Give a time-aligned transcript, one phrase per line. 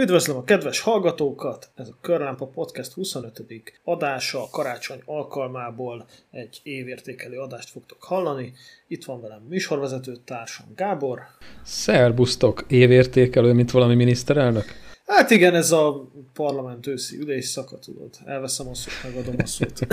[0.00, 1.70] Üdvözlöm a kedves hallgatókat!
[1.74, 3.42] Ez a Körlámpa Podcast 25.
[3.84, 8.52] adása, a karácsony alkalmából egy évértékelő adást fogtok hallani.
[8.88, 11.20] Itt van velem műsorvezető társam Gábor.
[11.64, 12.64] Szerbusztok!
[12.68, 14.64] Évértékelő, mint valami miniszterelnök?
[15.06, 18.10] Hát igen, ez a parlament őszi ülésszaka, tudod.
[18.24, 19.78] Elveszem a szót, megadom a szót.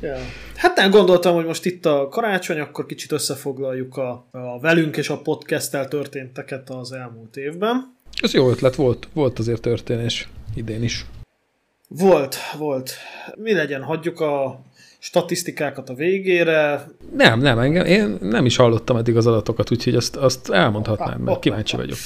[0.00, 0.18] ja.
[0.60, 5.08] Hát nem gondoltam, hogy most itt a karácsony, akkor kicsit összefoglaljuk a, a velünk és
[5.08, 7.96] a podcasttel történteket az elmúlt évben.
[8.22, 11.06] Ez jó ötlet volt, volt azért történés idén is.
[11.88, 12.92] Volt, volt.
[13.34, 14.64] Mi legyen, hagyjuk a
[14.98, 16.88] statisztikákat a végére.
[17.16, 21.40] Nem, nem, engem, én nem is hallottam eddig az adatokat, úgyhogy azt, azt elmondhatnám, mert
[21.40, 21.98] kíváncsi vagyok.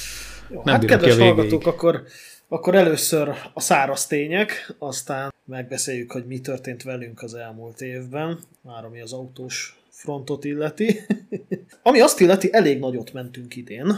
[0.49, 2.03] Jó, nem hát kedves hallgatók, akkor,
[2.47, 8.85] akkor először a száraz tények, aztán megbeszéljük, hogy mi történt velünk az elmúlt évben, már
[8.85, 10.99] ami az autós frontot illeti.
[11.83, 13.93] ami azt illeti, elég nagyot mentünk idén,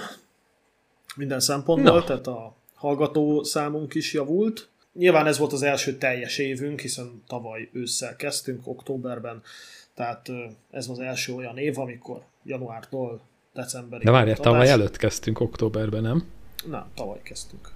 [1.15, 2.03] minden szempontból, no.
[2.03, 4.69] tehát a hallgató számunk is javult.
[4.93, 9.41] Nyilván ez volt az első teljes évünk, hiszen tavaly ősszel kezdtünk, októberben,
[9.93, 10.31] tehát
[10.71, 13.21] ez az első olyan év, amikor januártól
[13.53, 14.05] decemberig.
[14.05, 16.25] De várjál, tavaly előtt kezdtünk októberben, nem?
[16.65, 17.75] Nem, tavaly kezdtünk.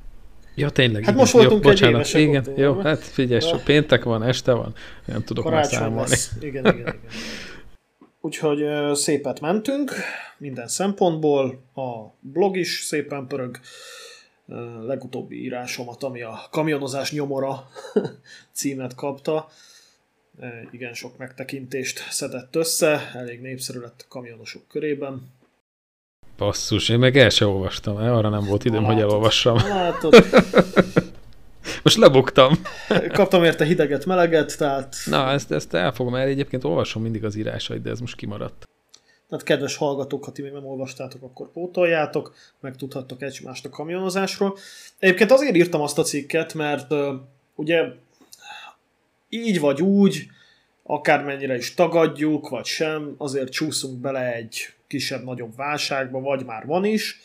[0.56, 1.04] Ja, tényleg.
[1.04, 3.62] Hát most voltunk jó, bocsánat, egy igen, jó, hát figyelj, ja.
[3.66, 4.74] péntek van, este van,
[5.06, 6.10] nem tudok már számolni.
[6.10, 6.32] Lesz.
[6.42, 7.00] Igen, igen, igen.
[8.22, 9.92] Úgyhogy szépet mentünk
[10.38, 13.60] minden szempontból, a blog is szépen pörög,
[14.86, 17.70] legutóbbi írásomat, ami a kamionozás nyomora
[18.54, 19.48] címet kapta,
[20.72, 25.32] igen sok megtekintést szedett össze, elég népszerű lett a kamionosok körében.
[26.42, 29.56] Basszus, én meg el sem olvastam, el, arra nem volt időm, látod, hogy elolvassam.
[29.56, 30.26] Látod.
[31.84, 32.54] Most lebuktam.
[33.14, 34.96] Kaptam érte hideget, meleget, tehát...
[35.06, 38.70] Na, ezt, ezt elfogom, mert egyébként olvasom mindig az írásait, de ez most kimaradt.
[39.30, 44.58] Tehát kedves hallgatók, ha ti még nem olvastátok, akkor pótoljátok, meg tudhattok egymást a kamionozásról.
[45.00, 47.16] Egyébként azért írtam azt a cikket, mert uh,
[47.56, 47.84] ugye
[49.30, 50.26] így vagy úgy,
[50.84, 57.22] akármennyire is tagadjuk, vagy sem, azért csúszunk bele egy kisebb-nagyobb válságba, vagy már van is,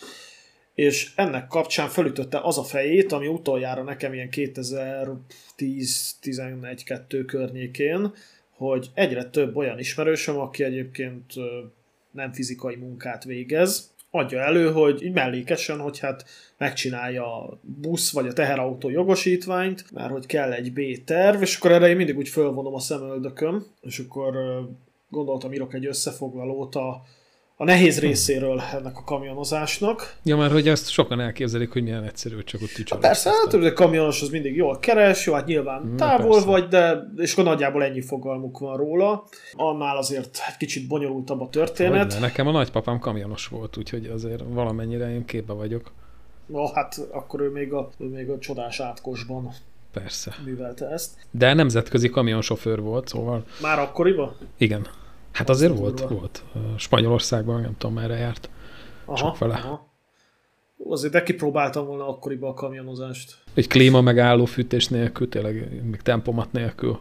[0.75, 8.15] és ennek kapcsán fölütötte az a fejét, ami utoljára nekem ilyen 2010-11-2 környékén,
[8.50, 11.32] hogy egyre több olyan ismerősöm, aki egyébként
[12.10, 16.25] nem fizikai munkát végez, adja elő, hogy így mellékesen, hogy hát
[16.59, 21.88] megcsinálja a busz vagy a teherautó jogosítványt, mert hogy kell egy B-terv, és akkor erre
[21.88, 24.34] én mindig úgy fölvonom a szemöldököm, és akkor
[25.09, 27.03] gondoltam írok egy összefoglalót a
[27.59, 30.17] a nehéz részéről ennek a kamionozásnak.
[30.22, 33.03] Ja, mert hogy ezt sokan elképzelik, hogy milyen egyszerű, csak ott tücsörök.
[33.03, 36.47] Persze, hát a kamionos az mindig jól keres, jó, hát nyilván Na, távol persze.
[36.47, 39.25] vagy, de és akkor nagyjából ennyi fogalmuk van róla.
[39.53, 42.12] Annál azért egy kicsit bonyolultabb a történet.
[42.12, 45.93] Hogyne, nekem a nagypapám kamionos volt, úgyhogy azért valamennyire én képbe vagyok.
[46.47, 49.53] No, hát akkor ő még a, ő még a csodás átkosban
[49.93, 50.34] Persze.
[50.44, 51.11] művelte ezt.
[51.31, 53.44] De nemzetközi kamionsofőr volt, szóval...
[53.62, 54.37] Már akkoriban?
[54.56, 54.87] Igen.
[55.36, 56.14] Hát azért az volt, durva.
[56.14, 56.44] volt.
[56.76, 58.50] Spanyolországban nem tudom, merre járt.
[59.04, 59.54] Aha, Csak vele.
[59.54, 59.94] Aha.
[60.88, 63.36] Azért de kipróbáltam volna akkoriban a kamionozást.
[63.54, 66.98] Egy klíma megálló fűtés nélkül, tényleg még tempomat nélkül.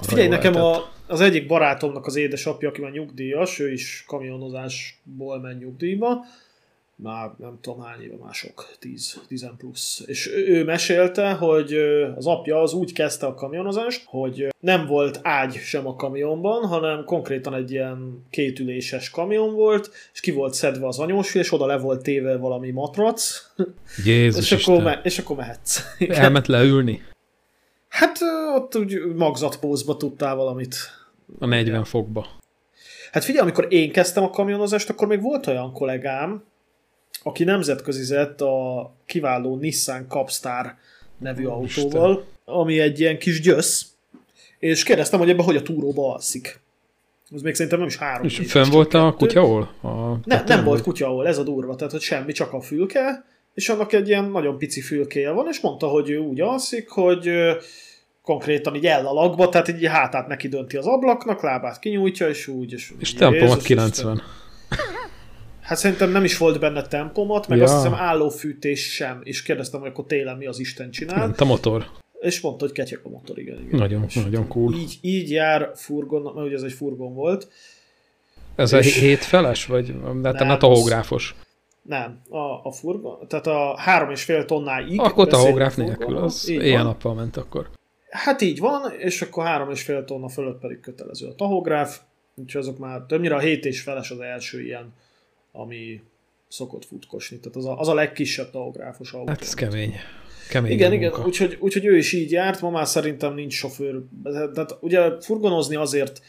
[0.00, 0.76] Figyelj, nekem a,
[1.06, 6.24] az egyik barátomnak az édesapja, aki már nyugdíjas, ő is kamionozásból ment nyugdíjba,
[7.02, 10.02] már nem tudom hány éve, mások, 10, 10 plusz.
[10.06, 11.72] És ő mesélte, hogy
[12.16, 17.04] az apja az úgy kezdte a kamionozást, hogy nem volt ágy sem a kamionban, hanem
[17.04, 21.78] konkrétan egy ilyen kétüléses kamion volt, és ki volt szedve az anyós, és oda le
[21.78, 23.50] volt téve valami matrac.
[24.04, 25.80] Jézus és, akkor me- és akkor mehetsz.
[26.08, 27.02] Elment leülni?
[27.88, 28.18] Hát
[28.56, 30.76] ott úgy magzatpózba tudtál valamit.
[31.38, 32.26] A 40 fokba.
[33.12, 36.44] Hát figyelj, amikor én kezdtem a kamionozást, akkor még volt olyan kollégám,
[37.22, 40.74] aki nemzetközizett a kiváló Nissan Capstar
[41.18, 42.54] nevű oh, autóval, Isten.
[42.54, 43.86] ami egy ilyen kis gyösz,
[44.58, 46.60] és kérdeztem, hogy ebben hogy a túróba alszik.
[47.34, 48.24] Az még szerintem nem is három.
[48.26, 49.62] És fönn volt a kutyahol?
[49.82, 53.24] A ne, nem volt kutyahol, ez a durva, tehát hogy semmi, csak a fülke,
[53.54, 57.30] és annak egy ilyen nagyon pici fülkéje van, és mondta, hogy ő úgy alszik, hogy
[58.22, 62.72] konkrétan így ellalakba, tehát így hátát neki dönti az ablaknak, lábát kinyújtja, és úgy.
[62.72, 63.88] És, és tempomat 90.
[63.88, 64.22] Isten.
[65.70, 67.64] Hát szerintem nem is volt benne tempomat, meg ja.
[67.64, 71.18] azt hiszem állófűtés sem, és kérdeztem, hogy akkor télen mi az Isten csinál.
[71.18, 71.86] Ment a motor.
[72.20, 73.60] És mondta, hogy ketyek a motor, igen.
[73.60, 73.78] igen.
[73.78, 74.74] Nagyon, és nagyon cool.
[74.74, 77.48] Így, így jár furgon, mert ugye ez egy furgon volt.
[78.56, 78.96] Ez és...
[78.96, 81.34] a hétfeles, vagy hát nem, a tahográfos?
[81.82, 85.00] Nem, a, a furgon, tehát a három és fél tonnáig.
[85.00, 87.70] Akkor tahográf nélkül, az éjjel-nappal ment akkor.
[88.10, 92.00] Hát így van, és akkor három és fél tonna fölött pedig kötelező a tahográf,
[92.34, 94.92] úgyhogy azok már többnyire a hét és feles az első ilyen
[95.52, 96.00] ami
[96.48, 97.38] szokott futkosni.
[97.38, 99.28] Tehát az a, az a legkisebb tahográfos autó.
[99.28, 99.94] Hát ez kemény.
[100.48, 104.02] Kemény igen, igen, úgyhogy, úgyhogy ő is így járt, ma már szerintem nincs sofőr.
[104.22, 106.20] Tehát ugye furgonozni azért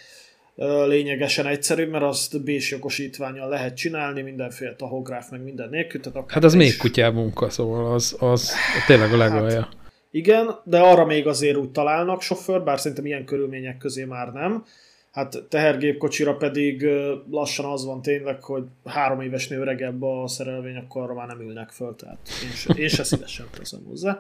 [0.88, 6.02] lényegesen egyszerű, mert azt bés jogosítványal lehet csinálni, mindenféle tahográf, meg minden nélkül.
[6.02, 6.60] Tehát hát az is...
[6.60, 8.52] még kutyább munka, szóval az, az
[8.88, 9.62] tényleg a legalja.
[9.62, 9.78] Hát,
[10.12, 14.66] igen, de arra még azért úgy találnak sofőr, bár szerintem ilyen körülmények közé már nem.
[15.12, 16.88] Hát tehergépkocsira pedig
[17.32, 21.70] lassan az van tényleg, hogy három évesnél öregebb a szerelvény, akkor arra már nem ülnek
[21.70, 24.20] föl, tehát én se, én se szívesen teszem hozzá.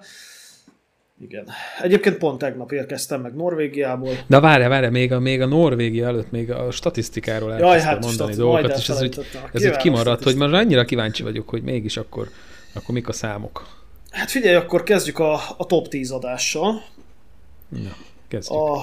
[1.21, 1.47] Igen.
[1.81, 4.13] Egyébként pont tegnap érkeztem meg Norvégiából.
[4.27, 8.35] De várj, várj, még a, még a Norvégia előtt még a statisztikáról elkezdtem hát mondani
[8.35, 9.19] dolgokat, és ez, úgy,
[9.53, 12.29] ez úgy kimaradt, hogy már annyira kíváncsi vagyok, hogy mégis akkor,
[12.73, 13.67] akkor mik a számok.
[14.09, 16.83] Hát figyelj, akkor kezdjük a, a top 10 adással.
[17.69, 17.95] Na,
[18.27, 18.59] kezdjük.
[18.59, 18.81] A,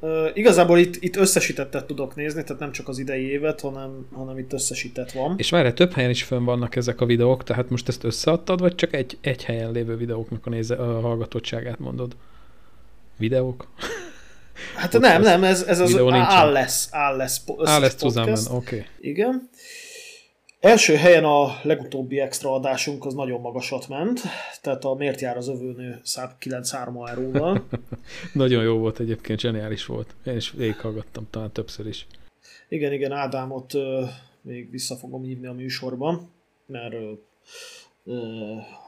[0.00, 4.38] Uh, igazából itt, itt összesítettet tudok nézni, tehát nem csak az idei évet, hanem, hanem
[4.38, 5.34] itt összesített van.
[5.38, 8.74] És várj, több helyen is fönn vannak ezek a videók, tehát most ezt összeadtad, vagy
[8.74, 12.16] csak egy, egy helyen lévő videóknak a, néze, a hallgatottságát mondod?
[13.16, 13.68] Videók?
[14.76, 15.12] Hát Podcast.
[15.12, 18.76] nem, nem, ez, ez az áll lesz, áll lesz, áll lesz oké.
[18.76, 18.84] Okay.
[19.00, 19.48] Igen.
[20.60, 24.20] Első helyen a legutóbbi extra adásunk az nagyon magasat ment,
[24.60, 27.64] tehát a Miért jár az övőnő 9-3 val
[28.32, 30.14] nagyon jó volt egyébként, zseniális volt.
[30.24, 32.06] Én is végighallgattam talán többször is.
[32.68, 34.04] Igen, igen, Ádámot ö,
[34.40, 36.30] még vissza fogom hívni a műsorban,
[36.66, 37.12] mert ö,
[38.04, 38.14] ö,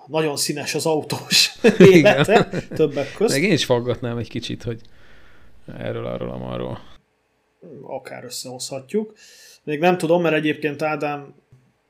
[0.06, 1.52] nagyon színes az autós
[1.92, 3.32] élete, többek közt.
[3.32, 4.80] Meg én is faggatnám egy kicsit, hogy
[5.78, 6.80] erről, arról, amarról.
[7.82, 9.14] Akár összehozhatjuk.
[9.64, 11.34] Még nem tudom, mert egyébként Ádám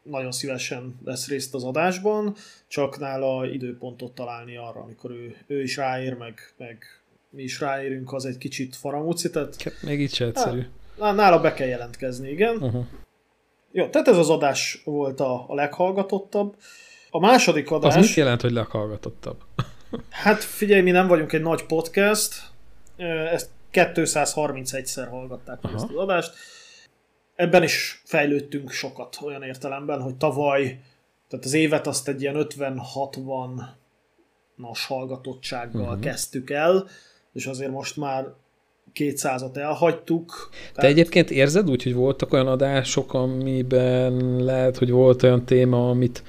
[0.03, 2.35] nagyon szívesen lesz részt az adásban,
[2.69, 6.85] csak nála időpontot találni arra, amikor ő, ő is ráér, meg, meg
[7.31, 9.83] mi is ráérünk, az egy kicsit faramúci, tehát...
[9.83, 10.67] Még így se egyszerű.
[10.99, 12.57] Nála be kell jelentkezni, igen.
[12.57, 12.85] Uh-huh.
[13.73, 16.57] Jó, tehát ez az adás volt a, a leghallgatottabb.
[17.11, 17.97] A második adás...
[17.97, 19.43] Az mit jelent, hogy leghallgatottabb?
[20.25, 22.43] hát figyelj, mi nem vagyunk egy nagy podcast,
[23.33, 25.75] ezt 231-szer hallgatták Aha.
[25.75, 26.35] ezt az adást
[27.41, 30.81] ebben is fejlődtünk sokat olyan értelemben, hogy tavaly,
[31.29, 33.61] tehát az évet azt egy ilyen 50-60
[34.57, 36.01] nas hallgatottsággal uh-huh.
[36.01, 36.89] kezdtük el,
[37.33, 38.27] és azért most már
[38.95, 40.49] 200-at elhagytuk.
[40.51, 40.91] Te tehát...
[40.91, 46.23] egyébként érzed úgy, hogy voltak olyan adások, amiben lehet, hogy volt olyan téma, amit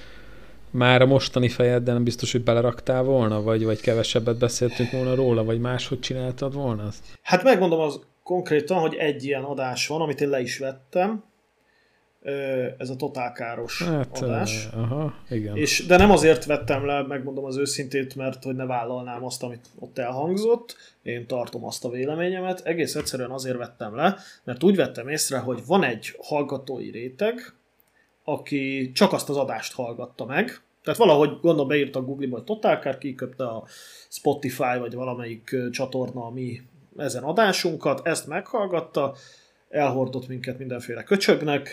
[0.70, 5.44] már a mostani fejedben nem biztos, hogy beleraktál volna, vagy, vagy kevesebbet beszéltünk volna róla,
[5.44, 7.04] vagy máshogy csináltad volna azt?
[7.22, 8.00] Hát megmondom az
[8.32, 11.24] konkrétan, hogy egy ilyen adás van, amit én le is vettem,
[12.78, 14.68] ez a totálkáros hát, adás.
[14.74, 15.58] Aha, igen.
[15.58, 19.66] És, de nem azért vettem le, megmondom az őszintét, mert hogy ne vállalnám azt, amit
[19.80, 25.08] ott elhangzott, én tartom azt a véleményemet, egész egyszerűen azért vettem le, mert úgy vettem
[25.08, 27.54] észre, hogy van egy hallgatói réteg,
[28.24, 32.98] aki csak azt az adást hallgatta meg, tehát valahogy gondolom beírta a Google-ba, hogy Totálkár,
[32.98, 33.64] kiköpte a
[34.10, 36.62] Spotify vagy valamelyik csatorna, ami
[36.98, 39.16] ezen adásunkat, ezt meghallgatta,
[39.72, 41.70] elhordott minket mindenféle köcsögnek,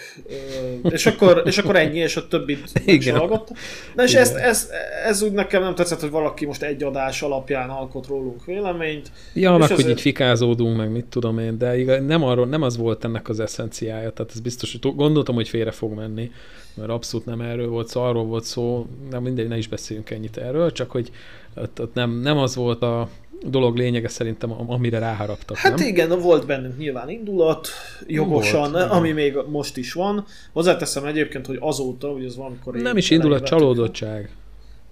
[0.83, 3.17] és akkor, és akkor ennyi, és a többit Igen.
[3.17, 3.55] hallgatta.
[3.95, 4.71] Na és ezt, ez,
[5.05, 9.11] ez úgy nekem nem tetszett, hogy valaki most egy adás alapján alkot rólunk véleményt.
[9.35, 9.81] Ja, meg ezért...
[9.81, 13.29] hogy így fikázódunk, meg mit tudom én, de igaz, nem, arról, nem az volt ennek
[13.29, 16.31] az eszenciája, tehát ez biztos, hogy gondoltam, hogy félre fog menni,
[16.75, 20.37] mert abszolút nem erről volt szó, arról volt szó, nem mindegy, ne is beszéljünk ennyit
[20.37, 21.11] erről, csak hogy
[21.55, 23.09] ott, ott nem, nem az volt a,
[23.47, 25.57] dolog lényege szerintem, amire ráharaptak.
[25.57, 25.87] Hát nem?
[25.87, 27.69] igen, volt bennünk nyilván indulat,
[28.07, 30.25] jogosan, volt, ami még most is van.
[30.53, 32.75] Hozzáteszem egyébként, hogy azóta, hogy az valamikor...
[32.75, 34.31] Nem is indulat, csalódottság.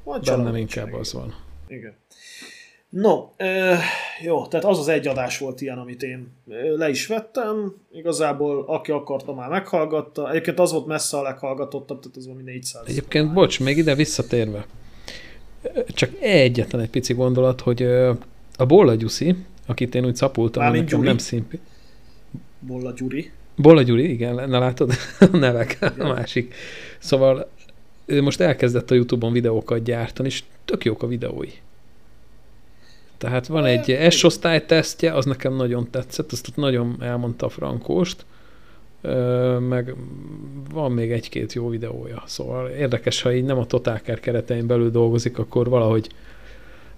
[0.04, 1.34] Vagy Bennem inkább az van.
[1.68, 1.94] Igen.
[2.88, 3.78] No, e,
[4.22, 6.32] jó, tehát az az egy adás volt ilyen, amit én
[6.76, 7.74] le is vettem.
[7.92, 10.30] Igazából aki akarta, már meghallgatta.
[10.30, 12.82] Egyébként az volt messze a leghallgatottabb, tehát az valami 400.
[12.86, 14.66] Egyébként, bocs, még ide visszatérve.
[15.88, 17.88] Csak egyetlen egy pici gondolat, hogy
[18.56, 19.36] a Bolla Gyuszi,
[19.66, 21.10] akit én úgy szapultam, Mármint nekem Gyuri.
[21.10, 21.58] nem szimpi.
[22.60, 23.30] Bolla Gyuri.
[23.56, 24.92] Bolla Gyuri, igen, ne látod
[25.32, 26.06] a nevek, igen.
[26.06, 26.54] a másik.
[26.98, 27.50] Szóval
[28.06, 31.50] ő most elkezdett a Youtube-on videókat gyártani, és tök jók a videói.
[33.18, 38.24] Tehát van egy S-osztály tesztje, az nekem nagyon tetszett, azt ott nagyon elmondta a frankóst,
[39.68, 39.94] meg
[40.70, 42.22] van még egy-két jó videója.
[42.26, 46.08] Szóval érdekes, ha így nem a Totálkár keretein belül dolgozik, akkor valahogy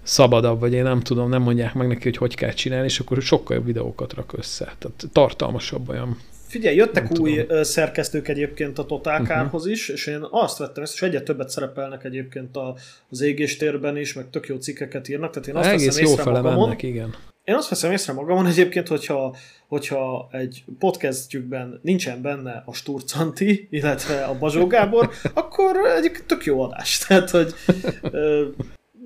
[0.09, 3.21] szabadabb, vagy én nem tudom, nem mondják meg neki, hogy hogy kell csinálni, és akkor
[3.21, 4.73] sokkal jobb videókat rak össze.
[4.79, 6.17] Tehát tartalmasabb olyan.
[6.47, 7.63] Figyelj, jöttek nem új tudom.
[7.63, 9.77] szerkesztők egyébként a Totálkárhoz uh-huh.
[9.77, 12.75] is, és én azt vettem, és egyet többet szerepelnek egyébként a,
[13.09, 16.63] az égéstérben is, meg tök jó cikkeket írnak, tehát én azt Egész jó fele magamon,
[16.63, 17.15] mennek, igen.
[17.43, 19.35] én azt veszem észre magamon egyébként, hogyha,
[19.67, 26.61] hogyha egy podcastjükben nincsen benne a Sturcanti, illetve a Bazsó Gábor, akkor egyik tök jó
[26.61, 26.97] adás.
[27.07, 27.53] Tehát, hogy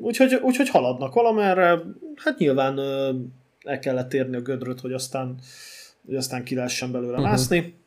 [0.04, 1.82] úgyhogy, úgyhogy haladnak valamerre.
[2.16, 2.80] Hát nyilván
[3.64, 5.36] el kellett térni a gödröt, hogy aztán,
[6.06, 7.28] hogy aztán ki lehessen belőle uh-huh.
[7.28, 7.82] mászni.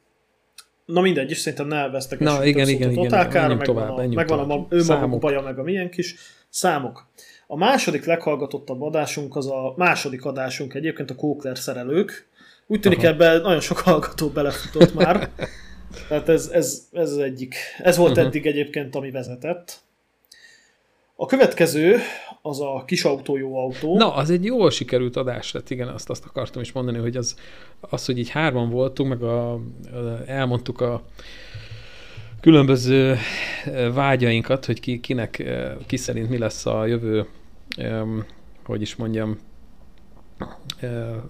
[0.84, 4.50] Na mindegy, és szerintem ne vesztek Na, igen, igen, igen, totálkára, megvan, tovább, a, megvan
[4.50, 6.14] a, ő maguk baja, meg a milyen kis
[6.48, 7.06] számok.
[7.46, 12.28] A második leghallgatottabb adásunk az a második adásunk egyébként a Kókler szerelők.
[12.66, 13.06] Úgy tűnik Aha.
[13.06, 15.30] ebben nagyon sok hallgató belefutott már.
[16.08, 17.54] Tehát ez, ez, ez az egyik.
[17.78, 18.26] Ez volt uh-huh.
[18.26, 19.84] eddig egyébként, ami vezetett.
[21.18, 21.96] A következő
[22.42, 23.96] az a kis autó jó autó.
[23.96, 27.36] Na, az egy jól sikerült adás lett, igen, azt, azt akartam is mondani, hogy az,
[27.80, 29.60] az hogy így hárman voltunk, meg a, a,
[30.26, 31.02] elmondtuk a
[32.40, 33.16] különböző
[33.94, 35.44] vágyainkat, hogy ki, kinek,
[35.86, 37.26] ki szerint mi lesz a jövő,
[37.78, 38.24] um,
[38.64, 39.38] hogy is mondjam,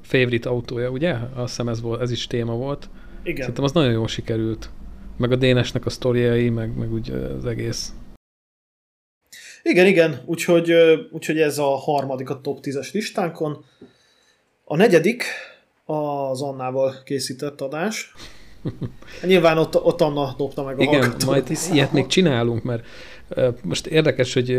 [0.01, 1.13] favorite autója, ugye?
[1.13, 2.89] Azt hiszem ez, volt, ez is téma volt.
[3.23, 3.41] Igen.
[3.41, 4.71] Szerintem az nagyon jól sikerült.
[5.17, 7.93] Meg a Dénesnek a sztoriai, meg, meg úgy az egész.
[9.69, 10.73] Igen, igen, úgyhogy,
[11.11, 13.65] úgyhogy ez a harmadik a top 10-es listánkon.
[14.65, 15.25] A negyedik
[15.85, 18.15] az Annával készített adás.
[19.23, 22.87] Nyilván ott, ott Anna dobta meg a Igen, majd ilyet még csinálunk, mert
[23.63, 24.59] most érdekes, hogy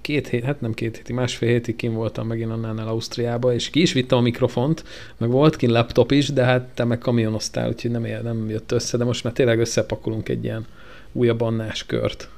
[0.00, 3.80] két hét, hát nem két héti, másfél hétig kim voltam megint annál Ausztriába, és ki
[3.80, 4.84] is vittem a mikrofont,
[5.16, 8.96] meg volt kint laptop is, de hát te meg kamionoztál, úgyhogy nem, nem jött össze,
[8.96, 10.66] de most már tényleg összepakolunk egy ilyen
[11.12, 12.28] újabb annás kört.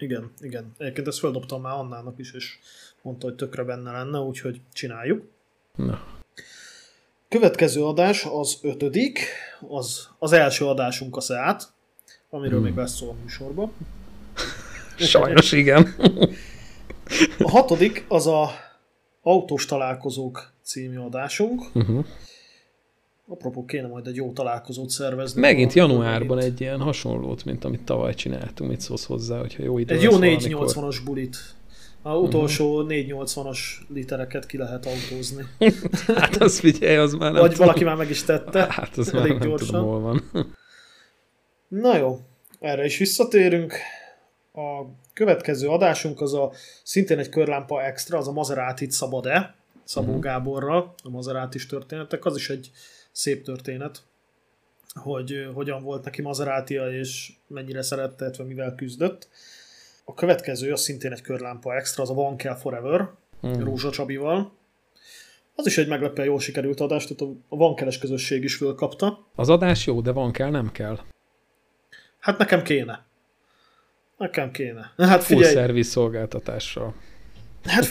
[0.00, 0.74] Igen, igen.
[0.78, 2.58] Egyébként ezt feldobtam már Annának is, és
[3.02, 5.24] mondta, hogy tökre benne lenne, úgyhogy csináljuk.
[5.76, 6.06] Na.
[7.28, 9.20] Következő adás az ötödik,
[9.68, 11.72] az, az első adásunk a SEAT,
[12.30, 12.68] amiről hmm.
[12.68, 13.72] még lesz szó a műsorban.
[14.98, 15.94] Sajnos igen.
[17.38, 18.50] A hatodik az a
[19.22, 21.62] autós találkozók című adásunk.
[21.74, 22.04] Uh-huh.
[23.30, 25.40] Apropó, kéne majd egy jó találkozót szervezni.
[25.40, 26.54] Megint januárban megint.
[26.54, 28.70] egy ilyen hasonlót, mint amit tavaly csináltunk.
[28.70, 31.36] Mit szólsz hozzá, hogyha jó idő Egy jó 480-as bulit.
[32.02, 32.90] A utolsó uh-huh.
[32.90, 33.58] 480-as
[33.88, 35.44] litereket ki lehet autózni.
[36.20, 37.66] hát az figyelj, az már nem Vagy tudom.
[37.66, 38.66] valaki már meg is tette.
[38.70, 39.66] Hát az már nem gyorsan.
[39.66, 40.30] tudom, hol van.
[41.68, 42.18] Na jó,
[42.60, 43.74] erre is visszatérünk.
[44.52, 49.54] A következő adásunk az a szintén egy körlámpa extra, az a Maserati szabad-e?
[49.84, 50.22] Szabó uh-huh.
[50.22, 52.70] Gáborral, a Maserati történetek, az is egy
[53.12, 54.02] szép történet,
[54.94, 59.28] hogy hogyan volt neki Maseratia, és mennyire szerette, illetve mivel küzdött.
[60.04, 63.08] A következő, az szintén egy körlámpa extra, az a Van Kell Forever,
[63.46, 63.60] mm.
[63.62, 64.52] Rózsa Csabival.
[65.54, 69.26] Az is egy meglepően jól sikerült adás, tehát a Van Keles közösség is fölkapta.
[69.34, 70.98] Az adás jó, de Van Kell nem kell.
[72.18, 73.04] Hát nekem kéne.
[74.16, 74.92] Nekem kéne.
[74.96, 75.52] Hát figyelj.
[75.52, 76.94] Full service szolgáltatással.
[77.62, 77.84] Hát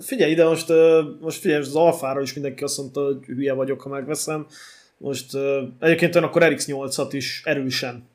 [0.00, 0.72] figyelj ide, most,
[1.20, 4.46] most figyelj, az alfára is mindenki azt mondta, hogy hülye vagyok, ha megveszem.
[4.98, 5.36] Most
[5.80, 8.08] egyébként én akkor RX8-at is erősen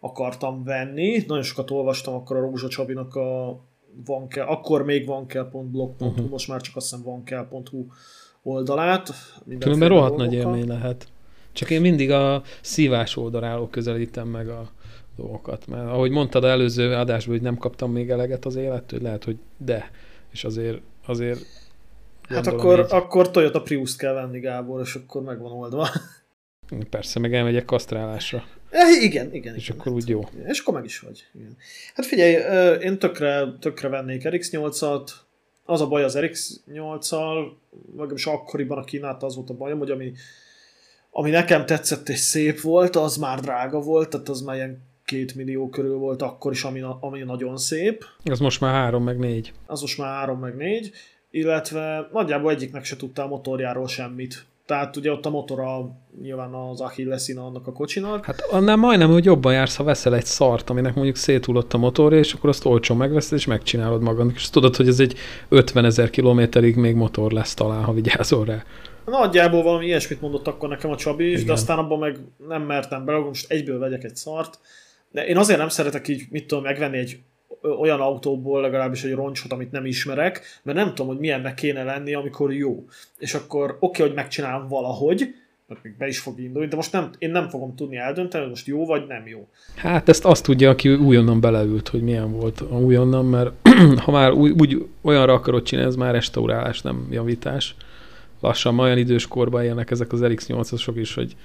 [0.00, 1.24] akartam venni.
[1.26, 3.60] Nagyon sokat olvastam akkor a Rózsa Csabinak a
[4.04, 6.28] van kell, akkor még van kell.blog.hu, uh-huh.
[6.28, 7.86] most már csak azt hiszem van kell.hu
[8.42, 9.10] oldalát.
[9.58, 11.08] Különben rohadt nagy élmény lehet.
[11.52, 14.70] Csak én mindig a szívás oldaláról közelítem meg a
[15.16, 15.66] dolgokat.
[15.66, 19.90] Mert ahogy mondtad előző adásban, hogy nem kaptam még eleget az élettől, lehet, hogy de
[20.34, 21.40] és azért, azért
[22.28, 22.86] Hát akkor, így...
[22.88, 25.88] akkor Toyota Prius-t kell venni, Gábor, és akkor meg van oldva.
[26.90, 28.44] Persze, meg elmegyek kasztrálásra.
[28.70, 29.54] E, igen, igen.
[29.54, 30.28] És igen, akkor úgy jó.
[30.46, 31.26] És akkor meg is vagy.
[31.34, 31.56] Igen.
[31.94, 32.32] Hát figyelj,
[32.82, 35.10] én tökre, tökre vennék RX8-at,
[35.64, 37.50] az a baj az RX8-al,
[38.14, 40.12] is akkoriban a kínálta az volt a bajom, hogy ami,
[41.10, 45.34] ami nekem tetszett és szép volt, az már drága volt, tehát az már ilyen két
[45.34, 48.04] millió körül volt akkor is, ami, ami nagyon szép.
[48.24, 49.52] Az most már három meg négy.
[49.66, 50.90] Az most már három meg négy,
[51.30, 54.46] illetve nagyjából egyiknek se tudta a motorjáról semmit.
[54.66, 55.90] Tehát ugye ott a motora
[56.22, 58.24] nyilván az Achillesina annak a kocsinak.
[58.24, 62.18] Hát annál majdnem, hogy jobban jársz, ha veszel egy szart, aminek mondjuk széthullott a motorja,
[62.18, 64.34] és akkor azt olcsón megveszed, és megcsinálod magadnak.
[64.34, 65.16] És tudod, hogy ez egy
[65.48, 68.64] 50 ezer kilométerig még motor lesz talán, ha vigyázol rá.
[69.04, 71.46] Nagyjából valami ilyesmit mondott akkor nekem a Csabi is, Igen.
[71.46, 72.18] de aztán abban meg
[72.48, 74.58] nem mertem bele, most egyből vegyek egy szart.
[75.14, 77.18] De én azért nem szeretek így, mit tudom, megvenni egy
[77.80, 82.14] olyan autóból legalábbis egy roncsot, amit nem ismerek, mert nem tudom, hogy milyennek kéne lenni,
[82.14, 82.84] amikor jó.
[83.18, 85.34] És akkor oké, okay, hogy megcsinálom valahogy,
[85.66, 88.52] mert még be is fog indulni, de most nem, én nem fogom tudni eldönteni, hogy
[88.52, 89.48] most jó vagy nem jó.
[89.76, 93.52] Hát ezt azt tudja, aki újonnan beleült, hogy milyen volt a újonnan, mert
[94.04, 97.74] ha már úgy, úgy olyanra akarod csinálni, ez már restaurálás, nem javítás.
[98.40, 101.36] Lassan olyan idős korban élnek ezek az RX-8-asok is, hogy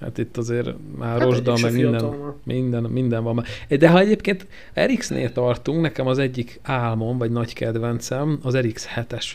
[0.00, 2.14] Hát itt azért már hát rozsda, meg minden,
[2.44, 3.44] minden, minden van.
[3.68, 9.26] De ha egyébként RX-nél tartunk, nekem az egyik álmom, vagy nagy kedvencem, az RX 7-es.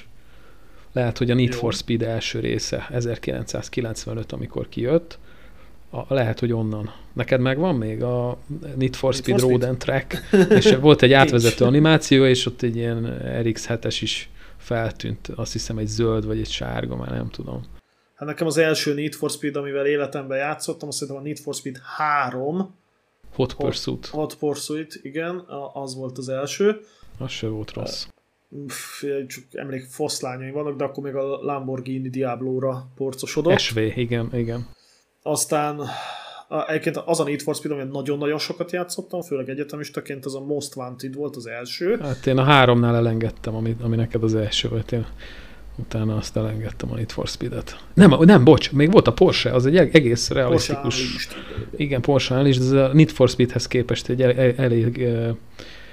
[0.91, 1.58] lehet, hogy a Need Jó.
[1.58, 5.20] for Speed első része 1995, amikor kijött,
[5.89, 6.91] a, lehet, hogy onnan.
[7.13, 8.38] Neked megvan még a
[8.75, 12.62] Need for Speed Need for Road and Track, és volt egy átvezető animáció, és ott
[12.62, 17.63] egy ilyen RX7-es is feltűnt, azt hiszem egy zöld vagy egy sárga, már nem tudom.
[18.15, 21.53] Hát nekem az első Need for Speed, amivel életemben játszottam, azt hiszem a Need for
[21.53, 22.75] Speed 3.
[23.34, 24.05] Hot Pursuit.
[24.05, 25.43] Hot, Hot Pursuit, igen,
[25.74, 26.79] az volt az első.
[27.17, 28.05] Az se volt rossz.
[29.27, 33.60] Csak emlék, foszlányai vannak, de akkor még a Lamborghini Diablo-ra porcosodott.
[33.60, 34.67] SV, igen, igen.
[35.22, 35.82] Aztán
[36.67, 40.75] egyébként az a Need for Speed, amit nagyon-nagyon sokat játszottam, főleg egyetemistaként, az a Most
[40.75, 41.98] Wanted volt az első.
[42.01, 44.91] Hát én a háromnál elengedtem, ami, ami neked az első volt.
[44.91, 45.05] Én
[45.75, 47.77] utána azt elengedtem a Need for Speed-et.
[47.94, 50.82] Nem, nem, bocs, még volt a Porsche, az egy egész realisztikus.
[50.82, 51.38] Porsche
[51.75, 55.08] igen, Porsche is, de ez a Need for Speedhez képest egy elég, elég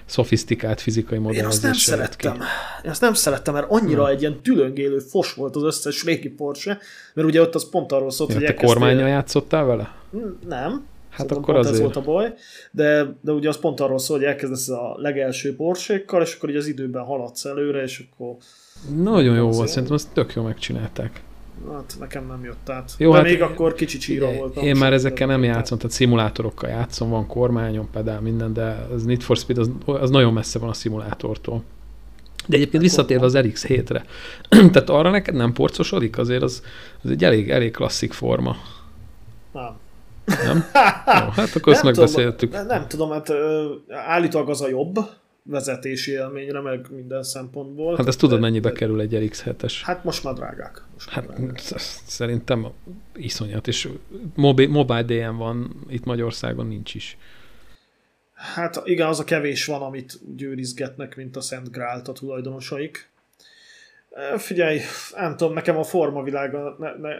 [0.04, 1.40] szofisztikált fizikai modell.
[1.40, 2.32] Én azt nem szerettem.
[2.32, 2.38] Ki.
[2.84, 4.12] Én azt nem szerettem, mert annyira hmm.
[4.12, 6.78] egy ilyen tülöngélő fos volt az összes régi Porsche,
[7.14, 9.94] mert ugye ott az pont arról szólt, ja, hogy te kormányra játszottál vele?
[10.48, 10.88] Nem.
[11.10, 11.74] Hát Szerintem akkor azért.
[11.74, 12.34] ez volt a baj,
[12.70, 16.58] de, de ugye az pont arról szól, hogy elkezdesz a legelső Porsche-kkal, és akkor ugye
[16.58, 18.36] az időben haladsz előre, és akkor...
[18.96, 21.22] Nagyon jó volt, szerintem azt tök jó megcsinálták.
[21.72, 22.92] Hát nekem nem jött át.
[22.98, 24.64] Jó, De hát még akkor kicsi csíra voltam.
[24.64, 29.20] Én már ezekkel nem játszom, tehát szimulátorokkal játszom, van kormányom, pedál, minden, de az Need
[29.20, 31.62] for Speed az, az nagyon messze van a szimulátortól.
[32.46, 34.04] De egyébként visszatérve az RX7-re,
[34.72, 36.18] tehát arra neked nem porcosodik?
[36.18, 36.62] Azért az,
[37.02, 38.56] az egy elég, elég klasszik forma.
[39.52, 39.76] Nem.
[40.24, 40.64] Nem?
[41.20, 42.52] Jó, hát akkor ezt megbeszéltük.
[42.52, 43.32] Nem, nem tudom, hát
[43.88, 44.98] állítólag az a jobb,
[45.50, 47.96] vezetési élményre, meg minden szempontból.
[47.96, 49.74] Hát ezt tudod, mennyibe de, kerül egy RX7-es?
[49.82, 50.82] Hát most már drágák.
[50.92, 51.58] Most hát drágák.
[52.06, 52.66] szerintem
[53.14, 53.88] iszonyat, és
[54.34, 57.16] mobi, mobile DM van, itt Magyarországon nincs is.
[58.32, 63.08] Hát igen, az a kevés van, amit győrizgetnek, mint a Szent Grált a tulajdonosaik.
[64.36, 64.80] Figyelj,
[65.16, 66.56] nem tudom, nekem a formavilág,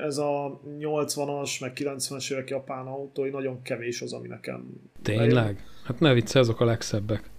[0.06, 4.64] ez a 80-as, meg 90-es évek japán autói nagyon kevés az, ami nekem...
[5.02, 5.64] Tényleg?
[5.85, 7.31] Hát ne vicce, azok a legszebbek.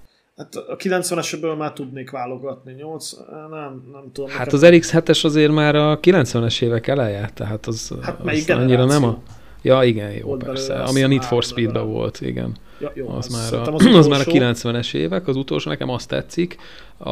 [0.42, 3.12] Hát a 90-esből már tudnék válogatni, 8,
[3.50, 4.30] nem, nem tudom.
[4.30, 9.04] Hát az RX-7-es azért már a 90-es évek eleje, tehát az, hát az annyira nem
[9.04, 9.22] a...
[9.62, 10.74] Ja, igen, jó, persze.
[10.74, 12.56] Ami a Need for speed volt, igen.
[12.80, 15.90] Ja, jó, az, az, már a, az, az már a 90-es évek, az utolsó nekem
[15.90, 16.58] azt tetszik.
[16.98, 17.12] A,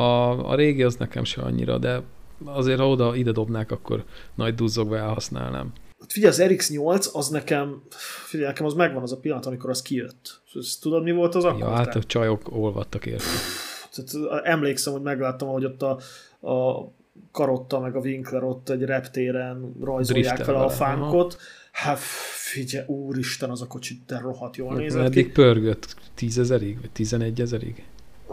[0.50, 2.02] a régi az nekem se annyira, de
[2.46, 4.04] azért ha oda ide dobnák, akkor
[4.36, 5.74] nagy duzzogva elhasználnám.
[6.00, 7.82] Hát figyelj, az RX8 az nekem,
[8.28, 10.42] figyelj, nekem az megvan az a pillanat, amikor az kijött.
[10.82, 11.60] Tudod, mi volt az akkor?
[11.60, 13.26] Ja, hát a csajok olvadtak érte.
[13.92, 16.00] Tehát emlékszem, hogy megláttam, hogy ott a,
[16.48, 16.88] a
[17.32, 21.38] Karotta meg a Winkler ott egy reptéren rajzolják Drifter fel a fánkot.
[21.72, 22.00] Hát
[22.52, 25.32] figyelj, úristen, az a kocsi de rohadt jól nézett Eddig ki.
[25.32, 25.96] pörgött?
[26.16, 26.80] Tízezerig?
[26.80, 27.84] Vagy tizenegy ezerig?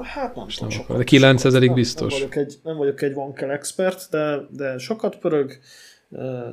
[0.03, 2.13] Hát nem tudom, sokat, De kilencezerig biztos.
[2.13, 5.59] Nem vagyok egy, nem vagyok egy Vankel expert, de, de sokat pörög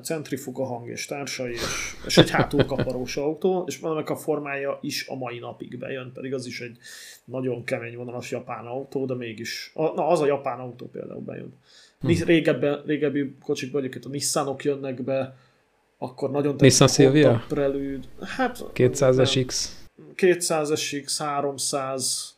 [0.03, 5.15] centrifuga hang és társai, és, és egy hátulkaparós autó, és ennek a formája is a
[5.15, 6.77] mai napig bejön, pedig az is egy
[7.25, 11.53] nagyon kemény vonalas japán autó, de mégis, a, na az a japán autó például bejön.
[12.25, 15.35] Régebben, régebbi kocsik vagyok, itt a Nissanok jönnek be,
[15.97, 17.43] akkor nagyon Nissan Silvia?
[17.47, 18.07] Prelüd.
[18.21, 19.45] Hát, 200-es
[20.15, 22.35] 200-es X, 300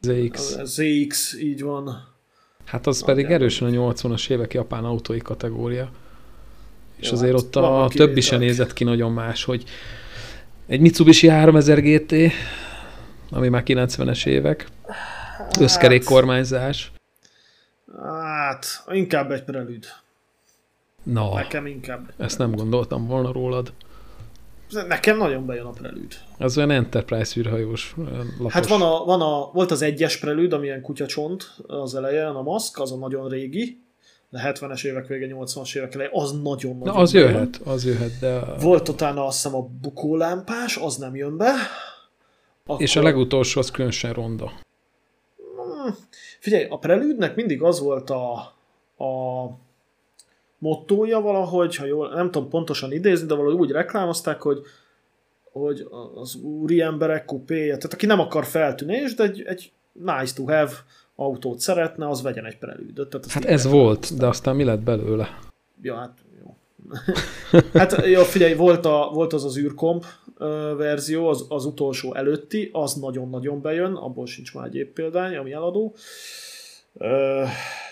[0.00, 0.62] ZX.
[0.64, 2.10] ZX, így van.
[2.64, 5.90] Hát az pedig erősen a 80-as évek japán autói kategória.
[7.02, 9.64] És Jó, azért hát ott a többi se nézett ki nagyon más, hogy
[10.66, 12.14] egy Mitsubishi 3000 GT,
[13.30, 14.66] ami már 90-es évek,
[15.36, 16.92] hát, összkerék kormányzás.
[18.02, 19.86] Hát, inkább egy prelüd.
[21.02, 22.12] Na, Nekem inkább.
[22.16, 23.72] Ezt nem gondoltam volna rólad.
[24.88, 26.14] Nekem nagyon bejön a prelüd.
[26.38, 27.94] Az olyan Enterprise űrhajós
[28.38, 28.52] lapos.
[28.52, 32.78] Hát van a, van a, volt az egyes prelüd, amilyen kutyacsont az elején, a maszk,
[32.78, 33.82] az a nagyon régi,
[34.32, 38.18] de 70-es évek vége, 80-as évek elején, az nagyon nagyon Na, az jöhet, az jöhet,
[38.20, 38.40] de...
[38.60, 41.52] Volt utána azt hiszem a bukólámpás, az nem jön be.
[42.66, 42.82] Akkor...
[42.82, 44.52] És a legutolsó az különösen ronda.
[45.36, 45.94] Hmm.
[46.38, 48.32] Figyelj, a prelüdnek mindig az volt a,
[49.04, 49.44] a
[50.58, 54.58] mottója valahogy, ha jól, nem tudom pontosan idézni, de valahogy úgy reklámozták, hogy
[55.52, 60.44] hogy az úri emberek kupéja, tehát aki nem akar feltűnés, de egy, egy nice to
[60.44, 60.72] have
[61.22, 63.08] autót szeretne, az vegyen egy prelűdöt.
[63.08, 64.18] Tehát hát ez volt, aztán.
[64.18, 65.38] de aztán mi lett belőle?
[65.82, 66.56] Ja, hát jó.
[67.80, 70.04] hát jó, figyelj, volt, a, volt az az űrkomp
[70.76, 75.94] verzió, az, az utolsó előtti, az nagyon-nagyon bejön, abból sincs már egyéb példány, ami eladó.
[76.92, 77.48] Uh,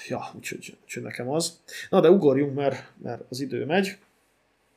[0.08, 1.60] ja, úgyhogy, úgyhogy nekem az.
[1.90, 3.96] Na, de ugorjunk, mert, mert az idő megy.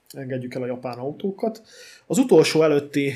[0.09, 1.61] Engedjük el a japán autókat.
[2.05, 3.13] Az utolsó előtti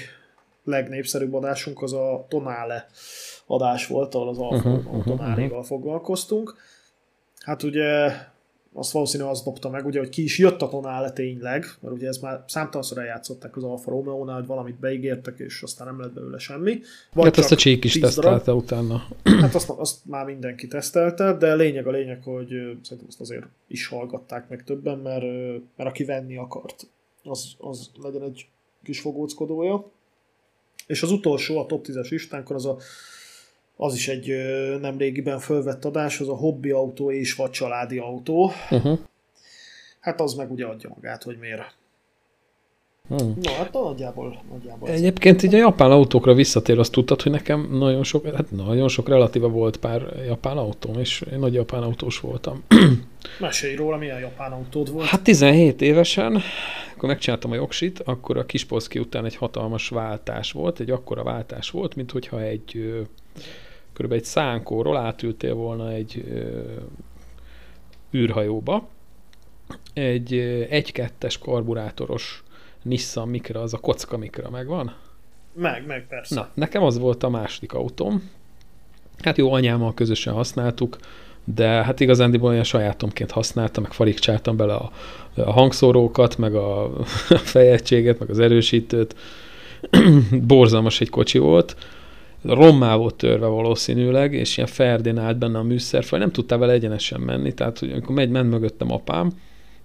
[0.63, 2.89] legnépszerűbb adásunk az a Tonale
[3.47, 5.63] adás volt, ahol az Alfa uh-huh, uh-huh, uh-huh.
[5.63, 6.55] foglalkoztunk.
[7.39, 8.11] Hát ugye
[8.77, 12.07] azt valószínűleg az dobta meg, ugye, hogy ki is jött a tonál tényleg, mert ugye
[12.07, 16.37] ez már számtalanszor eljátszották az Alfa romeo hogy valamit beígértek, és aztán nem lett belőle
[16.37, 16.79] semmi.
[17.13, 19.07] Vagy hát azt a csík is tesztelte utána.
[19.23, 22.47] Hát azt, azt már mindenki tesztelte, de lényeg a lényeg, hogy
[22.81, 25.25] szerintem azt azért is hallgatták meg többen, mert,
[25.75, 26.87] mert aki venni akart,
[27.23, 28.47] az, az legyen egy
[28.83, 29.91] kis fogóckodója.
[30.87, 32.77] És az utolsó, a top 10-es listánkon az a
[33.77, 34.31] az is egy
[34.81, 38.51] nem régiben fölvett adás, az a hobbi autó és vagy családi autó.
[38.69, 38.99] Uh-huh.
[39.99, 41.75] Hát az meg ugye adja magát, hogy miért.
[43.07, 43.33] Hmm.
[43.41, 44.89] Na, hát nagyjából, nagyjából.
[44.89, 49.07] Egyébként így a japán autókra visszatér, azt tudtad, hogy nekem nagyon sok, hát nagyon sok
[49.07, 52.63] relatíva volt pár japán autóm, és én nagy japán autós voltam.
[53.39, 55.05] Mesélj róla, milyen japán autód volt?
[55.05, 56.41] Hát 17 évesen,
[56.95, 61.69] akkor megcsináltam a jogsit, akkor a Kispolszki után egy hatalmas váltás volt, egy akkora váltás
[61.69, 62.95] volt, mint hogyha egy
[63.97, 68.87] körülbelül egy szánkóról átültél volna egy ö, űrhajóba,
[69.93, 70.33] egy
[70.69, 72.43] egy-kettes karburátoros
[72.81, 74.93] Nissan Micra, az a kocka Micra megvan?
[75.53, 76.35] Meg, meg persze.
[76.35, 78.29] Na, nekem az volt a második autóm.
[79.23, 80.97] Hát jó, anyámmal közösen használtuk,
[81.43, 84.91] de hát igazándiból olyan sajátomként használtam, meg farigcsáltam bele a,
[85.35, 86.91] a hangszórókat, meg a
[87.53, 89.15] fejegységet, meg az erősítőt.
[90.31, 91.75] Borzalmas egy kocsi volt
[92.43, 97.21] rommá volt törve valószínűleg, és ilyen ferdén állt benne a műszerfaj, nem tudtál vele egyenesen
[97.21, 99.31] menni, tehát hogy amikor megy, ment mögöttem apám,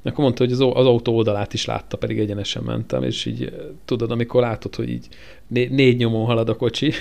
[0.05, 3.53] akkor mondta, hogy az, az autó oldalát is látta, pedig egyenesen mentem, és így
[3.85, 5.09] tudod, amikor látod, hogy így
[5.47, 6.93] né- négy nyomon halad a kocsi.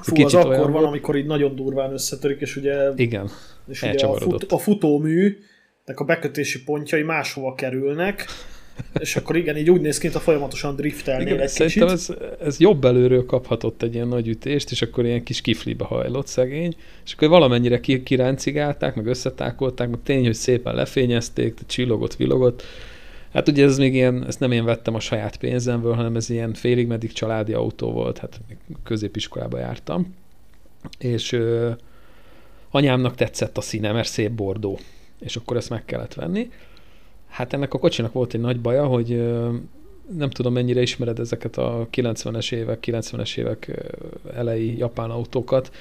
[0.00, 3.28] Fú, az akkor van, amikor így nagyon durván összetörik, és ugye, Igen,
[3.68, 5.38] és ugye a, fut, a futómű,
[5.94, 8.24] a bekötési pontjai máshova kerülnek,
[9.00, 12.08] és akkor igen, így úgy néz ki, a folyamatosan driftelnél igen, egy Szerintem ez,
[12.42, 16.74] ez jobb előről kaphatott egy ilyen nagy ütést, és akkor ilyen kis kiflibe hajlott szegény,
[17.04, 22.62] és akkor valamennyire kiráncigálták, meg összetákolták, meg tény, hogy szépen lefényezték, csillogott, villogott.
[23.32, 26.54] Hát ugye ez még ilyen, ezt nem én vettem a saját pénzemből, hanem ez ilyen
[26.54, 28.40] félig meddig családi autó volt, hát
[28.84, 30.14] középiskolába jártam.
[30.98, 31.70] És ö,
[32.70, 34.78] anyámnak tetszett a színe, mert szép bordó,
[35.20, 36.50] és akkor ezt meg kellett venni.
[37.28, 39.08] Hát ennek a kocsinak volt egy nagy baja, hogy
[40.16, 43.92] nem tudom mennyire ismered ezeket a 90-es évek, 90-es évek
[44.34, 45.72] elejé japán autókat.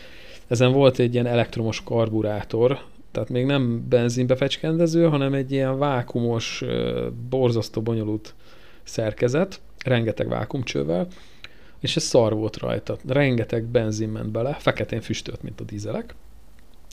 [0.47, 2.79] Ezen volt egy ilyen elektromos karburátor,
[3.11, 6.63] tehát még nem benzinbe fecskendező, hanem egy ilyen vákumos,
[7.29, 8.33] borzasztó bonyolult
[8.83, 11.07] szerkezet, rengeteg vákumcsővel,
[11.79, 12.97] és ez szar volt rajta.
[13.07, 16.15] Rengeteg benzin ment bele, feketén füstölt, mint a dízelek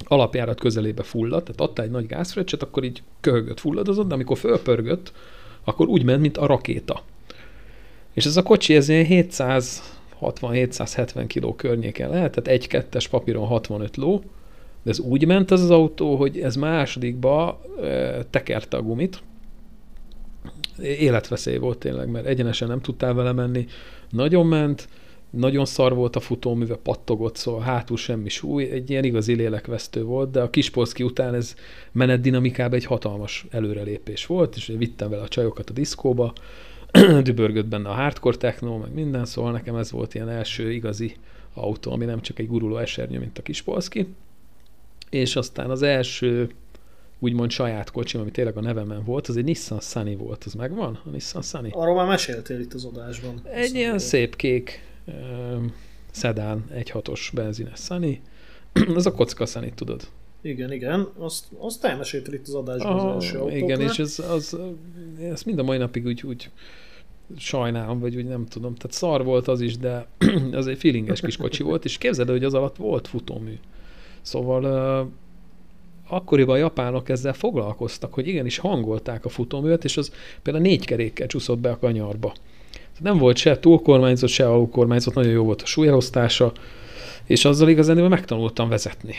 [0.04, 5.12] alapjárat közelébe fulladt, tehát adta egy nagy gázfröccset, akkor így köhögött, fulladozott, de amikor fölpörgött,
[5.64, 7.02] akkor úgy ment, mint a rakéta.
[8.12, 9.06] És ez a kocsi, ez ilyen
[10.20, 14.22] 760-770 kiló környéken lehet, tehát egy-kettes papíron 65 ló,
[14.82, 19.22] de ez úgy ment az az autó, hogy ez másodikba e, tekerte a gumit.
[20.78, 23.66] Életveszély volt tényleg, mert egyenesen nem tudtál vele menni.
[24.10, 24.88] Nagyon ment,
[25.36, 30.30] nagyon szar volt a futóműve, pattogott, szóval hátul semmi súly, egy ilyen igazi lélekvesztő volt,
[30.30, 31.54] de a Kispolszki után ez
[31.92, 36.32] menet dinamikában egy hatalmas előrelépés volt, és vittem vele a csajokat a diszkóba,
[37.22, 41.16] dübörgött benne a hardcore techno, meg minden, szóval nekem ez volt ilyen első igazi
[41.54, 44.14] autó, ami nem csak egy guruló esernyő, mint a Kispolszki.
[45.10, 46.48] És aztán az első
[47.18, 51.00] úgymond saját kocsim, ami tényleg a nevemen volt, az egy Nissan Sunny volt, az megvan?
[51.04, 51.70] A Nissan Sunny?
[51.70, 53.40] Arról már meséltél itt az adásban.
[53.52, 54.82] Egy ilyen szép kék
[56.10, 58.20] szedán 1.6-os benzines Sunny.
[58.96, 60.08] az a kocka Sunny, tudod?
[60.40, 61.08] Igen, igen.
[61.18, 63.62] Azt, azt elmeséltél itt az adásban ah, az első autóknál.
[63.62, 64.58] Igen, és ez, az,
[65.20, 66.50] ezt mind a mai napig úgy, úgy
[67.36, 68.74] sajnálom, vagy úgy nem tudom.
[68.74, 70.06] Tehát szar volt az is, de
[70.52, 73.58] az egy feelinges kis kocsi volt, és képzeld, hogy az alatt volt futómű.
[74.22, 75.10] Szóval uh,
[76.08, 80.12] akkoriban a japánok ezzel foglalkoztak, hogy igenis hangolták a futóművet, és az
[80.42, 82.34] például négy kerékkel csúszott be a kanyarba.
[83.00, 86.52] Nem volt se túlkormányzott, se alulkormányzott, nagyon jó volt a súlyelosztása,
[87.24, 89.14] és azzal igazán megtanultam vezetni.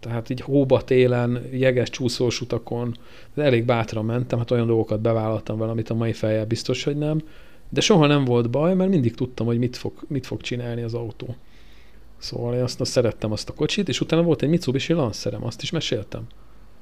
[0.00, 2.96] Tehát így hóba télen, jeges csúszós utakon,
[3.34, 6.96] de elég bátran mentem, hát olyan dolgokat bevállaltam vele, amit a mai fejjel biztos, hogy
[6.96, 7.22] nem.
[7.68, 10.94] De soha nem volt baj, mert mindig tudtam, hogy mit fog, mit fog csinálni az
[10.94, 11.36] autó.
[12.18, 15.62] Szóval én azt, azt szerettem azt a kocsit, és utána volt egy Mitsubishi Lancerem, azt
[15.62, 16.22] is meséltem.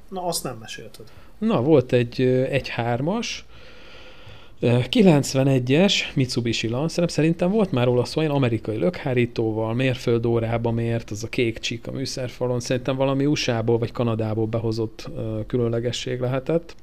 [0.09, 1.05] Na, azt nem mesélted.
[1.39, 3.45] Na, volt egy, egy hármas,
[4.63, 11.29] 91-es Mitsubishi Lancer, szerintem volt már róla szó, olyan amerikai lökhárítóval, mérföldórába mért, az a
[11.29, 15.11] kék csík a műszerfalon, szerintem valami USA-ból vagy Kanadából behozott
[15.47, 16.75] különlegesség lehetett.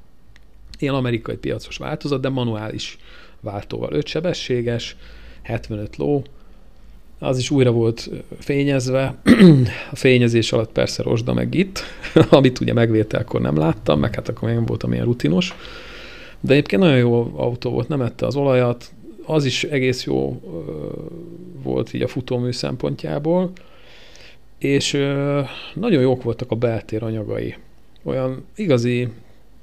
[0.78, 2.98] Ilyen amerikai piacos változat, de manuális
[3.40, 3.92] váltóval.
[3.92, 4.96] 5 sebességes,
[5.42, 6.22] 75 ló,
[7.18, 9.14] az is újra volt fényezve.
[9.92, 11.82] A fényezés alatt persze rozsda meg itt,
[12.30, 15.54] amit ugye megvételkor nem láttam, meg hát akkor még voltam ilyen rutinos.
[16.40, 18.92] De egyébként nagyon jó autó volt, nem ette az olajat,
[19.24, 20.40] az is egész jó
[21.62, 23.52] volt így a futómű szempontjából,
[24.58, 24.92] és
[25.74, 27.56] nagyon jók voltak a beltér anyagai.
[28.02, 29.08] Olyan igazi,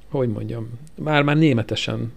[0.10, 2.14] hogy mondjam, már-már németesen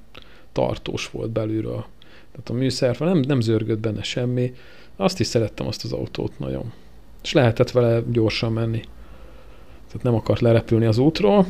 [0.52, 1.84] tartós volt belülről.
[2.30, 4.54] Tehát a műszerfa nem, nem zörgött benne semmi.
[4.96, 6.72] Azt is szerettem azt az autót nagyon.
[7.22, 8.80] És lehetett vele gyorsan menni.
[9.86, 11.46] Tehát nem akart lerepülni az útról.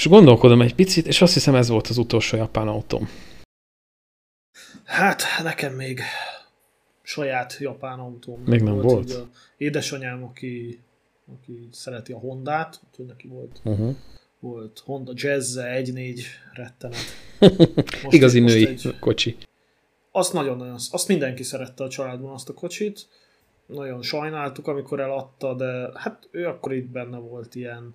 [0.00, 3.08] És gondolkodom egy picit, és azt hiszem ez volt az utolsó japán autóm.
[4.84, 6.00] Hát, nekem még
[7.02, 8.42] saját japán autóm.
[8.44, 9.12] Még nem volt?
[9.12, 9.28] volt?
[9.56, 10.80] édesanyám, aki,
[11.32, 13.96] aki szereti a Hondát, úgyhogy neki volt, uh-huh.
[14.38, 16.20] volt Honda Jazz 1.4
[16.52, 16.98] rettenet.
[18.02, 19.36] Most Igazi egy, női egy, kocsi.
[20.10, 23.08] Azt nagyon-nagyon, azt mindenki szerette a családban azt a kocsit.
[23.66, 27.94] Nagyon sajnáltuk, amikor eladta, de hát ő akkor itt benne volt ilyen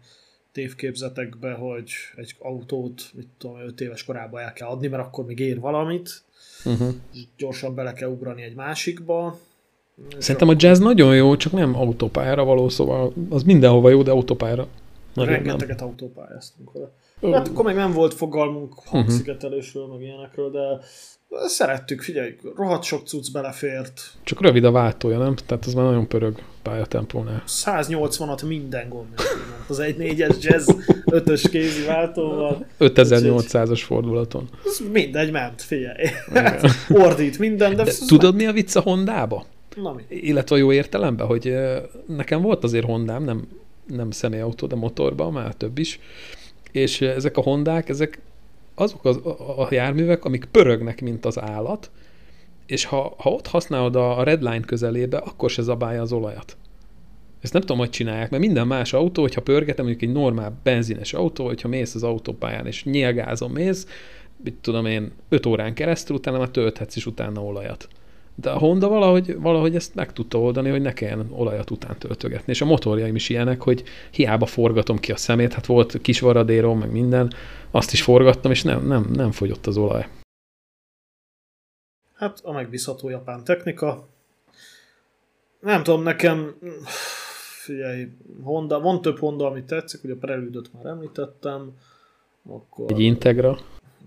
[0.55, 5.39] tévképzetekbe, hogy egy autót, mit tudom, 5 éves korában el kell adni, mert akkor még
[5.39, 6.23] ér valamit,
[6.65, 6.87] uh-huh.
[7.37, 9.37] gyorsan bele kell ugrani egy másikba.
[10.17, 14.67] Szerintem a jazz nagyon jó, csak nem autópályára való, szóval az mindenhova jó, de autópályára.
[15.15, 15.87] Rengeteget nem.
[15.87, 16.91] autópályáztunk vele.
[17.37, 18.87] Hát akkor még nem volt fogalmunk mhm.
[18.87, 19.97] hangszigetelésről, uh-huh.
[19.97, 20.79] meg ilyenekről, de
[21.45, 24.01] szerettük, figyelj, rohadt sok cucc belefért.
[24.23, 25.35] Csak rövid a váltója, nem?
[25.35, 27.43] Tehát az már nagyon pörög pályatempónál.
[27.47, 29.07] 180-at minden gond
[29.67, 30.69] Az egy négyes jazz
[31.05, 32.65] ötös kézi váltóval.
[32.79, 34.49] 5800-as fordulaton.
[34.65, 36.05] Ez mindegy, ment, figyelj.
[36.33, 37.83] Hát, ordít minden, de...
[37.83, 39.45] de tudod, mi a vicc a Hondába?
[39.75, 40.03] Na mi?
[40.07, 41.53] Illetve a jó értelemben, hogy
[42.07, 43.47] nekem volt azért Hondám, nem,
[43.87, 45.99] nem személyautó, de motorban, már több is,
[46.71, 48.19] és ezek a Hondák, ezek
[48.75, 49.19] azok az,
[49.57, 51.91] a, járművek, amik pörögnek, mint az állat,
[52.65, 56.57] és ha, ha ott használod a, redline közelébe, akkor se zabálja az olajat.
[57.41, 61.13] Ezt nem tudom, hogy csinálják, mert minden más autó, hogyha pörgetem, mondjuk egy normál benzines
[61.13, 63.87] autó, hogyha mész az autópályán és nyilgázom mész,
[64.43, 67.87] mit tudom én, 5 órán keresztül, utána már tölthetsz is utána olajat.
[68.35, 72.51] De a Honda valahogy, valahogy ezt meg tudta oldani, hogy ne kelljen olajat után töltögetni.
[72.51, 76.79] És a motorjaim is ilyenek, hogy hiába forgatom ki a szemét, hát volt kis varadérom,
[76.79, 77.33] meg minden,
[77.71, 80.07] azt is forgattam, és nem, nem, nem fogyott az olaj.
[82.15, 84.07] Hát a megbízható japán technika.
[85.59, 86.55] Nem tudom, nekem
[87.65, 88.07] figyelj,
[88.43, 91.77] Honda, van több Honda, amit tetszik, ugye a Prelude-ot már említettem.
[92.49, 92.91] Akkor...
[92.91, 93.57] Egy Integra?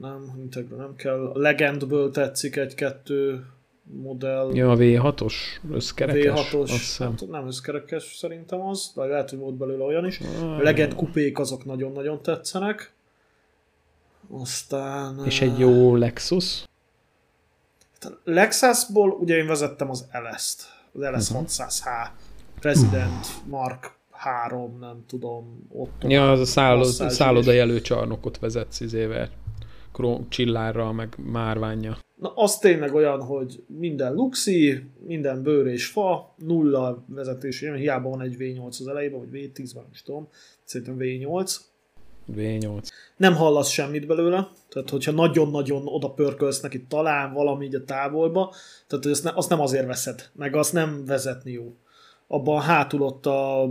[0.01, 1.27] Nem, Integra nem kell.
[1.27, 3.47] A Legendből tetszik egy-kettő
[3.93, 4.51] modell.
[4.55, 5.35] Ja, a V6-os
[5.71, 6.51] összkerekes?
[6.51, 10.21] V6-os, hát nem összkerekes szerintem az, de lehet, hogy volt belőle olyan is.
[10.41, 12.93] A Legend kupék azok nagyon-nagyon tetszenek.
[14.31, 15.25] Aztán...
[15.25, 16.65] És egy jó Lexus?
[18.01, 21.47] Hát Lexusból ugye én vezettem az LS-t, az LS uh-huh.
[21.47, 22.09] 600H,
[22.61, 26.03] President Mark 3, nem tudom, ott.
[26.07, 29.31] Ja, az a szállod, szállodai előcsarnokot vezetsz izével,
[30.29, 31.99] csillárral, meg márványa.
[32.15, 38.21] Na, az tényleg olyan, hogy minden luxi, minden bőr és fa, nulla vezetés, hiába van
[38.21, 40.29] egy V8 az elejében, vagy V10, vagy nem tudom,
[40.65, 41.57] szerintem V8.
[42.37, 42.89] V8.
[43.17, 48.55] Nem hallasz semmit belőle, tehát hogyha nagyon-nagyon oda pörkölsz neki talán valami így a távolba,
[48.87, 51.75] tehát azt, ne, azt nem azért veszed, meg azt nem vezetni jó.
[52.27, 53.71] Abban hátul ott a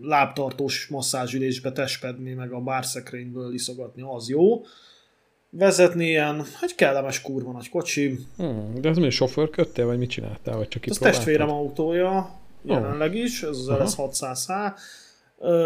[0.00, 4.62] lábtartós masszázsülésbe tespedni, meg a bárszekrényből iszogatni, az jó
[5.58, 8.18] vezetni ilyen, egy kellemes kurva nagy kocsi.
[8.36, 10.56] Hmm, de ez mi sofőr köttél, vagy mit csináltál?
[10.56, 12.30] Vagy csak ez testvérem autója,
[12.62, 14.72] jelenleg is, ez az LS 600H.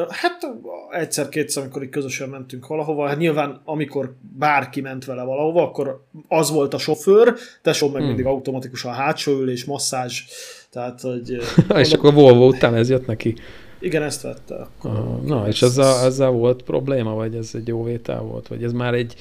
[0.08, 0.46] Hát
[0.90, 6.50] egyszer-kétszer, amikor itt közösen mentünk valahova, hát nyilván amikor bárki ment vele valahova, akkor az
[6.50, 8.08] volt a sofőr, tesóm meg hmm.
[8.08, 10.22] mindig automatikusan a hátsó ülés, masszázs,
[10.70, 11.42] tehát hogy...
[11.84, 13.36] és akkor Volvo után ez jött neki.
[13.78, 14.54] Igen, ezt vette.
[14.54, 18.48] Akkor uh, na, és ezzel, ezzel volt probléma, vagy ez egy jó vétel volt?
[18.48, 19.14] Vagy ez már egy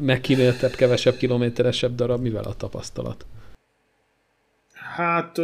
[0.00, 3.26] megkíméltebb, kevesebb, kilométeresebb darab, mivel a tapasztalat?
[4.72, 5.38] Hát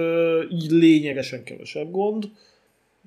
[0.51, 2.31] így lényegesen kevesebb gond.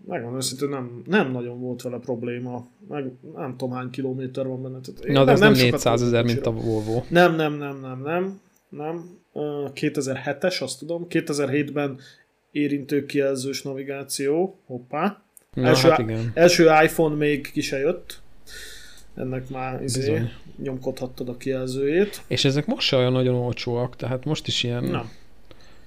[0.08, 2.68] Megmondom őszintén, nem, nem nagyon volt vele probléma.
[2.90, 4.80] Meg nem tudom hány kilométer van benne.
[4.80, 7.04] Tehát Na, de ez nem, nem 400 ezer, mint a Volvo.
[7.10, 8.42] Nem, nem, nem, nem, nem.
[8.70, 9.20] nem.
[9.74, 11.06] 2007-es, azt tudom.
[11.10, 12.00] 2007-ben
[12.52, 14.56] érintőkijelzős navigáció.
[14.66, 15.22] Hoppá.
[15.56, 16.32] Na, első, hát igen.
[16.34, 18.22] első iPhone még ki se jött.
[19.16, 20.22] Ennek már izé,
[20.58, 22.22] nyomkodhattad a kijelzőjét.
[22.28, 24.84] És ezek most se olyan nagyon olcsóak, tehát most is ilyen...
[24.84, 25.12] Nem.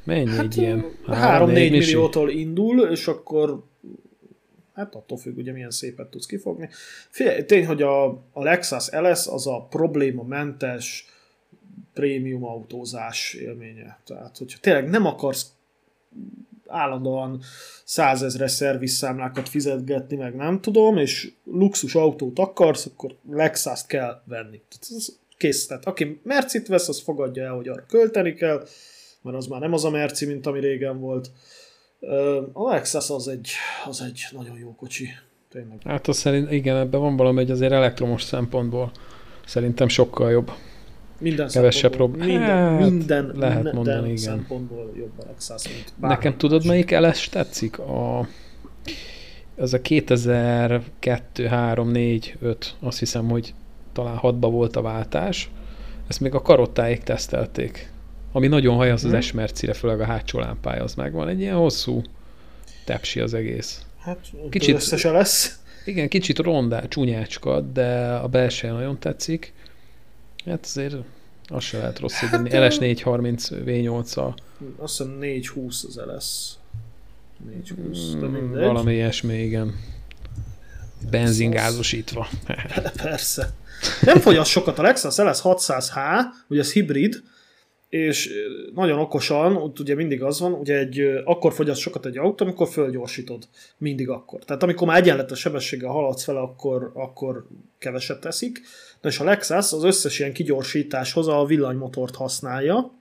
[0.05, 0.85] Mennyi hát, egy ilyen?
[1.07, 3.65] 3-4 milliótól indul, és akkor
[4.75, 6.69] hát attól függ, ugye milyen szépet tudsz kifogni.
[7.09, 11.07] Figyelj, tény, hogy a, a Lexus LS az a problémamentes
[11.95, 13.99] prémium autózás élménye.
[14.07, 15.47] Tehát, hogyha tényleg nem akarsz
[16.67, 17.43] állandóan
[17.85, 24.61] százezres szervisszámlákat fizetgetni, meg nem tudom, és luxus autót akarsz, akkor Lexus-t kell venni.
[25.37, 25.67] Kész.
[25.67, 28.67] Tehát aki Mercit vesz, az fogadja el, hogy arra költeni kell,
[29.23, 31.31] mert az már nem az a Merci, mint ami régen volt.
[32.53, 33.49] A Lexus az egy,
[33.87, 35.09] az egy nagyon jó kocsi.
[35.51, 35.79] Tényleg.
[35.85, 38.93] Hát az szerint, igen, ebben van valami, hogy azért elektromos szempontból
[39.47, 40.51] szerintem sokkal jobb.
[41.19, 44.17] Minden Kevesebb prób- minden, hát, minden, lehet minden mondani, igen.
[44.17, 47.79] szempontból jobb a Lexus, mint Nekem tudod, melyik LS tetszik?
[47.79, 48.29] A,
[49.57, 53.55] az a 2002, 3, 4, 5, azt hiszem, hogy
[53.93, 55.51] talán 6 volt a váltás.
[56.09, 57.93] Ezt még a karottáig tesztelték.
[58.33, 59.19] Ami nagyon haj, az az hmm.
[59.19, 61.29] esmercire, főleg a hátsó lámpája, az megvan.
[61.29, 62.03] Egy ilyen hosszú
[62.85, 63.83] tepsi az egész.
[63.99, 64.19] Hát
[64.51, 65.59] kicsit, összese lesz.
[65.85, 69.53] Igen, kicsit rondá, csúnyácska, de a belseje nagyon tetszik.
[70.45, 70.95] Hát azért
[71.49, 74.41] az se lehet rossz hát, LS430 V8-a.
[74.77, 76.53] Azt hiszem 420 az LS.
[77.47, 78.65] 420, de mm, mindegy.
[78.65, 79.75] Valami ilyesmi, igen.
[81.11, 82.27] Benzingázosítva.
[83.03, 83.53] Persze.
[84.01, 87.23] Nem fogyaszt sokat a Lexus LS 600H, ugye ez hibrid,
[87.89, 88.31] és
[88.75, 92.69] nagyon okosan, ott ugye mindig az van, ugye egy, akkor fogyaszt sokat egy autó, amikor
[92.69, 93.49] fölgyorsítod.
[93.79, 94.45] Mindig akkor.
[94.45, 97.47] Tehát amikor már egyenletes sebességgel haladsz vele, akkor, akkor
[97.79, 98.61] keveset teszik.
[99.05, 102.93] De és a Lexus az összes ilyen kigyorsításhoz a villanymotort használja,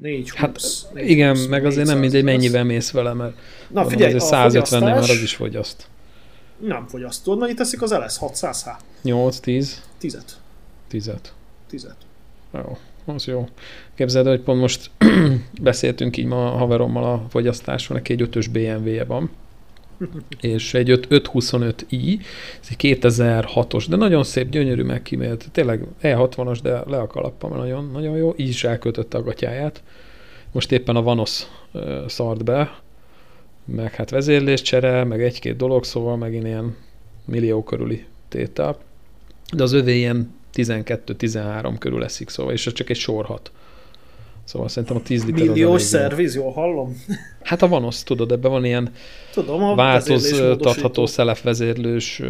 [0.00, 3.36] 4 20, Hát 4, igen, 20, meg azért nem mindegy, mennyivel mész vele, mert
[3.68, 5.86] Na, figyelj, azért 150 nem, az is fogyaszt.
[6.58, 7.24] Nem fogyaszt.
[7.24, 8.76] Tudod, mennyit teszik az LS 600H?
[9.02, 9.82] 8, 10?
[9.98, 10.18] 10
[10.88, 11.10] 10
[11.68, 11.88] 10
[12.52, 13.48] Jó az jó.
[13.94, 14.90] Képzeld, hogy pont most
[15.62, 19.30] beszéltünk így ma a haverommal a fogyasztásról, neki egy ötös BMW-je van,
[20.40, 22.20] és egy 525i,
[22.60, 27.90] ez egy 2006-os, de nagyon szép, gyönyörű, megkímélt, tényleg E60-as, de le a kalappal, nagyon,
[27.92, 29.82] nagyon jó, így is elköltötte a gatyáját.
[30.52, 31.42] Most éppen a Vanos
[32.06, 32.80] szart be,
[33.64, 36.76] meg hát vezérléscsere, meg egy-két dolog, szóval megint ilyen
[37.24, 38.78] millió körüli tétel.
[39.52, 43.52] De az övé ilyen 12-13 körül leszik, szóval, és ez csak egy sorhat.
[44.44, 46.96] Szóval szerintem a 10 liter Milliós szerviz, jól hallom?
[47.42, 48.92] Hát a Vanos, tudod, ebben van ilyen
[49.32, 52.22] Tudom, a változtatható szelefvezérlős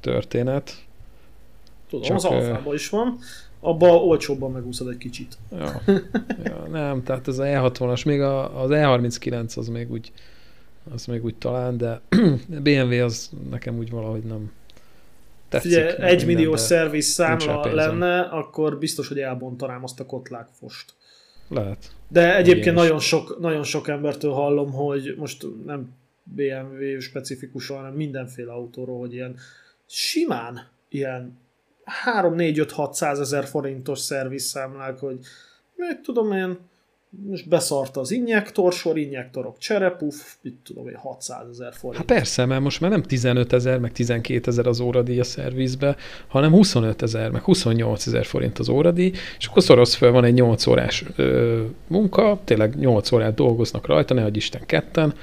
[0.00, 0.72] történet.
[1.88, 3.18] Tudom, csak, az alfában is van.
[3.60, 5.38] Abba olcsóbban megúszod egy kicsit.
[5.58, 5.82] Ja,
[6.44, 10.12] ja, nem, tehát az E60-as, még a, az E39 az még úgy
[10.94, 12.00] az még úgy talán, de
[12.62, 14.52] BMW az nekem úgy valahogy nem,
[15.48, 15.70] tetszik.
[15.70, 20.94] Ugye egy milliós szerviz számla lenne, akkor biztos, hogy elbontanám azt a kotlákfost.
[21.48, 21.92] Lehet.
[22.08, 25.90] De egyébként nagyon sok, nagyon sok embertől hallom, hogy most nem
[26.22, 29.36] BMW specifikusan, hanem mindenféle autóról, hogy ilyen
[29.86, 31.38] simán ilyen
[32.04, 35.18] 3-4-5-600 ezer forintos szervizszámlák, hogy
[35.74, 36.58] mit tudom én,
[37.10, 41.96] most beszarta az injektorsor, injektorok cserepuf, mit tudom én, 600 ezer forint.
[41.96, 45.96] Hát persze, mert most már nem 15 ezer, meg 12 ezer az óradíj a szervizbe,
[46.26, 50.34] hanem 25 ezer, meg 28 ezer forint az óradíj, és akkor szorosz fel van egy
[50.34, 55.14] 8 órás ö, munka, tényleg 8 órát dolgoznak rajta, nehogy Isten ketten,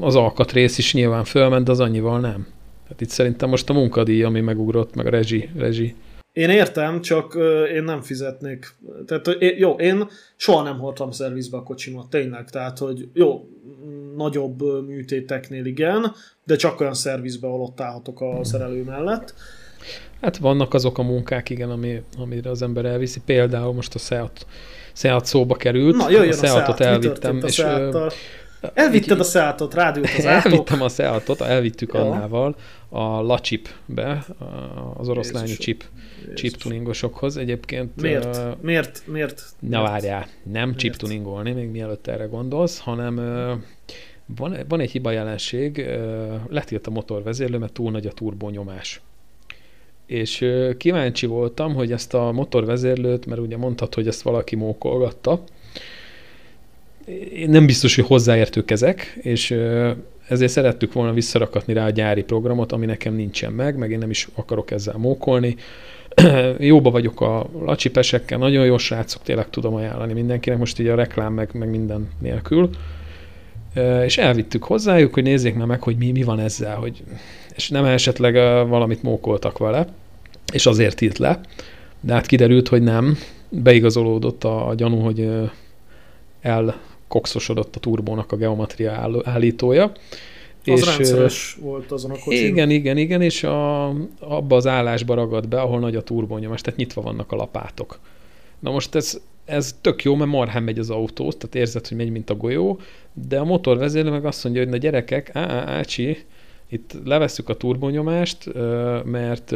[0.00, 2.46] az alkatrész is nyilván fölment, de az annyival nem.
[2.82, 5.94] Tehát itt szerintem most a munkadíj, ami megugrott, meg a rezsi, rezsi
[6.34, 7.34] én értem, csak
[7.74, 8.74] én nem fizetnék.
[9.06, 12.50] Tehát jó, én soha nem hordtam szervizbe a kocsimat, tényleg.
[12.50, 13.48] Tehát, hogy jó,
[14.16, 16.12] nagyobb műtéteknél igen,
[16.44, 19.34] de csak olyan szervizbe, ahol ott állhatok a szerelő mellett.
[20.20, 23.20] Hát vannak azok a munkák, igen, ami, amire az ember elviszi.
[23.24, 24.46] Például most a Seat,
[24.92, 25.96] Seat szóba került.
[25.96, 27.38] Na, jöjjön a, a Seatot elvittem.
[27.42, 27.64] A és,
[28.74, 32.56] Elvitted a Seatot, rádiót az Elvittem a Seatot, elvittük Annával
[32.88, 34.24] a Lacsipbe,
[34.96, 35.84] az oroszlányi chip
[36.34, 37.36] chip tuningosokhoz.
[37.36, 38.00] Egyébként...
[38.00, 38.36] Miért?
[38.36, 39.02] Uh, miért?
[39.06, 39.42] Miért?
[39.58, 40.78] Na várjál, nem miért?
[40.78, 43.60] chip tuningolni, még mielőtt erre gondolsz, hanem uh,
[44.36, 49.00] van, van egy hiba jelenség, uh, letilt a motorvezérlő, mert túl nagy a turbónyomás.
[50.06, 50.46] És
[50.76, 55.42] kíváncsi voltam, hogy ezt a motorvezérlőt, mert ugye mondtad, hogy ezt valaki mókolgatta,
[57.46, 59.56] nem biztos, hogy hozzáértők ezek, és
[60.28, 64.10] ezért szerettük volna visszarakatni rá a gyári programot, ami nekem nincsen meg, meg én nem
[64.10, 65.56] is akarok ezzel mókolni.
[66.58, 71.32] Jóba vagyok a lacsipesekkel, nagyon jó srácok, tényleg tudom ajánlani mindenkinek, most így a reklám
[71.32, 72.70] meg, meg minden nélkül.
[74.04, 77.02] És elvittük hozzájuk, hogy nézzék meg, hogy mi, mi van ezzel, hogy,
[77.56, 78.34] és nem esetleg
[78.68, 79.86] valamit mókoltak vele,
[80.52, 81.40] és azért írt le,
[82.00, 83.18] de hát kiderült, hogy nem,
[83.48, 85.30] beigazolódott a, a gyanú, hogy
[87.04, 89.92] elkokszosodott a turbónak a geometria állítója,
[90.66, 92.46] az és, rendszeres volt azon a kocsin.
[92.46, 93.88] Igen, igen, igen, és a,
[94.18, 97.98] abba az állásba ragad be, ahol nagy a turbónyomás, tehát nyitva vannak a lapátok.
[98.58, 102.10] Na most ez ez tök jó, mert marhán megy az autó, tehát érzed, hogy megy,
[102.10, 102.80] mint a golyó,
[103.12, 106.18] de a motorvezérlő meg azt mondja, hogy na gyerekek, á, á, ácsi,
[106.68, 108.52] itt levesszük a turbonyomást,
[109.04, 109.54] mert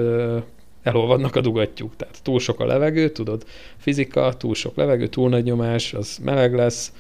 [0.83, 3.45] elolvadnak a dugattyúk, tehát túl sok a levegő, tudod,
[3.77, 6.93] fizika, túl sok levegő, túl nagy nyomás, az meleg lesz,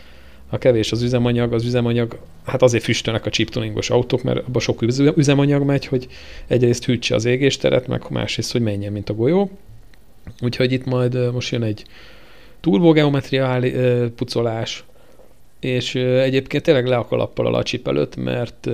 [0.49, 4.83] ha kevés az üzemanyag, az üzemanyag, hát azért füstölnek a chiptuningos autók, mert abban sok
[5.17, 6.07] üzemanyag megy, hogy
[6.47, 9.51] egyrészt hűtse az égésteret, meg másrészt, hogy menjen, mint a golyó.
[10.41, 11.85] Úgyhogy itt majd most jön egy
[12.61, 13.61] turbogeometria
[14.17, 14.85] pucolás,
[15.61, 18.69] és egyébként tényleg le a kalappal a lacsip előtt, mert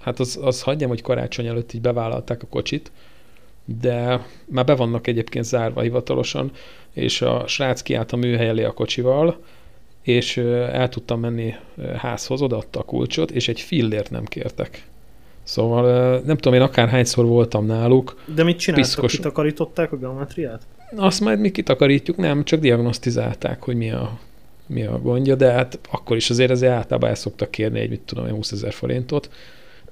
[0.00, 2.90] hát az, az hagyjam, hogy karácsony előtt így bevállalták a kocsit,
[3.64, 6.50] de már be vannak egyébként zárva hivatalosan,
[6.92, 9.38] és a srác kiállt a műhely elé a kocsival,
[10.06, 10.36] és
[10.72, 11.54] el tudtam menni
[11.96, 14.86] házhoz, odaadta a kulcsot, és egy fillért nem kértek.
[15.42, 18.22] Szóval nem tudom, én akárhányszor voltam náluk.
[18.34, 18.88] De mit csináltak?
[18.88, 19.12] Piszkos...
[19.12, 20.62] Kitakarították a geometriát?
[20.96, 24.18] Azt majd mi kitakarítjuk, nem, csak diagnosztizálták, hogy mi a,
[24.66, 28.00] mi a gondja, de hát akkor is azért azért általában el szoktak kérni egy, mit
[28.00, 29.30] tudom, 20 ezer forintot.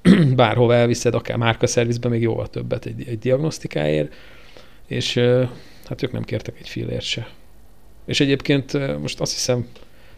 [0.35, 4.13] Bárhova elviszed, akár márkaszervizbe még jóval többet egy, egy diagnosztikáért,
[4.87, 5.13] és
[5.85, 7.27] hát ők nem kértek egy fillért se.
[8.05, 9.67] És egyébként most azt hiszem,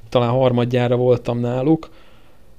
[0.10, 1.90] talán harmadjára voltam náluk,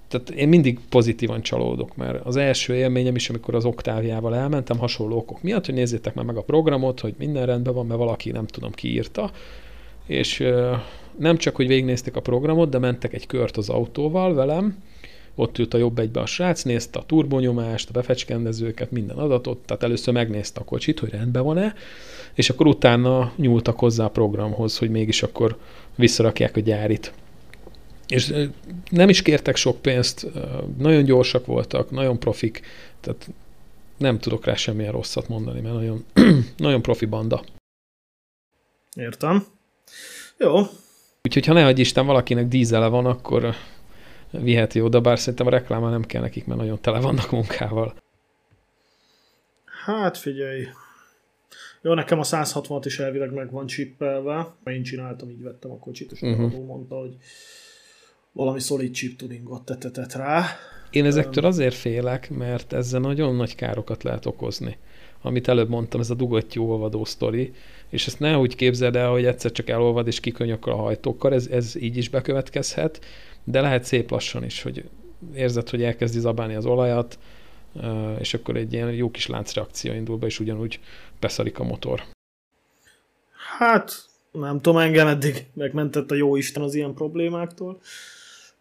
[0.09, 5.17] tehát én mindig pozitívan csalódok, mert az első élményem is, amikor az oktáviával elmentem, hasonló
[5.17, 8.47] okok miatt, hogy nézzétek már meg a programot, hogy minden rendben van, mert valaki nem
[8.47, 9.31] tudom ki írta,
[10.07, 10.45] és
[11.19, 14.83] nem csak, hogy végignézték a programot, de mentek egy kört az autóval velem,
[15.35, 19.83] ott ült a jobb egybe a srác, nézte a turbonyomást, a befecskendezőket, minden adatot, tehát
[19.83, 21.75] először megnézte a kocsit, hogy rendben van-e,
[22.35, 25.59] és akkor utána nyúltak hozzá a programhoz, hogy mégis akkor
[25.95, 27.13] visszarakják a gyárit.
[28.09, 28.35] És
[28.91, 30.27] nem is kértek sok pénzt,
[30.79, 32.61] nagyon gyorsak voltak, nagyon profik,
[33.01, 33.29] tehát
[33.97, 36.05] nem tudok rá semmilyen rosszat mondani, mert nagyon,
[36.57, 37.45] nagyon profi banda.
[38.97, 39.47] Értem.
[40.39, 40.57] Jó.
[41.23, 43.55] Úgyhogy ha ne hagyj Isten valakinek dízele van, akkor
[44.31, 47.95] viheti oda, bár szerintem a rekláma nem kell nekik, mert nagyon tele vannak munkával.
[49.85, 50.67] Hát figyelj.
[51.83, 54.55] Jó, nekem a 160 is elvileg meg van csippelve.
[54.65, 56.67] Én csináltam, így vettem a kocsit, és uh-huh.
[56.67, 57.17] mondta, hogy
[58.39, 60.45] valami solid chip tuningot tetetett rá.
[60.91, 64.77] Én ezektől azért félek, mert ezzel nagyon nagy károkat lehet okozni.
[65.23, 67.53] Amit előbb mondtam, ez a dugattyú olvadó sztori,
[67.89, 71.47] és ezt ne úgy képzeld el, hogy egyszer csak elolvad és kikönyökkel a hajtókkal, ez,
[71.47, 73.05] ez így is bekövetkezhet,
[73.45, 74.89] de lehet szép lassan is, hogy
[75.35, 77.19] érzed, hogy elkezdi zabálni az olajat,
[78.19, 80.81] és akkor egy ilyen jó kis láncreakció indul be, és ugyanúgy
[81.21, 82.03] beszarik a motor.
[83.59, 83.93] Hát,
[84.33, 87.81] nem tudom, engem eddig megmentett a jó Isten az ilyen problémáktól.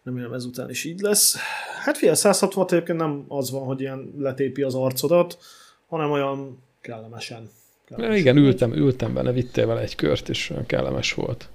[0.08, 1.38] Remélem ezután is így lesz.
[1.84, 5.38] Hát figyelj, 160 egyébként nem az van, hogy ilyen letépi az arcodat,
[5.88, 7.50] hanem olyan kellemesen.
[7.86, 8.18] kellemesen.
[8.18, 11.50] Igen, ültem, ültem benne, vittél vele egy kört, és olyan kellemes volt.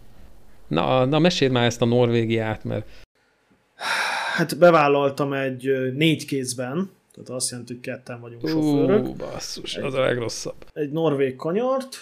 [0.67, 2.87] Na, na meséld már ezt a Norvégiát, mert...
[4.35, 9.07] Hát bevállaltam egy négy kézben, tehát azt jelenti, hogy ketten vagyunk sofőrök.
[9.07, 10.67] Ú, basszus, egy, az a legrosszabb.
[10.73, 11.97] Egy norvég kanyart,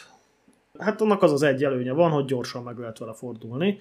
[0.78, 3.78] hát annak az az egy előnye van, hogy gyorsan meg lehet vele fordulni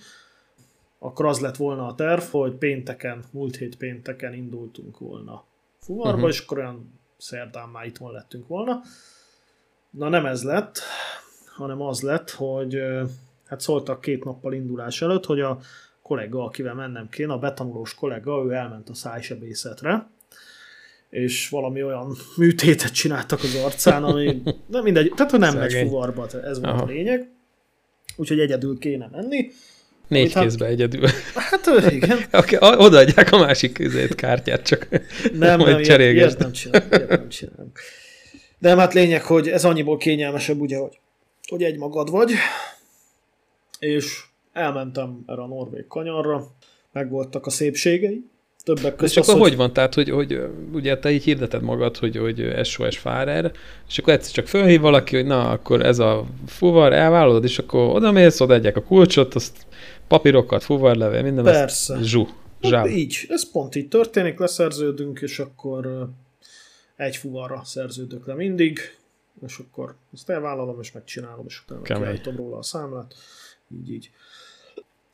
[1.00, 5.43] akkor az lett volna a terv, hogy pénteken, múlt hét pénteken indultunk volna
[5.80, 6.30] fuvarba, uh-huh.
[6.30, 8.82] és akkor olyan szerdán már itthon lettünk volna.
[9.89, 10.80] Na nem ez lett,
[11.56, 12.82] hanem az lett, hogy
[13.45, 15.60] hát szóltak két nappal indulás előtt, hogy a
[16.02, 20.08] kollega, akivel mennem kéne, a betanulós kollega, ő elment a szájsebészetre,
[21.10, 25.78] és valami olyan műtétet csináltak az arcán, ami nem mindegy, tehát hogy nem Szegény.
[25.78, 26.84] megy fuvarba, ez volt Aha.
[26.84, 27.30] a lényeg.
[28.16, 29.52] Úgyhogy egyedül kéne menni.
[30.10, 31.07] Négy hát, kézbe egyedül.
[31.34, 32.20] Hát igen.
[32.32, 34.88] okay, odaadják a másik közét kártyát, csak
[35.34, 35.99] nem, majd nem.
[35.99, 37.80] Ilyet, nem csinálunk, ilyet nem csinálunk.
[38.60, 40.99] De hát lényeg, hogy ez annyiból kényelmesebb, ugye, hogy,
[41.47, 42.32] hogy egy magad vagy,
[43.80, 44.22] és
[44.53, 46.47] elmentem erre a norvég kanyarra,
[46.91, 48.24] megvoltak a szépségei,
[48.64, 49.18] többek között.
[49.18, 49.49] És akkor hogy...
[49.49, 49.74] hogy van?
[49.74, 50.41] Tehát, hogy, hogy
[50.74, 53.51] ugye te így hirdeted magad, hogy, hogy SOS Fárer,
[53.89, 57.95] és akkor egyszer csak fölhív valaki, hogy na, akkor ez a fuvar, elvállalod, és akkor
[57.95, 59.57] oda mész, odaadják a kulcsot, azt
[60.10, 61.95] papírokat, fuvarlevél, minden Persze.
[61.95, 62.28] Ez zsú.
[62.62, 66.10] Hát így, ez pont így történik, leszerződünk, és akkor
[66.95, 68.80] egy fuvarra szerződök le mindig,
[69.45, 73.16] és akkor ezt elvállalom, és megcsinálom, és utána kiállítom róla a számlát.
[73.74, 74.12] Így, így.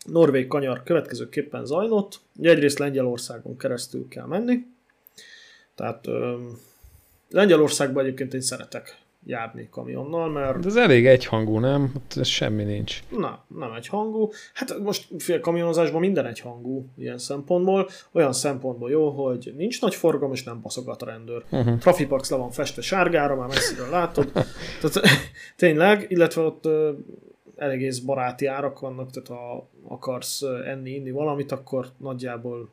[0.05, 2.19] Norvég kanyar következőképpen zajlott.
[2.35, 4.65] Ugye egyrészt Lengyelországon keresztül kell menni.
[5.75, 6.59] Tehát öm,
[7.29, 10.59] Lengyelországban egyébként én szeretek járni kamionnal, mert...
[10.59, 11.91] De ez elég egyhangú, nem?
[11.95, 12.99] Ott ez semmi nincs.
[13.09, 14.29] Na, nem egyhangú.
[14.53, 17.87] Hát most fél kamionozásban minden egyhangú ilyen szempontból.
[18.11, 21.43] Olyan szempontból jó, hogy nincs nagy forgalom, és nem baszogat a rendőr.
[21.51, 21.77] Uh-huh.
[21.77, 24.31] Trafipax le van festve sárgára, már messziről látod.
[24.81, 25.09] Tehát
[25.55, 26.67] tényleg, illetve ott
[27.55, 32.69] egész baráti árak vannak, tehát ha akarsz enni, inni valamit, akkor nagyjából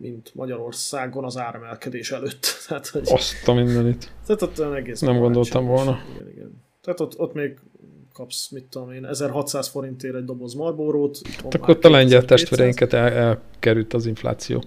[0.00, 2.46] mint Magyarországon az áremelkedés előtt.
[2.68, 4.10] Tehát, hogy, Azt a mindenit.
[4.26, 6.00] Tehát ott egész Nem gondoltam volna.
[6.14, 6.62] Igen, igen.
[6.80, 7.58] Tehát ott, ott még
[8.12, 11.20] kapsz, mit tudom én, 1600 forintért egy doboz Marlboro-t.
[11.48, 14.62] Tehát ott a lengyel testvéreinket el, elkerült az infláció.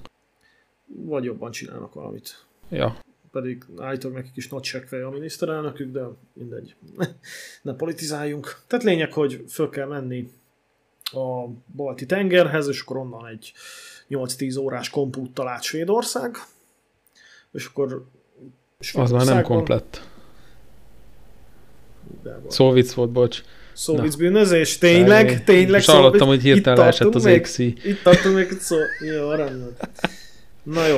[0.86, 2.45] Vagy jobban csinálnak valamit.
[2.69, 2.97] Ja.
[3.32, 6.03] Pedig állítólag nekik is nagy seggfej a miniszterelnökük, de
[6.34, 6.76] mindegy.
[7.61, 8.61] ne politizáljunk.
[8.67, 10.30] Tehát lényeg, hogy föl kell menni
[11.03, 13.53] a balti tengerhez, és akkor onnan egy
[14.10, 16.38] 8-10 órás kompúttal át Svédország,
[17.51, 18.06] és akkor
[18.93, 20.08] Az már nem komplett.
[22.47, 23.41] Szó vicc volt, bocs.
[23.74, 25.43] Szó vicc bűnözés, tényleg, Szállé.
[25.43, 25.80] tényleg.
[25.80, 27.76] És hallottam, hogy hirtelen esett az égszí.
[27.84, 28.76] Itt tartunk még szó.
[29.16, 29.76] Jó, rendben.
[30.64, 30.97] Na jó.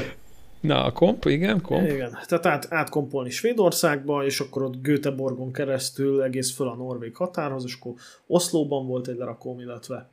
[0.60, 1.90] Na, a komp, igen, komp.
[1.90, 7.64] Igen, tehát át, átkompolni Svédországba, és akkor ott Göteborgon keresztül egész föl a Norvég határhoz,
[7.66, 7.94] és akkor
[8.28, 10.10] Oszlóban volt egy lerakóm, illetve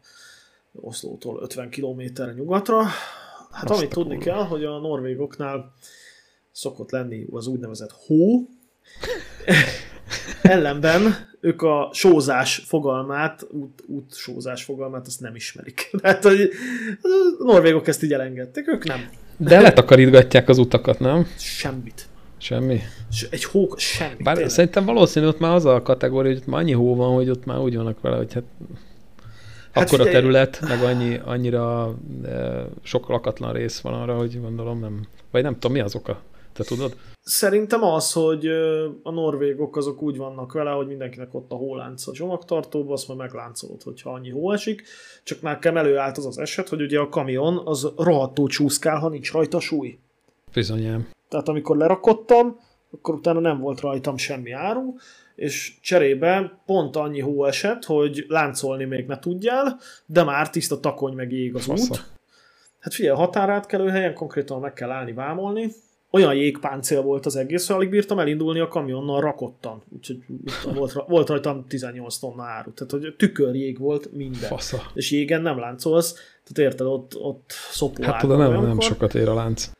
[0.81, 2.83] Oszlótól 50 kilométerre nyugatra.
[3.51, 4.31] Hát Azt amit tudni kurva.
[4.31, 5.73] kell, hogy a norvégoknál
[6.51, 8.49] szokott lenni az úgynevezett hó,
[10.43, 15.91] ellenben ők a sózás fogalmát, út, út sózás fogalmát, azt nem ismerik.
[16.01, 16.51] Tehát hogy
[17.39, 19.09] a norvégok ezt így elengedték, ők nem.
[19.37, 21.27] De letakarítgatják az utakat, nem?
[21.39, 22.09] Semmit.
[22.39, 22.81] Semmi?
[23.31, 24.23] Egy hó, semmi.
[24.23, 24.53] Bár tényleg.
[24.53, 27.45] szerintem valószínű ott már az a kategória, hogy ott már annyi hó van, hogy ott
[27.45, 28.45] már úgy vannak vele, hogy hát
[29.75, 31.95] Hát akkor a terület, meg annyi, annyira
[32.25, 36.21] e, sok lakatlan rész van arra, hogy gondolom nem, vagy nem tudom, mi az oka?
[36.53, 36.97] Te tudod?
[37.21, 38.47] Szerintem az, hogy
[39.03, 43.21] a norvégok azok úgy vannak vele, hogy mindenkinek ott a hólánc a csomagtartóba, azt majd
[43.21, 44.83] megláncolod, hogyha annyi hó esik.
[45.23, 49.09] Csak már nekem előállt az az eset, hogy ugye a kamion az rohadtul csúszkál, ha
[49.09, 49.99] nincs rajta súly.
[50.53, 51.09] Bizonyám.
[51.29, 52.61] Tehát amikor lerakottam,
[52.91, 54.95] akkor utána nem volt rajtam semmi áru,
[55.35, 61.15] és cserébe pont annyi hó esett, hogy láncolni még ne tudjál, de már tiszta takony
[61.15, 61.93] meg ég az Fasza.
[61.93, 62.13] út.
[62.81, 65.71] Hát figyelj, határátkelő helyen konkrétan meg kell állni vámolni,
[66.15, 69.83] olyan jégpáncél volt az egész, hogy alig bírtam elindulni a kamionnal rakottan.
[69.89, 70.19] Úgyhogy
[70.75, 72.73] volt, volt rajtam 18 tonna áru.
[72.73, 74.49] Tehát, hogy tükörjég volt minden.
[74.49, 74.83] Fasza.
[74.95, 79.29] És jégen nem láncolsz, tehát érted, ott, ott szopó Hát tudom, nem, nem sokat ér
[79.29, 79.71] a lánc.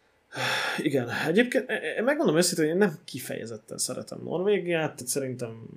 [0.79, 5.69] Igen, egyébként e, e, megmondom őszintén, hogy én nem kifejezetten szeretem Norvégiát, tehát szerintem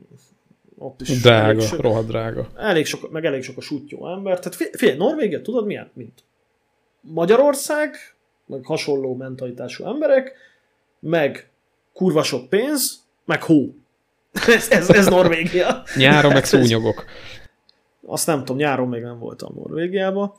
[0.77, 2.47] ott is drága, elég rohadt drága.
[2.55, 4.39] Elég sok, meg elég sok a sutyó ember.
[4.39, 5.89] Tehát figyelj, Norvégia, tudod milyen?
[5.93, 6.23] Mint
[7.01, 7.95] Magyarország,
[8.45, 10.33] meg hasonló mentalitású emberek,
[10.99, 11.49] meg
[11.93, 13.75] kurva sok pénz, meg hó.
[14.47, 15.83] ez, ez, ez Norvégia.
[15.95, 17.05] Nyáron meg szúnyogok.
[18.05, 20.33] Azt nem tudom, nyáron még nem voltam Norvégiában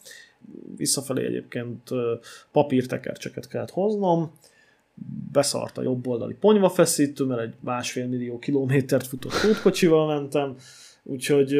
[0.76, 1.90] visszafelé egyébként
[2.52, 4.32] papírtekercseket kellett hoznom,
[5.32, 10.56] beszart a jobb oldali ponyvafeszítő, mert egy másfél millió kilométert futott útkocsival mentem,
[11.02, 11.56] úgyhogy...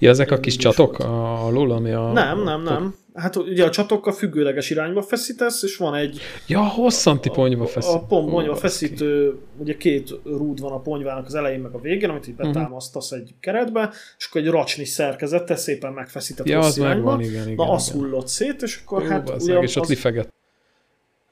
[0.00, 2.12] Ja, ezek a kis csatok alul, ami a...
[2.12, 2.94] Nem, nem, nem.
[3.14, 6.20] Hát ugye a csatokkal függőleges irányba feszítesz, és van egy...
[6.46, 7.94] Ja, hosszanti ponyva feszítő.
[7.94, 12.08] A, a ponyva feszítő, ugye két rúd van a ponyvának az elején meg a végén,
[12.08, 12.46] amit így mhm.
[12.46, 17.54] betámasztasz egy keretbe, és akkor egy racsni szerkezettel szépen megfeszített ja, az megvan, igen, igen.
[17.54, 19.42] Na, az hullott szét, és akkor Jó, hát...
[19.42, 20.28] Ugye, és ott az, lifegett.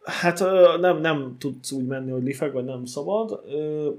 [0.08, 0.38] Hát
[0.80, 3.40] nem, nem tudsz úgy menni, hogy lifeg, vagy nem szabad,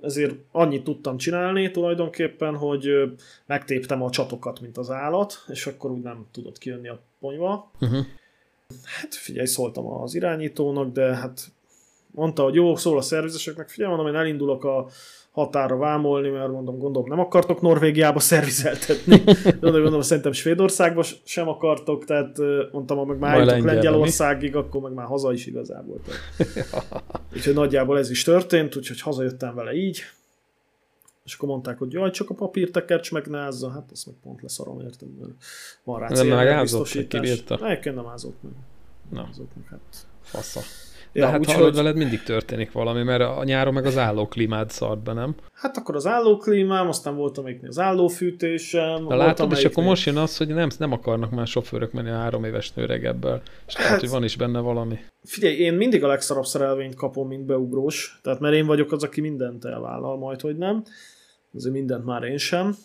[0.02, 2.90] ezért annyit tudtam csinálni tulajdonképpen, hogy
[3.46, 7.72] megtéptem a csatokat, mint az állat, és akkor úgy nem tudott kijönni a ponyva.
[7.82, 8.06] Uh-huh.
[8.84, 11.52] Hát figyelj, szóltam az irányítónak, de hát
[12.12, 14.88] mondta, hogy jó, szól a szervizeseknek, figyelj, mondom, én elindulok a
[15.40, 19.18] határa vámolni, mert mondom, gondolom nem akartok Norvégiába szervizeltetni.
[19.60, 22.38] De gondolom, szerintem Svédországba sem akartok, tehát
[22.72, 26.00] mondtam, ha meg már jutok Lengyelországig, akkor meg már haza is igazából.
[27.36, 30.02] úgyhogy nagyjából ez is történt, úgyhogy hazajöttem vele így.
[31.26, 35.10] És akkor mondták, hogy jaj, csak a papírtekercs megnázza, hát azt meg pont leszarom, értem,
[35.20, 35.32] mert
[35.84, 37.44] van rá célra biztosítás.
[37.48, 38.52] Egyébként nem ázott meg.
[39.10, 40.08] Nem ázott meg, hát.
[40.22, 40.60] Fasza.
[41.12, 41.76] De ja, hát úgy, hallod, hogy...
[41.76, 45.36] veled mindig történik valami, mert a nyáron meg az állóklímád szart be, nem?
[45.54, 49.04] Hát akkor az állóklímám, aztán voltam még az állófűtésem.
[49.04, 52.18] Na látod, és akkor most jön az, hogy nem, nem akarnak már sofőrök menni a
[52.18, 53.42] három éves nőregebből.
[53.68, 55.00] És hát, lehet, hogy van is benne valami.
[55.24, 58.20] Figyelj, én mindig a legszarabb szerelvényt kapom, mint beugrós.
[58.24, 60.84] Tehát mert én vagyok az, aki mindent elvállal, majd hogy nem.
[61.54, 62.76] Azért mindent már én sem.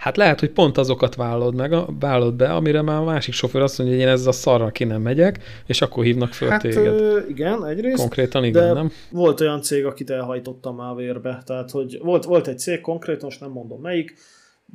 [0.00, 3.78] Hát lehet, hogy pont azokat vállod meg, vállod be, amire már a másik sofőr azt
[3.78, 6.86] mondja, hogy én ezzel a szarra ki nem megyek, és akkor hívnak föl hát, téged.
[6.86, 7.96] Ö, igen, egyrészt.
[7.96, 8.90] Konkrétan igen, de nem?
[9.10, 11.42] volt olyan cég, akit elhajtottam már vérbe.
[11.46, 14.14] Tehát, hogy volt, volt egy cég konkrétan, most nem mondom melyik,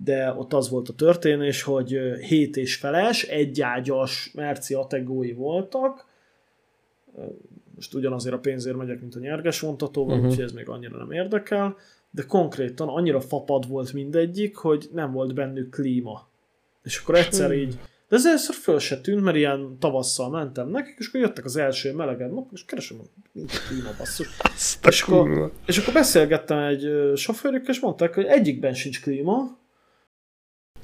[0.03, 1.97] de ott az volt a történés, hogy
[2.27, 6.05] hét és feles, egyágyas merci ategói voltak,
[7.75, 10.29] most ugyanazért a pénzért megyek, mint a nyerges vontatóval, uh-huh.
[10.29, 11.75] úgyhogy ez még annyira nem érdekel,
[12.15, 16.27] de konkrétan annyira fapad volt mindegyik, hogy nem volt bennük klíma.
[16.83, 20.95] És akkor egyszer így, de ez először föl se tűnt, mert ilyen tavasszal mentem nekik,
[20.97, 24.27] és akkor jöttek az első meleged nap, és keresem, hogy nincs klíma basszus.
[24.89, 29.57] és, akkor, és akkor beszélgettem egy sofőrükkel, és mondták, hogy egyikben sincs klíma.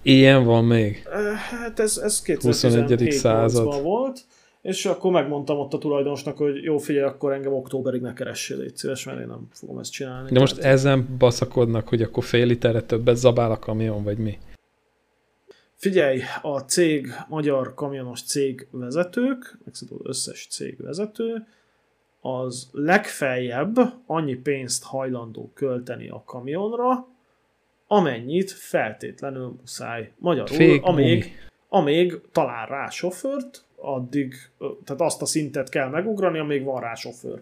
[0.02, 1.08] Ilyen van még?
[1.50, 4.26] Hát ez, ez 2017 század volt
[4.62, 8.76] és akkor megmondtam ott a tulajdonosnak, hogy jó, figyelj, akkor engem októberig ne keressél, légy
[8.76, 10.32] szíves, mert én nem fogom ezt csinálni.
[10.32, 10.74] De most tehát...
[10.74, 14.38] ezen baszakodnak, hogy akkor fél literre többet zabál a kamion, vagy mi?
[15.76, 21.46] Figyelj, a cég, magyar kamionos cég vezetők, meg összes cég vezető,
[22.22, 27.08] az legfeljebb annyi pénzt hajlandó költeni a kamionra,
[27.88, 30.12] amennyit feltétlenül muszáj.
[30.18, 34.36] Magyarul, Fék amíg, amíg talál rá sofőrt, addig,
[34.86, 37.42] tehát azt a szintet kell megugrani, amíg van rá sofőr.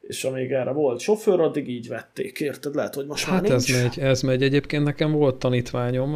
[0.00, 2.74] És amíg erre volt sofőr, addig így vették, érted?
[2.74, 3.54] Lehet, hogy most hát már nincs.
[3.70, 4.42] ez megy, ez megy.
[4.42, 6.12] Egyébként nekem volt tanítványom,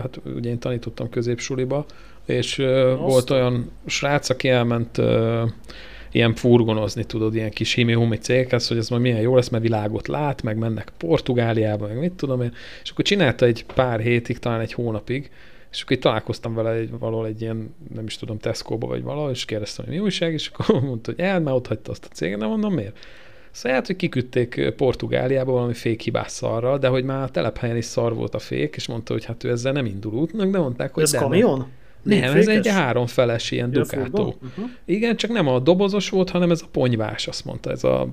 [0.00, 1.86] hát ugye én tanítottam középsuliba,
[2.26, 5.00] és Azt volt olyan srác, aki elment
[6.12, 10.08] ilyen furgonozni, tudod, ilyen kis himi céghez, hogy ez majd milyen jó lesz, mert világot
[10.08, 12.52] lát, meg mennek Portugáliába, meg mit tudom én,
[12.82, 15.30] és akkor csinálta egy pár hétig, talán egy hónapig,
[15.70, 19.30] és akkor itt találkoztam vele egy, valahol egy ilyen, nem is tudom, Tesco-ba vagy valahol,
[19.30, 22.14] és kérdeztem, hogy mi újság, és akkor mondta, hogy el, már ott hagyta azt a
[22.14, 22.98] céget, nem mondom miért.
[23.50, 28.14] Szóval hát, hogy kiküldték Portugáliába valami fékhibás szarral, de hogy már a telephelyen is szar
[28.14, 31.02] volt a fék, és mondta, hogy hát ő ezzel nem indul útnak, de mondták, hogy
[31.02, 31.66] Ez de kamion?
[32.02, 34.22] Nem, nem ez egy háromfeles ilyen Ducato.
[34.22, 34.70] Uh-huh.
[34.84, 38.08] Igen, csak nem a dobozos volt, hanem ez a ponyvás, azt mondta, ez a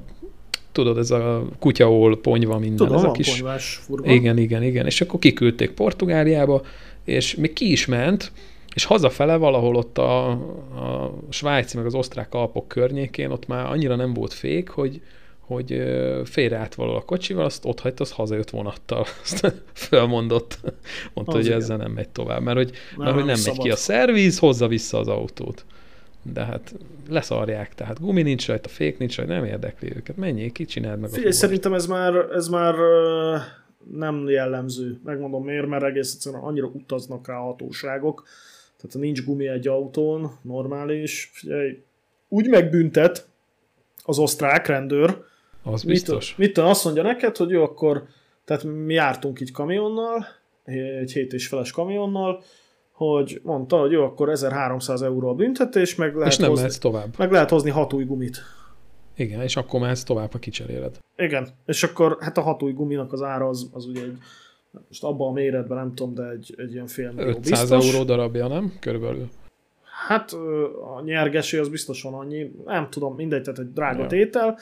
[0.71, 2.87] tudod, ez a kutyaól ponyva minden.
[2.87, 3.29] Tudom, ez a kis...
[3.29, 4.13] ponyvás furgon.
[4.13, 4.85] Igen, igen, igen.
[4.85, 6.61] És akkor kiküldték Portugáliába,
[7.03, 8.31] és még ki is ment,
[8.73, 13.95] és hazafele valahol ott a, a svájci meg az osztrák alpok környékén ott már annyira
[13.95, 15.01] nem volt fék, hogy,
[15.39, 15.83] hogy
[16.23, 19.05] félreállt valahol a kocsival, azt ott hagyta, az hazajött vonattal.
[19.23, 20.59] Azt fölmondott.
[21.13, 21.57] Mondta, az hogy igen.
[21.57, 24.39] ezzel nem megy tovább, mert hogy nem, mert, hogy nem, nem megy ki a szerviz,
[24.39, 25.65] hozza vissza az autót.
[26.33, 26.73] De hát
[27.09, 30.17] leszarják, tehát gumi nincs rajta, fék nincs rajta, nem érdekli őket.
[30.17, 32.75] Menjél ki, csináld meg Figyelj, a szerintem ez már, ez már
[34.13, 34.99] nem jellemző.
[35.03, 38.23] Megmondom miért, mert egész egyszerűen annyira utaznak rá a hatóságok.
[38.77, 41.83] Tehát nincs gumi egy autón, normális, figyelj,
[42.27, 43.27] úgy megbüntet
[44.03, 45.23] az osztrák rendőr.
[45.63, 46.35] Az biztos.
[46.35, 48.03] Mit, mit azt mondja neked, hogy jó, akkor,
[48.45, 50.25] tehát mi jártunk így kamionnal,
[50.99, 52.43] egy hét és feles kamionnal,
[52.91, 57.17] hogy mondta, hogy jó, akkor 1300 euró a büntetés, meg lehet, és nem hozni, tovább.
[57.17, 58.41] meg lehet hozni hat új gumit.
[59.15, 60.97] Igen, és akkor mehetsz tovább, ha kicseréled.
[61.17, 64.17] Igen, és akkor hát a hat új guminak az ára az, az ugye egy,
[64.87, 67.93] most abban a méretben nem tudom, de egy, egy ilyen fél millió 500 biztos.
[67.93, 68.73] euró darabja, nem?
[68.79, 69.29] Körülbelül.
[70.07, 70.31] Hát
[70.95, 74.07] a nyergesé az biztosan annyi, nem tudom, mindegy, tehát egy drága ja.
[74.07, 74.57] tétel,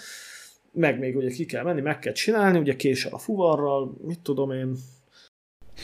[0.71, 4.51] meg még ugye ki kell menni, meg kell csinálni, ugye késsel a fuvarral, mit tudom
[4.51, 4.75] én,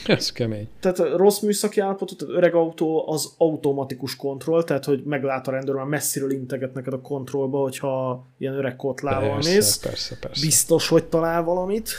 [0.06, 0.68] ez kemény.
[0.80, 5.50] Tehát a rossz műszaki állapotú, tehát öreg autó az automatikus kontroll, tehát hogy meglát a
[5.50, 9.78] rendőr, már messziről integet neked a kontrollba, hogyha ilyen öreg kotlával persze, mész.
[9.78, 10.44] Persze, persze.
[10.44, 11.90] Biztos, hogy talál valamit.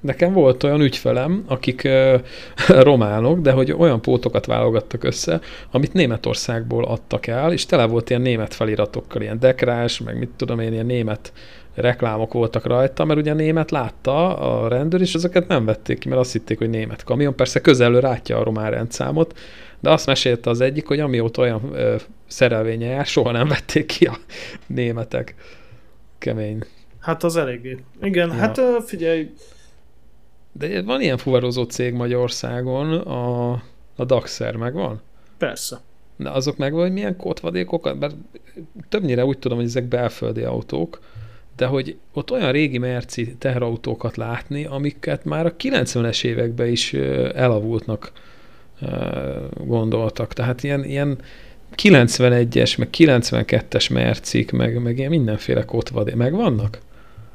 [0.00, 2.20] Nekem volt olyan ügyfelem, akik uh,
[2.90, 5.40] románok, de hogy olyan pótokat válogattak össze,
[5.70, 10.60] amit Németországból adtak el, és tele volt ilyen német feliratokkal, ilyen dekrás, meg mit tudom
[10.60, 11.32] én, ilyen német
[11.76, 16.20] reklámok voltak rajta, mert ugye német látta a rendőr, és ezeket nem vették ki, mert
[16.20, 17.36] azt hitték, hogy német kamion.
[17.36, 19.38] Persze közelről látja a román rendszámot,
[19.80, 21.96] de azt mesélte az egyik, hogy amióta olyan ö,
[22.26, 24.16] szerelvénye jár, soha nem vették ki a
[24.66, 25.34] németek.
[26.18, 26.62] Kemény.
[27.00, 27.78] Hát az eléggé.
[28.02, 28.34] Igen, ja.
[28.34, 29.30] hát figyelj.
[30.52, 33.50] De van ilyen fuvarozó cég Magyarországon, a,
[33.96, 35.00] a Daxer megvan?
[35.38, 35.80] Persze.
[36.16, 38.14] De azok meg hogy milyen kotvadékokat, mert
[38.88, 41.00] többnyire úgy tudom, hogy ezek belföldi autók,
[41.56, 46.92] de hogy ott olyan régi merci teherautókat látni, amiket már a 90-es években is
[47.34, 48.12] elavultnak
[49.64, 50.32] gondoltak.
[50.32, 51.18] Tehát ilyen, ilyen
[51.82, 56.14] 91-es, meg 92-es mercik, meg, meg ilyen mindenféle kotvadé.
[56.14, 56.78] Megvannak?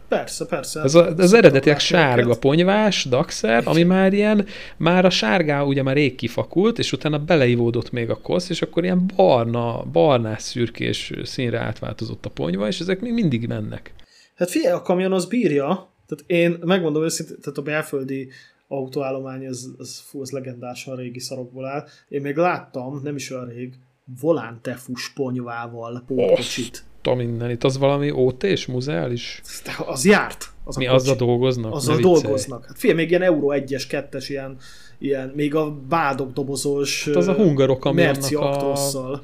[0.08, 0.82] Persze, persze.
[0.82, 4.46] Ez a, az eredetileg sárga ponyvás, daxer, ami már ilyen,
[4.78, 8.84] már a sárgá ugye már rég kifakult, és utána beleivódott még a kosz, és akkor
[8.84, 13.94] ilyen barna, barnás szürkés színre átváltozott a ponyva, és ezek még mindig mennek.
[14.36, 18.30] Hát figyelj, a kamion az bírja, tehát én megmondom őszintén, tehát a belföldi
[18.68, 21.88] autóállomány, az, az, fú, az legendásan régi szarokból áll.
[22.08, 23.74] Én még láttam, nem is olyan rég,
[24.20, 26.84] Volántefus ponyvával pótkocsit.
[27.04, 29.42] Oh, minden, itt az valami OT és muzeális?
[29.86, 30.50] Az járt.
[30.64, 31.74] Az Mi a azzal dolgoznak?
[31.74, 32.66] Azzal dolgoznak.
[32.66, 34.58] Hát figyelj, még ilyen Euro 1-es, 2-es, ilyen,
[34.98, 39.22] ilyen, még a bádok dobozós hát az a hungarok, ami a...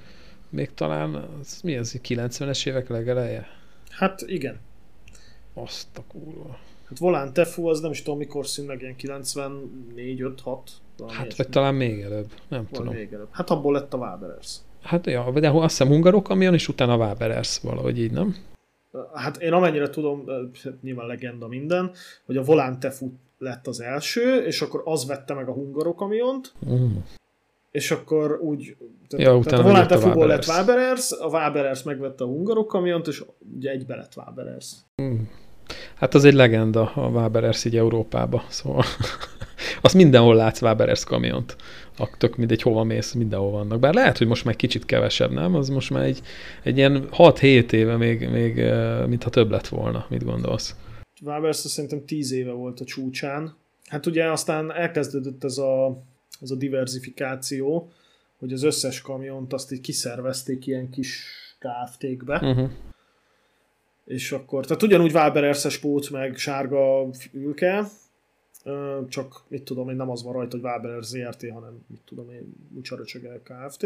[0.49, 3.47] Még talán, az, mi az, 90-es évek legeleje?
[3.89, 4.59] Hát igen.
[5.63, 6.57] Azt a kurva.
[6.89, 10.71] Hát Volán Tefu az nem is tudom mikor szűnt meg, ilyen 94, 5, 6.
[11.07, 12.93] Hát vagy talán még előbb, nem Vagy tudom.
[12.93, 13.27] még előbb.
[13.31, 14.57] Hát abból lett a Waberers.
[14.81, 18.35] Hát ja, de azt hiszem hungarok kamion, és utána Waberers valahogy így, nem?
[19.13, 20.23] Hát én amennyire tudom,
[20.81, 21.91] nyilván legenda minden,
[22.25, 26.53] hogy a Volán Tefu lett az első, és akkor az vette meg a hungarok kamiont,
[26.69, 26.95] Mm.
[27.71, 28.75] és akkor úgy,
[29.07, 31.11] tehát, Ja, tehát a Volán a Tefuból lett Waberers.
[31.11, 33.23] A Waberers megvette a hungarok kamiont, és
[33.57, 34.71] ugye egybe lett Waberers.
[35.01, 35.15] Mm.
[35.95, 38.83] Hát az egy legenda a Waberers így Európába, szóval
[39.81, 41.55] azt mindenhol látsz Waberers kamiont.
[41.97, 43.79] A tök mindegy, hova mész, mindenhol vannak.
[43.79, 45.55] Bár lehet, hogy most már kicsit kevesebb, nem?
[45.55, 46.21] Az most már egy,
[46.63, 48.55] egy ilyen 6-7 éve még, még
[49.07, 50.05] mintha több lett volna.
[50.09, 50.75] Mit gondolsz?
[51.21, 53.55] Waberers azt szerintem 10 éve volt a csúcsán.
[53.87, 56.03] Hát ugye aztán elkezdődött ez a,
[56.41, 57.91] ez a diversifikáció,
[58.39, 61.25] hogy az összes kamiont azt így kiszervezték ilyen kis
[61.59, 62.39] KFT-kbe.
[62.43, 62.69] Uh-huh.
[64.07, 67.87] És akkor, tehát ugyanúgy Waberers-es pót, meg sárga ülke,
[69.09, 72.53] csak mit tudom én, nem az van rajta, hogy Waberer ZRT, hanem mit tudom én,
[72.69, 73.85] Mucsaröcsöge Kft.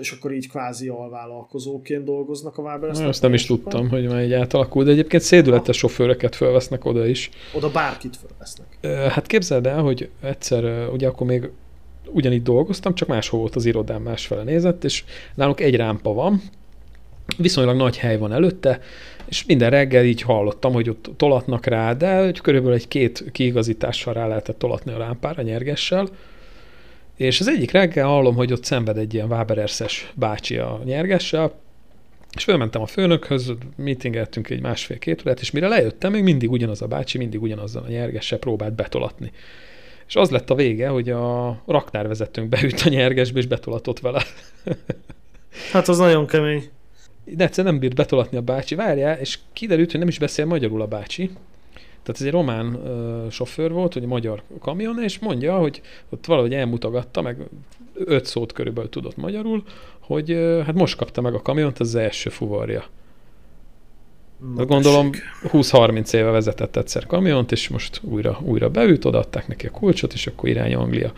[0.00, 3.00] És akkor így kvázi alvállalkozóként dolgoznak a Waberers.
[3.00, 7.30] Azt nem is tudtam, hogy már így átalakul, de egyébként szédületes sofőröket fölvesznek oda is.
[7.54, 8.78] Oda bárkit fölvesznek.
[8.80, 11.50] Ö, Hát képzeld el, hogy egyszer, ugye akkor még
[12.06, 16.42] ugyanígy dolgoztam, csak máshol volt az irodám, másfele nézett, és nálunk egy rámpa van,
[17.36, 18.80] viszonylag nagy hely van előtte,
[19.26, 24.14] és minden reggel így hallottam, hogy ott tolatnak rá, de hogy körülbelül egy két kiigazítással
[24.14, 26.08] rá lehetett tolatni a rámpára nyergessel,
[27.16, 31.52] és az egyik reggel hallom, hogy ott szenved egy ilyen Wabererses bácsi a nyergessel,
[32.36, 36.86] és fölmentem a főnökhöz, meetingeltünk egy másfél-két órát, és mire lejöttem, még mindig ugyanaz a
[36.86, 39.32] bácsi, mindig ugyanazzal a nyergessel próbált betolatni.
[40.06, 44.22] És az lett a vége, hogy a raktárvezetőnk beült a nyergesbe, és betolatott vele.
[45.72, 46.70] Hát az nagyon kemény.
[47.24, 50.80] De egyszer nem bírt betolatni a bácsi, várjál, és kiderült, hogy nem is beszél magyarul
[50.80, 51.30] a bácsi.
[52.02, 56.54] Tehát ez egy román uh, sofőr volt, egy magyar kamion, és mondja, hogy ott valahogy
[56.54, 57.36] elmutogatta, meg
[57.94, 59.62] öt szót körülbelül tudott magyarul,
[60.00, 62.84] hogy uh, hát most kapta meg a kamiont, az első fuvarja.
[64.54, 65.50] Na, gondolom tessék.
[65.52, 70.26] 20-30 éve vezetett egyszer kamiont, és most újra, újra beült, odaadták neki a kulcsot, és
[70.26, 71.12] akkor irány Anglia.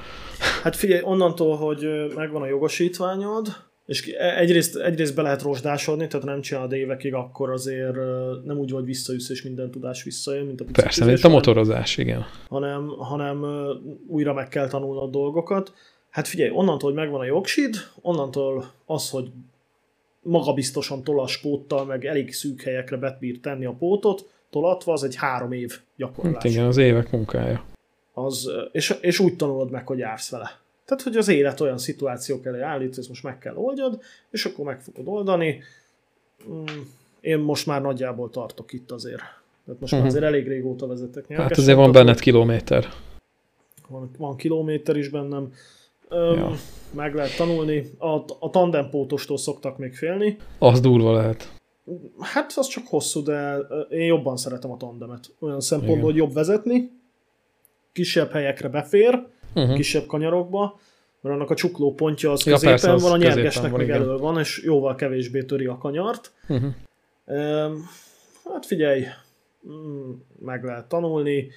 [0.63, 3.47] Hát figyelj, onnantól, hogy ö, megvan a jogosítványod,
[3.87, 7.95] és e- egyrészt, egyrészt be lehet rozsdásodni, tehát nem csinálod évekig, akkor azért
[8.45, 11.97] nem úgy vagy visszaüssz, és minden tudás visszajön, mint a Persze, biciklizés, mint a motorozás,
[11.97, 12.25] igen.
[12.49, 13.45] hanem, hanem
[14.07, 15.73] újra meg kell tanulnod dolgokat.
[16.11, 19.31] Hát figyelj, onnantól, hogy megvan a jogsid, onnantól az, hogy
[20.23, 25.53] magabiztosan tolas póttal, meg elég szűk helyekre betbír tenni a pótot, tolatva, az egy három
[25.53, 26.45] év Hát gyakorlás.
[26.45, 27.65] igen, az évek munkája.
[28.13, 30.59] Az, és, és úgy tanulod meg, hogy jársz vele.
[30.87, 34.65] Tehát, hogy az élet olyan szituációk elé állít, ezt most meg kell oldjad, és akkor
[34.65, 35.63] meg fogod oldani.
[36.51, 36.65] Mm,
[37.21, 39.23] Én most már nagyjából tartok itt azért.
[39.65, 40.11] Tehát most már Mhm.
[40.11, 42.87] azért elég régóta vezetek nyerges Hát azért van benned kilométer.
[43.89, 45.53] van, van kilométer is bennem.
[46.09, 46.51] Öm, Ja.
[46.95, 47.91] Meg lehet tanulni.
[47.99, 48.07] A,
[48.39, 50.37] a tandempótostól szoktak még félni.
[50.59, 51.53] Az durva lehet.
[52.21, 53.57] Hát az csak hosszú, de
[53.91, 55.35] én jobban szeretem a tandemet.
[55.39, 56.11] Olyan szempontból, Igen.
[56.11, 56.91] hogy jobb vezetni,
[57.93, 59.27] kisebb helyekre befér,
[59.57, 59.77] Uh-huh.
[59.77, 60.81] kisebb kanyarokba,
[61.21, 63.89] mert annak a csukló pontja az Ja, középen persze, az van, a nyergesnek van, meg
[63.89, 64.01] igen.
[64.01, 66.33] elől van, és jóval kevésbé töri a kanyart.
[66.49, 66.73] Uh-huh.
[67.25, 67.85] Öm,
[68.53, 69.05] Hát figyelj,
[69.69, 71.51] mm, meg lehet tanulni,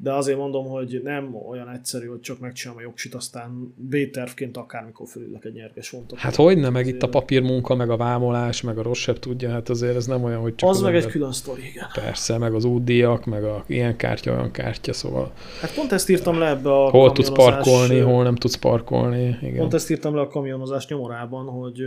[0.00, 5.08] de azért mondom, hogy nem olyan egyszerű, hogy csak megcsinálom a jogsit, aztán B-tervként akármikor
[5.08, 6.18] fölülök egy nyerges vontot.
[6.18, 9.68] Hát hogy nem, meg itt a papírmunka, meg a vámolás, meg a rosszabb tudja, hát
[9.68, 11.86] azért ez nem olyan, hogy csak az meg egy ember- külön sztori, igen.
[11.94, 16.38] Persze, meg az útdíjak, meg a ilyen kártya, olyan kártya, szóval Hát pont ezt írtam
[16.38, 19.56] le ebbe a hol tudsz parkolni, hol nem tudsz parkolni, igen.
[19.56, 21.82] Pont ezt írtam le a kamionozás nyomorában, hogy,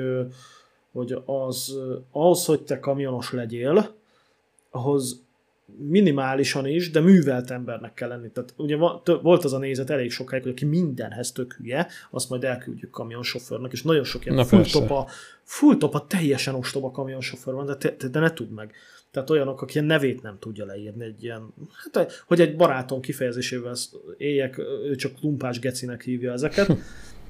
[0.92, 1.78] hogy az,
[2.12, 3.96] ahhoz, hogy te kamionos legyél,
[4.72, 5.30] ahhoz
[5.78, 8.32] minimálisan is, de művelt embernek kell lenni.
[8.32, 8.76] Tehát ugye
[9.22, 13.72] volt az a nézet elég sokáig, hogy aki mindenhez tök hülye, azt majd elküldjük kamionsofőrnek,
[13.72, 14.80] és nagyon sok ilyen Na full persze.
[14.80, 15.08] topa,
[15.44, 18.72] full topa, teljesen ostoba kamionsofőr van, de, te, de ne tudd meg.
[19.12, 21.54] Tehát olyanok, aki ilyen nevét nem tudja leírni, egy ilyen,
[21.94, 23.76] hát, hogy egy barátom kifejezésével
[24.18, 26.78] éljek, ő csak lumpás gecinek hívja ezeket.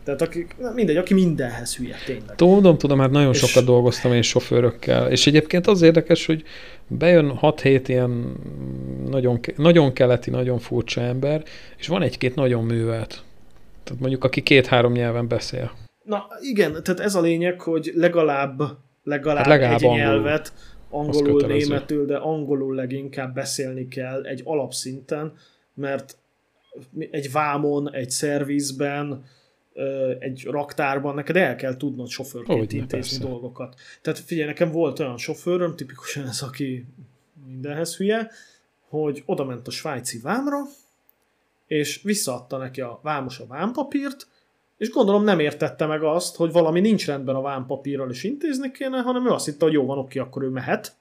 [0.04, 2.36] Tehát aki, na mindegy, aki mindenhez hülye, tényleg.
[2.36, 6.44] Tudom, tudom, hát nagyon És- sokat dolgoztam én sofőrökkel, és egyébként az érdekes, hogy
[6.88, 8.36] bejön 6-7 ilyen
[9.10, 11.44] nagyon, nagyon keleti, nagyon furcsa ember,
[11.78, 13.24] és van egy-két nagyon művelt.
[13.84, 15.72] Tehát mondjuk, aki két-három nyelven beszél.
[16.04, 18.62] Na igen, tehát ez a lényeg, hogy legalább,
[19.04, 20.06] legalább, Hát legalább egy angolul.
[20.06, 20.54] nyelvet,
[20.90, 25.34] angolul, németül, de angolul leginkább beszélni kell egy alapszinten,
[25.74, 26.18] mert
[27.12, 29.24] egy vámon, egy szervizben,
[30.20, 33.32] egy raktárban neked el kell tudnod sofőrként Hogyne, intézni persze.
[33.32, 33.76] dolgokat.
[34.02, 36.86] Tehát figyelj, nekem volt olyan sofőröm, tipikusan ez, aki
[37.48, 38.32] mindenhez hülye,
[38.90, 40.60] hogy oda ment a svájci vámra,
[41.68, 44.28] és visszaadta neki a vámos a vámpapírt,
[44.78, 49.02] és gondolom nem értette meg azt, hogy valami nincs rendben a vámpapírral, és intézni kéne,
[49.02, 50.96] hanem ő azt hitte, hogy jó van, oké, akkor ő mehet.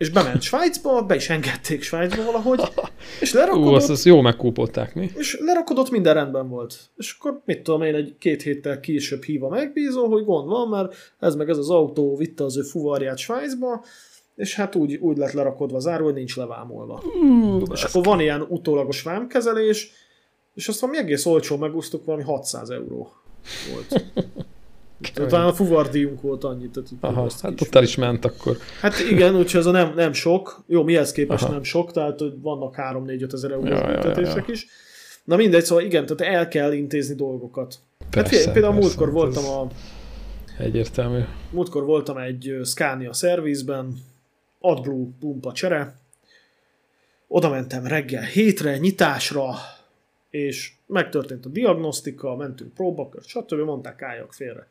[0.00, 2.60] És bement Svájcba, be is engedték Svájcba valahogy,
[3.20, 3.70] és lerakodott.
[3.70, 5.10] Ú, azt, azt jó megkúpották, mi?
[5.14, 6.78] És lerakodott, minden rendben volt.
[6.96, 10.68] És akkor mit tudom én, egy két héttel később hív a megbízó, hogy gond van,
[10.68, 13.84] mert ez meg ez az autó vitte az ő fuvarját Svájcba,
[14.36, 17.02] és hát úgy, úgy lett lerakodva záró, hogy nincs levámolva.
[17.22, 19.90] Uh, és akkor van ilyen utólagos vámkezelés,
[20.54, 23.12] és azt valami egész olcsó megúsztuk, valami 600 euró
[23.72, 24.04] volt.
[25.14, 26.72] Talán a fuvardíjunk volt annyit.
[26.72, 28.56] Tehát Aha, hát ott el is ment akkor.
[28.80, 30.64] Hát igen, úgyhogy ez a nem, nem sok.
[30.66, 31.52] Jó, mihez képest Aha.
[31.52, 34.52] nem sok, tehát hogy vannak 3-4-5 ezer eurós ja, büntetések ja, ja.
[34.52, 34.66] is.
[35.24, 37.74] Na mindegy, szóval igen, tehát el kell intézni dolgokat.
[38.10, 39.68] Hát persze, hát például persze, múltkor voltam a...
[40.58, 41.20] Egyértelmű.
[41.50, 43.98] Múltkor voltam egy Scania szervizben,
[44.60, 45.98] AdBlue pumpa csere,
[47.28, 49.54] oda mentem reggel hétre, nyitásra,
[50.30, 53.60] és megtörtént a diagnosztika, mentünk próbakört, stb.
[53.60, 54.68] mondták álljak félre.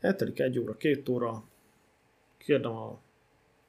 [0.00, 1.44] Eltelik egy óra, két óra,
[2.38, 3.00] kérdem a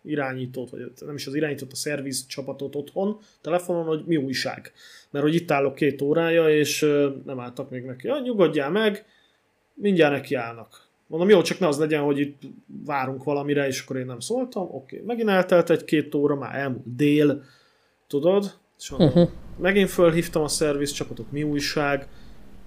[0.04, 4.72] irányítót, vagy nem is az irányítót, a szerviz csapatot otthon, telefonon, hogy mi újság.
[5.10, 6.80] Mert hogy itt állok két órája, és
[7.26, 8.08] nem álltak még neki.
[8.08, 9.06] Ja, nyugodjál meg,
[9.74, 10.88] mindjárt neki állnak.
[11.08, 12.42] Mondom, jó, csak ne az legyen, hogy itt
[12.86, 14.64] várunk valamire, és akkor én nem szóltam.
[14.64, 15.08] Oké, okay.
[15.08, 17.44] megint eltelt egy-két óra, már elmúlt dél,
[18.08, 18.54] tudod?
[18.80, 19.30] És mondom, uh-huh.
[19.58, 22.08] megint fölhívtam a szerviz csapatot, mi újság,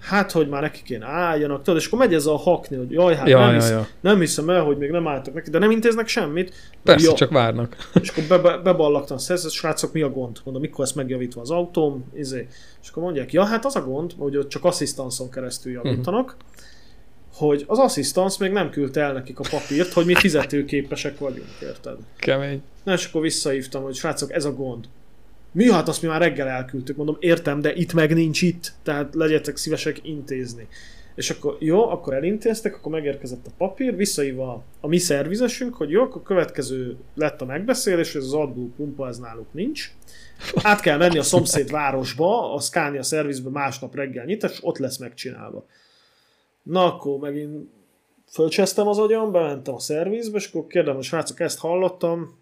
[0.01, 3.15] hát, hogy már neki kéne álljanak, tudod, és akkor megy ez a hakni, hogy jaj,
[3.15, 3.87] hát ja, nem, ja, hisz, ja.
[4.01, 6.55] nem hiszem el, hogy még nem álltak neki, de nem intéznek semmit.
[6.83, 7.15] Persze, ja.
[7.15, 7.77] csak várnak.
[8.01, 10.41] és akkor be, be, beballagtam a szerzet, srácok, mi a gond?
[10.45, 12.47] Mondom, mikor ezt megjavítva az autóm, izé.
[12.83, 16.51] és akkor mondják, ja, hát az a gond, hogy ott csak asszisztanszon keresztül javítanak, uh-huh
[17.35, 21.97] hogy az asszisztansz még nem küldte el nekik a papírt, hogy mi fizetőképesek vagyunk, érted?
[22.17, 22.63] Kemény.
[22.83, 24.85] Na, és akkor visszahívtam, hogy srácok, ez a gond.
[25.53, 29.14] Mi hát azt mi már reggel elküldtük, mondom, értem, de itt meg nincs itt, tehát
[29.14, 30.68] legyetek szívesek intézni.
[31.14, 35.90] És akkor jó, akkor elintéztek, akkor megérkezett a papír, visszahívva a, a mi szervizesünk, hogy
[35.90, 39.90] jó, akkor következő lett a megbeszélés, hogy az adbú pumpa ez náluk nincs.
[40.62, 44.98] Át kell menni a szomszéd városba, a Scania szervizbe másnap reggel nyit, és ott lesz
[44.98, 45.66] megcsinálva.
[46.62, 47.68] Na akkor megint
[48.30, 52.38] fölcsesztem az agyam, bementem a szervizbe, és akkor kérdem, hogy srácok, ezt hallottam,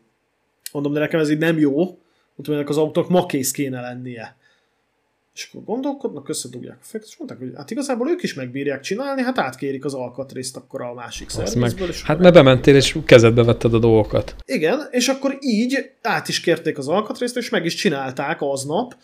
[0.73, 1.99] mondom, de nekem ez így nem jó,
[2.37, 4.37] hogy ennek az autók ma kész kéne lennie.
[5.35, 9.23] És akkor gondolkodnak, összedugják a fekt, és mondták, hogy hát igazából ők is megbírják csinálni,
[9.23, 11.87] hát átkérik az alkatrészt akkor a másik szervizből.
[11.87, 14.35] Meg, hát mert bementél, és kezedbe vetted a dolgokat.
[14.45, 18.95] Igen, és akkor így át is kérték az alkatrészt, és meg is csinálták aznap,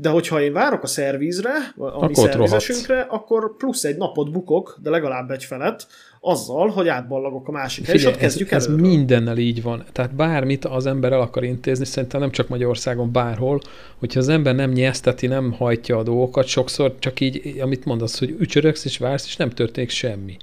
[0.00, 4.78] de hogyha én várok a szervízre, a akkor mi szervizesünkre, akkor plusz egy napot bukok,
[4.82, 5.86] de legalább egy felet,
[6.20, 9.84] azzal, hogy átballagok a másik Figyelj, és ott kezdjük ez, ez mindennel így van.
[9.92, 13.60] Tehát bármit az ember el akar intézni, szerintem nem csak Magyarországon, bárhol,
[13.98, 18.36] hogyha az ember nem nyeszteti, nem hajtja a dolgokat, sokszor csak így, amit mondasz, hogy
[18.38, 20.36] ücsöröksz és vársz, és nem történik semmi.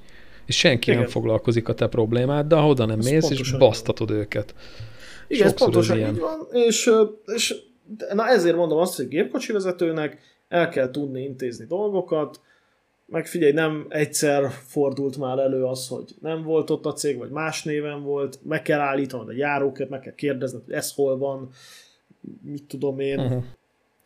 [0.46, 1.02] És senki Igen.
[1.02, 4.54] nem foglalkozik a te problémáddal, oda nem ez mész, és basztatod őket.
[5.28, 6.90] Igen, Sokszor ez pontosan ez így van, és,
[7.34, 7.54] és
[8.12, 10.18] na ezért mondom azt, hogy gépkocsi vezetőnek
[10.48, 12.40] el kell tudni intézni dolgokat,
[13.10, 17.30] meg figyelj, nem egyszer fordult már elő az, hogy nem volt ott a cég, vagy
[17.30, 21.48] más néven volt, meg kell állítanod a járókat, meg kell kérdezni, hogy ez hol van,
[22.42, 23.18] mit tudom én.
[23.18, 23.44] Uh-huh.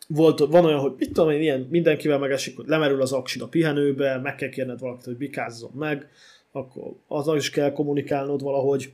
[0.07, 3.47] Volt, van olyan, hogy mit tudom én, ilyen mindenkivel megesik, hogy lemerül az aksid a
[3.47, 6.09] pihenőbe, meg kell kérned valakit, hogy bikázzon meg,
[6.51, 8.93] akkor azzal is kell kommunikálnod valahogy.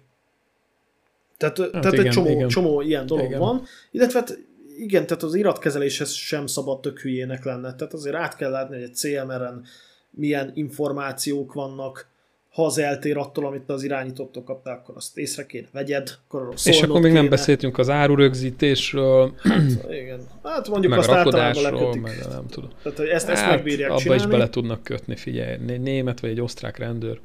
[1.38, 2.48] Tehát, hát tehát igen, egy csomó, igen.
[2.48, 3.40] csomó ilyen dolog igen.
[3.40, 4.40] van, illetve hát
[4.80, 7.76] igen, tehát az iratkezeléshez sem szabad tök hülyének lenne.
[7.76, 9.64] Tehát azért át kell látni, hogy egy CMR-en
[10.10, 12.08] milyen információk vannak,
[12.50, 16.18] ha az eltér attól, amit az irányítottól kaptál, akkor azt észre kéne vegyed.
[16.28, 17.20] Akkor És akkor még kéne.
[17.20, 19.34] nem beszéltünk az árurögzítésről.
[19.38, 20.20] Hát, igen.
[20.44, 22.02] Hát mondjuk meg azt általában lekötik.
[22.02, 22.70] Meg nem tudom.
[22.84, 24.24] Tehát, hogy ezt, ezt hát, megbírják abba csinálni.
[24.24, 27.20] is bele tudnak kötni, figyelj, német vagy egy osztrák rendőr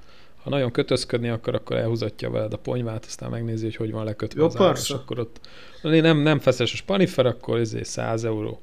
[0.44, 4.40] ha nagyon kötözködni akar, akkor elhúzatja veled a ponyvát, aztán megnézi, hogy hogy van lekötve
[4.40, 5.40] Jó, az ár, és akkor ott
[5.82, 8.60] nem, nem feszes a spanifer, akkor izé 100 euró.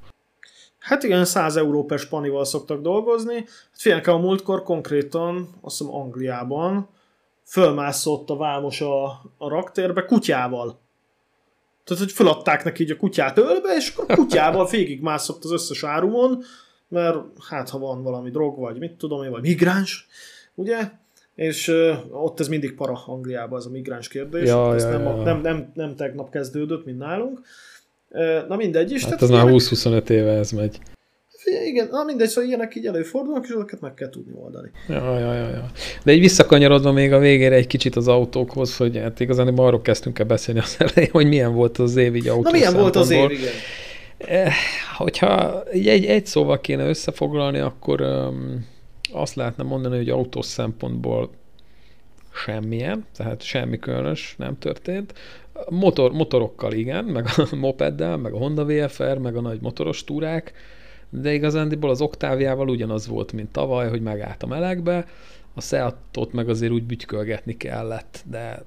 [0.80, 3.36] Hát igen, 100 euró per spanival szoktak dolgozni.
[3.36, 6.90] Hát figyelj, a múltkor konkrétan, azt hiszem Angliában,
[7.44, 9.06] fölmászott a vámos a,
[9.38, 10.80] a raktérbe kutyával.
[11.84, 16.44] Tehát, hogy föladták neki így a kutyát ölbe, és akkor kutyával végigmászott az összes árumon,
[16.88, 17.18] mert
[17.50, 20.08] hát ha van valami drog, vagy mit tudom én, vagy migráns,
[20.56, 20.92] ugye?
[21.42, 24.48] És uh, ott ez mindig para Angliában, ez a migráns kérdés.
[24.48, 25.24] Ja, ez ja, nem, ja.
[25.24, 27.42] Nem, nem, nem tegnap kezdődött, mint nálunk.
[28.10, 29.06] Uh, na mindegy is.
[29.06, 30.80] Hát ez már 20-25 éve ez megy.
[31.66, 34.72] Igen, na mindegy, szóval ilyenek így előfordulnak, és ezeket meg kell tudni oldani.
[34.88, 35.72] Ja, ja, ja, ja.
[36.04, 40.20] De egy visszakanyarodva még a végére egy kicsit az autókhoz, hogy hát igazán arról kezdtünk
[40.20, 43.10] el beszélni az elején, hogy milyen volt az év így autó Na milyen volt az
[43.10, 43.54] év, igen.
[44.18, 44.54] Eh,
[44.98, 48.66] hogyha egy, egy szóval kéne összefoglalni, akkor um,
[49.12, 51.30] azt lehetne mondani, hogy autós szempontból
[52.34, 55.14] semmilyen, tehát semmi különös nem történt.
[55.70, 60.54] Motor, motorokkal igen, meg a mopeddel, meg a Honda VFR, meg a nagy motoros túrák,
[61.10, 65.08] de igazándiból az Oktáviával ugyanaz volt, mint tavaly, hogy megállt a melegbe,
[65.54, 68.64] a Seatot meg azért úgy bütykölgetni kellett, de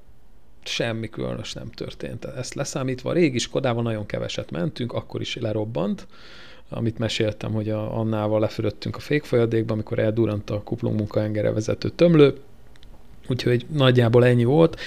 [0.64, 2.24] semmi különös nem történt.
[2.24, 6.06] Ezt leszámítva, a régi Skodával nagyon keveset mentünk, akkor is lerobbant,
[6.70, 12.34] amit meséltem, hogy a Annával lefürödtünk a fékfolyadékba, amikor eldurant a kuplung munkaengere vezető tömlő,
[13.28, 14.80] Úgyhogy nagyjából ennyi volt.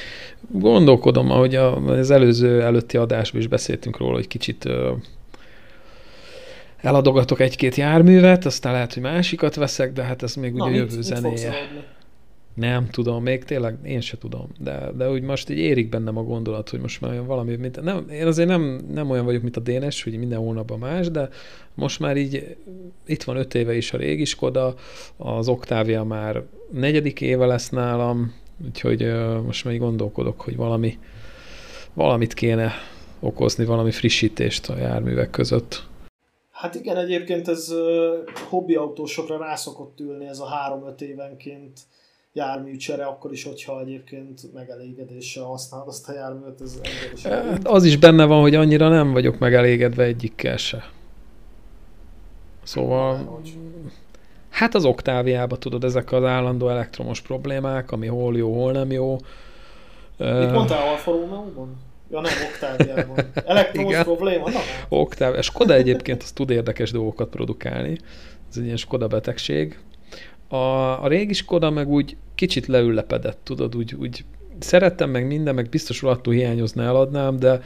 [0.52, 4.70] Gondolkodom, ahogy az előző előtti adásban is beszéltünk róla, hogy kicsit
[6.78, 10.92] eladogatok egy-két járművet, aztán lehet, hogy másikat veszek, de hát ez még Na, ugye mit,
[10.92, 11.54] jövő zenéje.
[12.58, 16.24] Nem tudom, még tényleg én se tudom, de, de úgy most így érik bennem a
[16.24, 19.60] gondolat, hogy most már valami, mint, nem, én azért nem, nem olyan vagyok, mint a
[19.60, 21.30] Dénes, hogy minden hónapban más, de
[21.74, 22.58] most már így
[23.06, 24.76] itt van öt éve is a régi Skoda,
[25.18, 28.34] az Octavia már negyedik éve lesz nálam,
[28.66, 31.00] úgyhogy uh, most már így gondolkodok, hogy valami,
[31.94, 32.72] valamit kéne
[33.20, 35.84] okozni, valami frissítést a járművek között.
[36.52, 37.74] Hát igen, egyébként ez
[38.50, 41.80] hobbiautósokra rászokott ülni ez a három-öt évenként
[42.38, 46.62] járműcsere, akkor is, hogyha egyébként megelégedéssel használod azt a járművet.
[46.62, 46.80] Ez
[47.24, 50.90] hát az is benne van, hogy annyira nem vagyok megelégedve egyikkel se.
[52.64, 53.42] Szóval...
[54.50, 59.18] Hát az oktáviába tudod, ezek az állandó elektromos problémák, ami hol jó, hol nem jó.
[60.18, 61.76] Mit mondtál Alfa Romeo-ban?
[62.12, 63.18] Ja nem, Oktáviában.
[63.46, 64.04] Elektromos Igen.
[64.04, 64.50] probléma?
[64.50, 64.60] Na,
[64.90, 65.42] Oktáv.
[65.42, 67.98] Skoda egyébként az tud érdekes dolgokat produkálni.
[68.50, 69.80] Ez egy ilyen Skoda betegség.
[70.48, 70.56] A,
[71.04, 74.24] a régi Skoda meg úgy kicsit leüllepedett, tudod, úgy, úgy
[74.60, 77.62] szerettem meg minden, meg biztos attól hiányozna, eladnám, de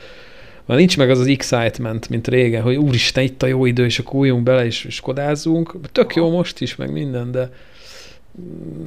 [0.66, 4.00] már nincs meg az az excitement, mint régen, hogy úristen, itt a jó idő, és
[4.00, 5.76] akkor újjunk bele, és, és kodázzunk.
[5.92, 7.50] Tök jó most is, meg minden, de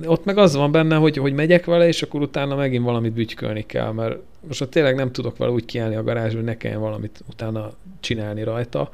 [0.05, 3.66] ott meg az van benne, hogy, hogy megyek vele, és akkor utána megint valamit bütykölni
[3.66, 4.16] kell, mert
[4.49, 8.43] most tényleg nem tudok vele úgy kiállni a garázsba, hogy ne kelljen valamit utána csinálni
[8.43, 8.91] rajta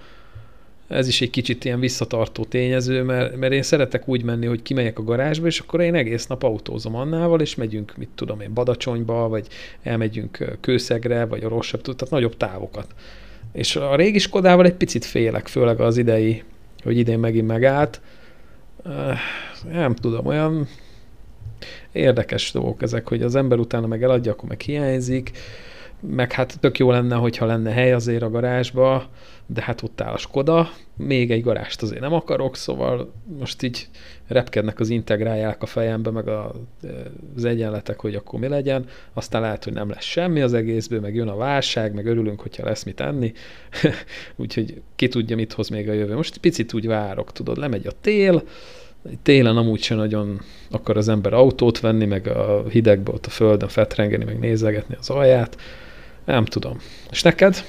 [0.90, 4.98] ez is egy kicsit ilyen visszatartó tényező, mert, mert én szeretek úgy menni, hogy kimegyek
[4.98, 9.28] a garázsba, és akkor én egész nap autózom Annával, és megyünk, mit tudom én, Badacsonyba,
[9.28, 9.46] vagy
[9.82, 12.94] elmegyünk Kőszegre, vagy a rosszabb, tehát nagyobb távokat.
[13.52, 16.42] És a régi Skodával egy picit félek, főleg az idei,
[16.82, 18.00] hogy idén megint megállt.
[19.72, 20.68] Nem tudom, olyan
[21.92, 25.30] érdekes dolgok ezek, hogy az ember utána meg eladja, akkor meg hiányzik,
[26.00, 29.08] meg hát tök jó lenne, hogyha lenne hely azért a garázsba,
[29.52, 33.88] de hát ott áll a Skoda, még egy garást azért nem akarok, szóval most így
[34.26, 36.54] repkednek az integrálják a fejembe, meg a,
[37.36, 41.14] az egyenletek, hogy akkor mi legyen, aztán lehet, hogy nem lesz semmi az egészből, meg
[41.14, 43.32] jön a válság, meg örülünk, hogyha lesz mit enni,
[44.36, 46.14] úgyhogy ki tudja, mit hoz még a jövő.
[46.14, 48.42] Most picit úgy várok, tudod, lemegy a tél,
[49.22, 50.40] télen amúgy sem nagyon
[50.70, 55.10] akar az ember autót venni, meg a hidegbe ott a földön fetrengeni, meg nézegetni az
[55.10, 55.56] alját,
[56.24, 56.78] nem tudom.
[57.10, 57.64] És neked?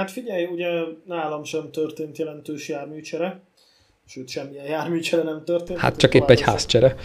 [0.00, 0.68] Hát figyelj, ugye
[1.04, 3.40] nálam sem történt jelentős járműcsere,
[4.06, 5.78] sőt semmilyen járműcsere nem történt.
[5.78, 6.96] Hát csak épp egy házcsere.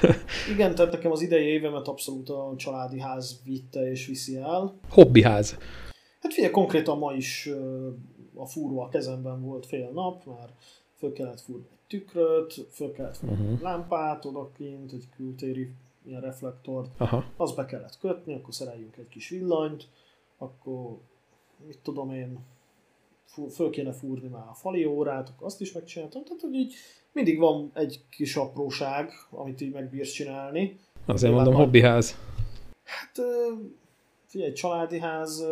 [0.54, 4.78] Igen, tehát nekem az idei évemet abszolút a családi ház vitte és viszi el.
[4.90, 5.58] Hobbiház.
[6.20, 7.50] Hát figyelj, konkrétan ma is
[8.34, 10.48] a fúró a kezemben volt fél nap, már
[10.98, 13.52] föl kellett fúrni egy tükröt, föl kellett fúrni uh-huh.
[13.52, 15.70] egy lámpát odakint, egy kültéri
[16.04, 17.24] ilyen reflektort, Aha.
[17.36, 19.88] azt be kellett kötni, akkor szereljünk egy kis villanyt,
[20.38, 20.98] akkor
[21.66, 22.38] mit tudom én,
[23.50, 26.74] föl kéne fúrni már a fali órát, akkor azt is megcsináltam, tehát hogy így
[27.12, 30.78] mindig van egy kis apróság, amit így megbírsz csinálni.
[31.06, 31.64] Azért mondom, majd...
[31.64, 32.18] hobbiház.
[32.84, 33.26] Hát
[34.26, 35.44] figyelj, családi ház,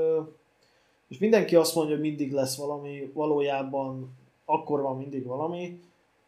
[1.08, 5.80] és mindenki azt mondja, hogy mindig lesz valami, valójában akkor van mindig valami,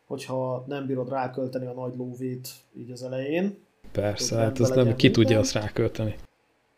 [0.06, 3.58] hogyha nem bírod rákölteni a nagy lóvét így az elején.
[3.92, 6.14] Persze, hát az nem, ki tudja azt rákölteni.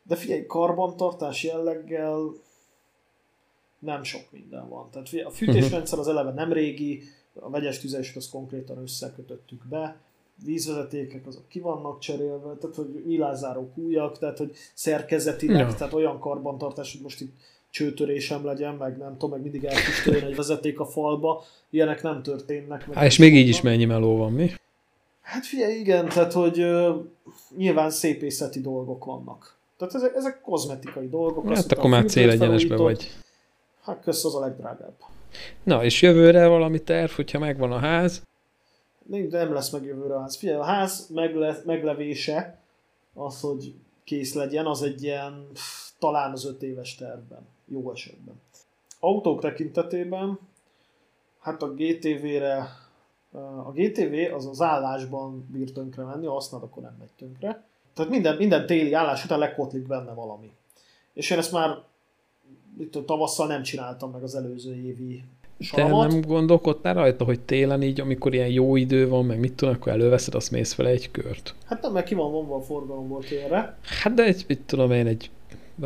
[0.02, 2.32] De figyelj, karbantartás jelleggel
[3.79, 4.89] nem sok minden van.
[4.91, 7.03] Tehát a fűtésrendszer az eleve nem régi,
[7.41, 9.97] a vegyes tüzesek az konkrétan összekötöttük be,
[10.45, 15.74] vízvezetékek azok ki vannak cserélve, tehát hogy nyilázáró újak, tehát hogy szerkezetileg, ja.
[15.74, 17.37] tehát olyan karbantartás, hogy most itt
[17.70, 22.87] csőtörésem legyen, meg nem tudom, meg mindig elfüstöljen egy vezeték a falba, ilyenek nem történnek.
[22.87, 24.51] Meg Há, és még így is mennyi meló van, mi?
[25.20, 27.05] Hát figyelj, igen, tehát hogy uh,
[27.57, 29.57] nyilván szépészeti dolgok vannak.
[29.76, 31.55] Tehát ezek, ezek kozmetikai dolgok.
[31.55, 33.11] Hát akkor már célegyenesbe vagy.
[33.89, 34.95] Hát kösz az a legdrágább.
[35.62, 38.22] Na, és jövőre valami terv, hogyha megvan a ház?
[39.07, 40.36] Nem, nem lesz meg jövőre a ház.
[40.36, 42.59] Figyelj, a ház megle, meglevése,
[43.14, 43.74] az, hogy
[44.05, 45.47] kész legyen, az egy ilyen
[45.99, 48.41] talán az öt éves tervben, jó esetben.
[49.01, 50.39] Autók tekintetében,
[51.41, 52.68] hát a GTV-re,
[53.64, 57.64] a GTV az az állásban bír tönkre menni, ha használod, akkor nem megy tönkre.
[57.95, 60.53] Tehát minden, minden téli állás után lekotlik benne valami.
[61.12, 61.86] És én ezt már
[62.81, 65.24] itt tavasszal nem csináltam meg az előző évi
[65.59, 66.09] salamat.
[66.09, 69.74] Te nem gondolkodtál rajta, hogy télen így, amikor ilyen jó idő van, meg mit tudom,
[69.74, 71.55] akkor előveszed, azt mész vele egy kört?
[71.64, 73.79] Hát nem, mert ki van vonva a forgalomból télre.
[74.03, 75.31] Hát de egy, mit tudom én, egy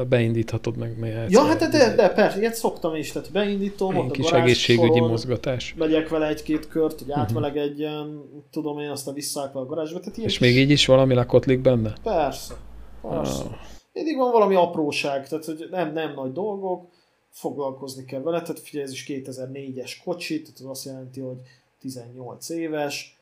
[0.08, 4.10] beindíthatod meg, meg Ja, hát de, de, de persze, ilyet szoktam is, tehát beindítom, egy
[4.10, 5.74] kis egészségügyi soron, mozgatás.
[5.78, 8.42] Megyek vele egy-két kört, hogy átmelegedjen, uh-huh.
[8.50, 9.98] tudom én, aztán visszaállok a garázsba.
[9.98, 10.38] Tehát És is...
[10.38, 11.92] még így is valami lakotlik benne?
[12.02, 12.54] Persze,
[13.02, 13.42] persze.
[13.42, 13.50] Ah.
[13.92, 16.90] Mindig van valami apróság, tehát hogy nem, nem nagy dolgok,
[17.32, 21.38] foglalkozni kell vele, tehát figyelj, ez is 2004-es kocsi, tehát az azt jelenti, hogy
[21.80, 23.20] 18 éves,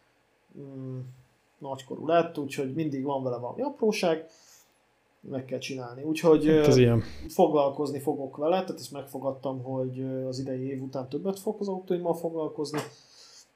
[0.59, 0.99] mm,
[1.59, 4.31] nagykorú lett, úgyhogy mindig van vele valami apróság,
[5.21, 6.03] meg kell csinálni.
[6.03, 7.03] Úgyhogy hát ilyen.
[7.29, 12.14] foglalkozni fogok vele, tehát ezt megfogadtam, hogy az idei év után többet fogok az autóimmal
[12.14, 12.79] foglalkozni.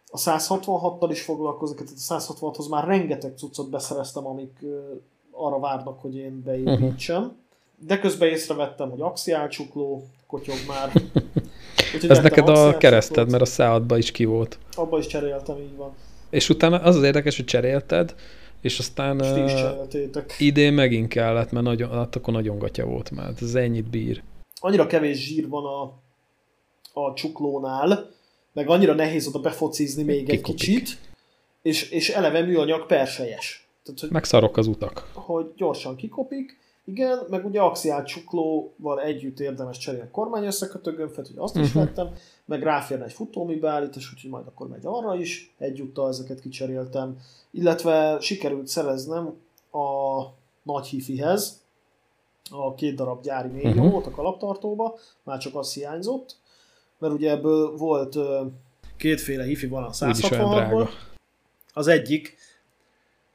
[0.07, 4.65] A 166-tal is foglalkozok, tehát a 166-hoz már rengeteg cuccot beszereztem, amik
[5.37, 7.23] arra várnak, hogy én beépítsem.
[7.23, 7.37] Uh-huh.
[7.79, 10.93] De közben észrevettem, hogy axiálcsukló, kotyog már.
[11.95, 14.59] Úgyhogy Ez neked a kereszted, mert a szádba is ki volt.
[14.75, 15.93] Abba is cseréltem, így van.
[16.31, 18.15] És utána az az érdekes, hogy cserélted,
[18.61, 19.53] és aztán uh,
[20.39, 23.33] idén megint kellett, mert nagyon, hát akkor nagyon gatya volt már.
[23.41, 24.23] Ez ennyit bír.
[24.61, 25.83] Annyira kevés zsír van a,
[27.01, 28.11] a csuklónál,
[28.53, 30.37] meg annyira nehéz oda befocizni még Kikopik.
[30.37, 30.99] egy kicsit,
[31.63, 33.64] és, és eleve műanyag persejes.
[33.85, 35.11] Tehát, hogy, Megszarok az utak.
[35.15, 41.37] Hogy gyorsan kikopik, igen, meg ugye axiál csuklóval együtt érdemes cserélni a kormány összekötőgömböt, hogy
[41.37, 41.85] azt is uh-huh.
[41.85, 42.15] vettem,
[42.45, 47.19] meg ráférne egy futómi beállítás, úgyhogy majd akkor megy arra is, egyúttal ezeket kicseréltem,
[47.51, 49.27] illetve sikerült szereznem
[49.71, 50.23] a
[50.63, 51.63] nagy hifihez
[52.51, 54.13] a két darab gyári mélynyomót uh-huh.
[54.13, 56.37] a kalaptartóba, már csak az hiányzott,
[56.99, 58.17] mert ugye ebből volt
[58.97, 60.91] kétféle hifi van a 166
[61.73, 62.37] Az egyik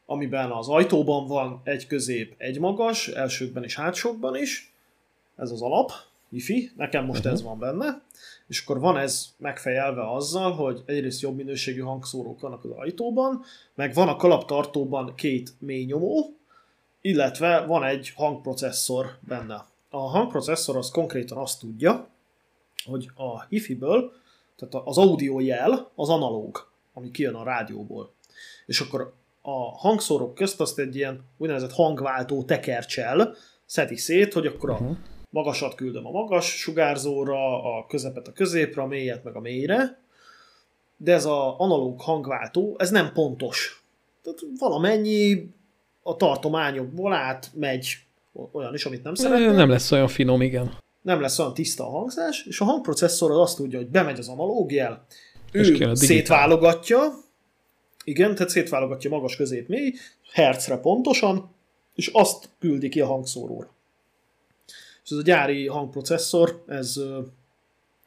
[0.10, 4.74] amiben az ajtóban van egy közép, egy magas, elsőkben és hátsókban is.
[5.36, 5.92] Ez az alap,
[6.30, 7.34] wifi, nekem most uh-huh.
[7.34, 8.02] ez van benne.
[8.48, 13.44] És akkor van ez megfejelve azzal, hogy egyrészt jobb minőségű hangszórók vannak az ajtóban,
[13.76, 16.34] meg van a kalaptartóban két mély nyomó,
[17.02, 19.66] illetve van egy hangprocesszor benne.
[19.90, 22.08] A hangprocesszor az konkrétan azt tudja,
[22.86, 24.12] hogy a hifi-ből,
[24.56, 28.12] tehát az audio jel az analóg, ami kijön a rádióból.
[28.66, 33.36] És akkor a hangszórok közt azt egy ilyen úgynevezett hangváltó tekercsel
[33.66, 34.98] szedi szét, hogy akkor a uh-huh.
[35.30, 40.02] magasat küldöm a magas sugárzóra, a közepet a középre, a mélyet meg a mélyre,
[40.98, 43.84] de ez a analóg hangváltó, ez nem pontos.
[44.24, 45.50] Tehát valamennyi
[46.04, 47.98] a tartományokból át megy
[48.52, 49.52] olyan is, amit nem szeretnél.
[49.52, 50.78] Nem lesz olyan finom, igen.
[51.02, 54.28] Nem lesz olyan tiszta a hangzás, és a hangprocesszor az azt tudja, hogy bemegy az
[54.28, 55.06] analóg jel,
[55.52, 57.00] ő szétválogatja,
[58.04, 59.94] igen, tehát szétválogatja magas, közép, mély,
[60.32, 61.52] hercre pontosan,
[61.96, 63.70] és azt küldi ki a hangszóróra.
[65.04, 66.96] És ez a gyári hangprocesszor, ez,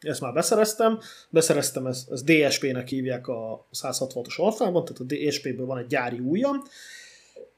[0.01, 0.99] ezt már beszereztem,
[1.31, 6.63] beszereztem, ezt, ezt DSP-nek hívják a 166-os alfában, tehát a DSP-ből van egy gyári ujjam,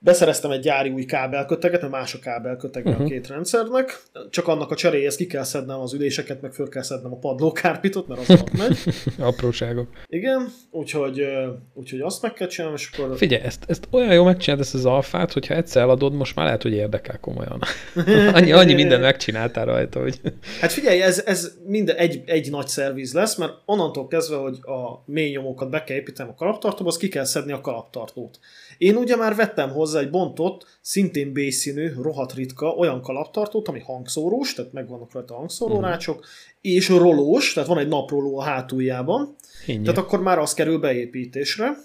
[0.04, 3.04] Beszereztem egy gyári új kábelköteget, mert más a kábelköteg uh-huh.
[3.04, 4.02] a két rendszernek.
[4.30, 8.08] Csak annak a cseréhez ki kell szednem az üléseket, meg föl kell szednem a padlókárpitot,
[8.08, 8.78] mert az alatt megy.
[9.28, 9.88] Apróságok.
[10.06, 11.26] Igen, úgyhogy,
[11.74, 13.16] úgyhogy azt meg kell csinálni, és akkor...
[13.16, 16.62] Figyelj, ezt, ezt olyan jó megcsinálod ezt az alfát, hogyha egyszer eladod, most már lehet,
[16.62, 17.62] hogy érdekel komolyan.
[18.34, 20.20] annyi, annyi minden megcsináltál rajta, hogy...
[20.60, 25.02] hát figyelj, ez, ez minden egy, egy nagy szerviz lesz, mert onnantól kezdve, hogy a
[25.06, 28.38] mély nyomókat be kell építeni a kalaptartóba, az ki kell szedni a kalaptartót.
[28.78, 34.54] Én ugye már vettem hozzá egy bontott, szintén B-színű, rohadt ritka olyan kalaptartót, ami hangszórós,
[34.54, 36.30] tehát megvannak rajta hangszórórácsok, uh-huh.
[36.60, 39.84] és rolós, tehát van egy naproló a hátuljában, Hinnyi.
[39.84, 41.76] tehát akkor már az kerül beépítésre.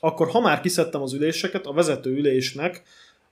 [0.00, 2.82] Akkor ha már kiszedtem az üléseket, a vezető ülésnek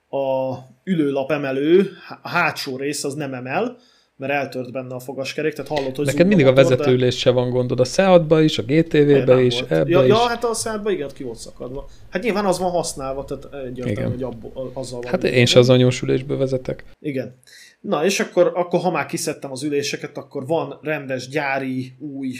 [0.09, 1.89] a ülőlap emelő,
[2.21, 3.77] a hátsó rész az nem emel,
[4.19, 7.19] mert eltört benne a fogaskerék, tehát hallott, hogy Neked mindig a vezetőülés de...
[7.19, 10.09] se van gondod, a SEAT-ba is, a GTV-be is, ebbe ja, is.
[10.09, 11.87] Ja, hát a SEAT-ba igen, ki volt szakadva.
[12.09, 15.11] Hát nyilván az van használva, tehát egyértelmű, hogy abból, azzal van.
[15.11, 16.83] Hát én se az anyós ülésbe vezetek.
[16.99, 17.35] Igen.
[17.81, 22.33] Na, és akkor, akkor ha már kiszedtem az üléseket, akkor van rendes, gyári, új,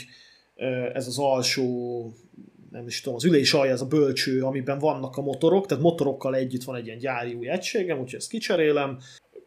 [0.92, 2.14] ez az alsó
[2.70, 6.34] nem is tudom, az ülés alja, ez a bölcső, amiben vannak a motorok, tehát motorokkal
[6.34, 8.98] együtt van egy ilyen gyári új egységem, úgyhogy ezt kicserélem,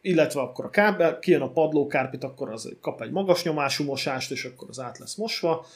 [0.04, 4.44] illetve akkor a kábel, kijön a padlókárpit, akkor az kap egy magas nyomású mosást, és
[4.44, 5.66] akkor az át lesz mosva,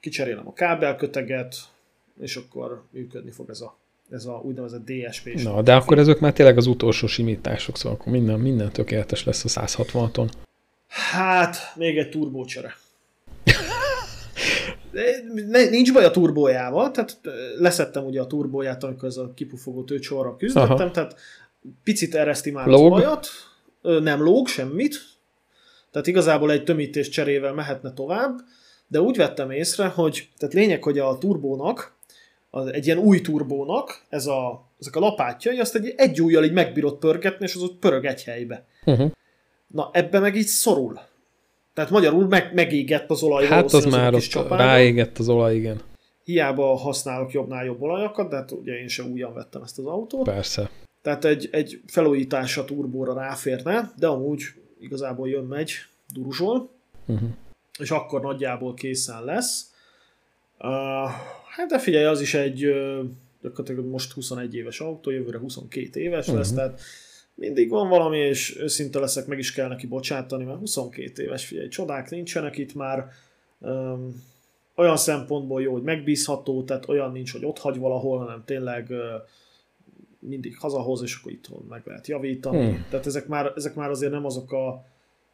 [0.00, 1.56] kicserélem a kábelköteget,
[2.20, 3.76] és akkor működni fog ez a,
[4.10, 5.42] ez a úgynevezett DSP.
[5.42, 9.56] Na, de akkor ezek már tényleg az utolsó simítások, szóval akkor minden, minden tökéletes lesz
[9.56, 10.28] a 160-on.
[10.86, 12.76] Hát, még egy turbócsere.
[15.70, 17.20] Nincs baj a turbójával, tehát
[17.58, 20.90] leszettem ugye a turbóját, amikor ez a kipufogó tőcsorra küzdöttem, Aha.
[20.90, 21.16] tehát
[21.84, 22.92] picit ereszti már lóg.
[22.92, 23.28] az bajat,
[24.02, 25.12] nem lóg semmit,
[25.90, 28.38] tehát igazából egy tömítés cserével mehetne tovább,
[28.86, 31.96] de úgy vettem észre, hogy tehát lényeg, hogy a turbónak,
[32.50, 36.52] az egy ilyen új turbónak, ez a, ezek a lapátjai, azt egy, egy ujjal így
[36.52, 38.66] megbírod pörgetni, és az ott pörög egy helybe.
[38.84, 39.10] Uh-huh.
[39.66, 41.00] Na, ebbe meg így szorul.
[41.74, 43.46] Tehát magyarul meg, megégett az olaj.
[43.46, 45.80] Hát az már ott ráégett az olaj, igen.
[46.24, 50.24] Hiába használok jobbnál jobb olajakat, de hát ugye én sem újan vettem ezt az autót.
[50.24, 50.70] Persze.
[51.02, 54.42] Tehát egy, egy felújítás a turbóra ráférne, de amúgy
[54.80, 55.72] igazából jön-megy,
[56.12, 56.70] duruzsol,
[57.06, 57.28] uh-huh.
[57.78, 59.70] és akkor nagyjából készen lesz.
[60.58, 61.10] Uh,
[61.56, 66.36] hát de figyelj, az is egy uh, most 21 éves autó, jövőre 22 éves uh-huh.
[66.36, 66.80] lesz, tehát
[67.34, 71.68] mindig van valami, és őszinte leszek, meg is kell neki bocsátani, mert 22 éves, figyelj,
[71.68, 73.10] csodák nincsenek itt már,
[73.58, 74.22] um,
[74.74, 78.98] olyan szempontból jó, hogy megbízható, tehát olyan nincs, hogy ott hagy valahol, hanem tényleg uh,
[80.28, 82.64] mindig hazahoz, és akkor itthon meg lehet javítani.
[82.64, 82.84] Hmm.
[82.90, 84.84] Tehát ezek már, ezek már azért nem azok a,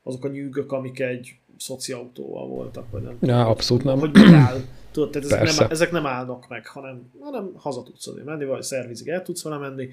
[0.02, 3.16] azok a nyűgök, amik egy szociautóval voltak, vagy nem.
[3.20, 3.98] Ja, abszolút nem.
[3.98, 4.60] Hogy megáll.
[4.90, 8.62] Tudod, tehát ezek nem, ezek nem állnak meg, hanem, hanem haza tudsz azért menni, vagy
[8.62, 9.88] szervizig el tudsz vele menni.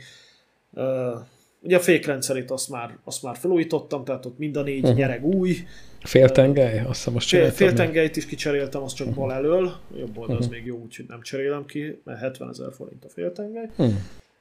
[0.72, 1.20] Uh,
[1.62, 4.98] ugye a fékrendszerét azt már, azt már felújítottam, tehát ott mind a négy uh-huh.
[4.98, 5.56] nyereg új.
[6.00, 6.80] Féltengely?
[6.80, 9.24] Azt hiszem most Fél, Féltengelyt is kicseréltem, az csak uh-huh.
[9.24, 9.74] bal elől.
[9.98, 10.38] Jobb oldal uh-huh.
[10.38, 13.70] az még jó, úgyhogy nem cserélem ki, mert 70 ezer forint a féltengely.
[13.78, 13.96] Uh-huh.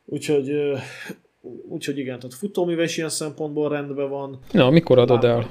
[0.04, 0.50] Úgyhogy,
[1.68, 4.38] úgyhogy igen, tehát futóműve is ilyen szempontból rendben van.
[4.52, 5.46] Na, mikor adod el?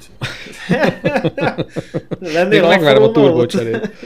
[2.34, 3.90] Lennél megvárom a turbócserét.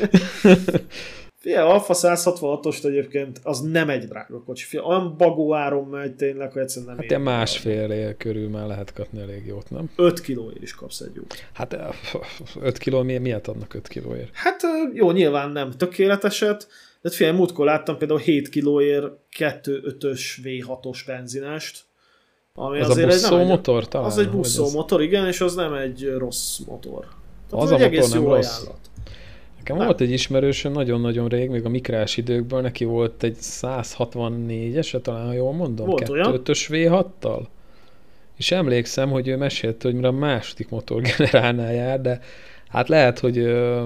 [1.41, 4.65] Fia, Alfa 166-ost egyébként az nem egy drága kocsi.
[4.65, 8.67] Fia, olyan bagó áron megy tényleg, hogy egyszerűen nem Hát ilyen másfél él körül már
[8.67, 9.91] lehet kapni elég jót, nem?
[9.97, 11.45] 5 kilóért is kapsz egy jót.
[11.53, 11.77] Hát
[12.61, 14.31] 5 kiló, mi, miért adnak 5 kilóért?
[14.33, 14.61] Hát
[14.93, 16.69] jó, nyilván nem tökéleteset,
[17.03, 19.07] de figyelj, múltkor láttam például 7 kilóért
[19.39, 21.85] 2.5-ös V6-os benzinest,
[22.55, 24.07] ami az azért a buszó egy, motor talán?
[24.07, 24.73] Az egy buszó az...
[24.73, 27.07] motor, igen, és az nem egy rossz motor.
[27.51, 28.57] Tehát az, az a egy motor egész nem jó rossz.
[28.57, 28.79] ajánlat.
[29.59, 29.87] Nekem nem.
[29.87, 35.33] volt egy ismerősöm nagyon-nagyon rég, még a mikrás időkből, neki volt egy 164-ese, talán ha
[35.33, 37.41] jól mondom, volt 2.5-ös V6-tal.
[38.37, 42.21] És emlékszem, hogy ő mesélte, hogy mire a második motorgenerálnál jár, de
[42.69, 43.85] Hát lehet, hogy ő,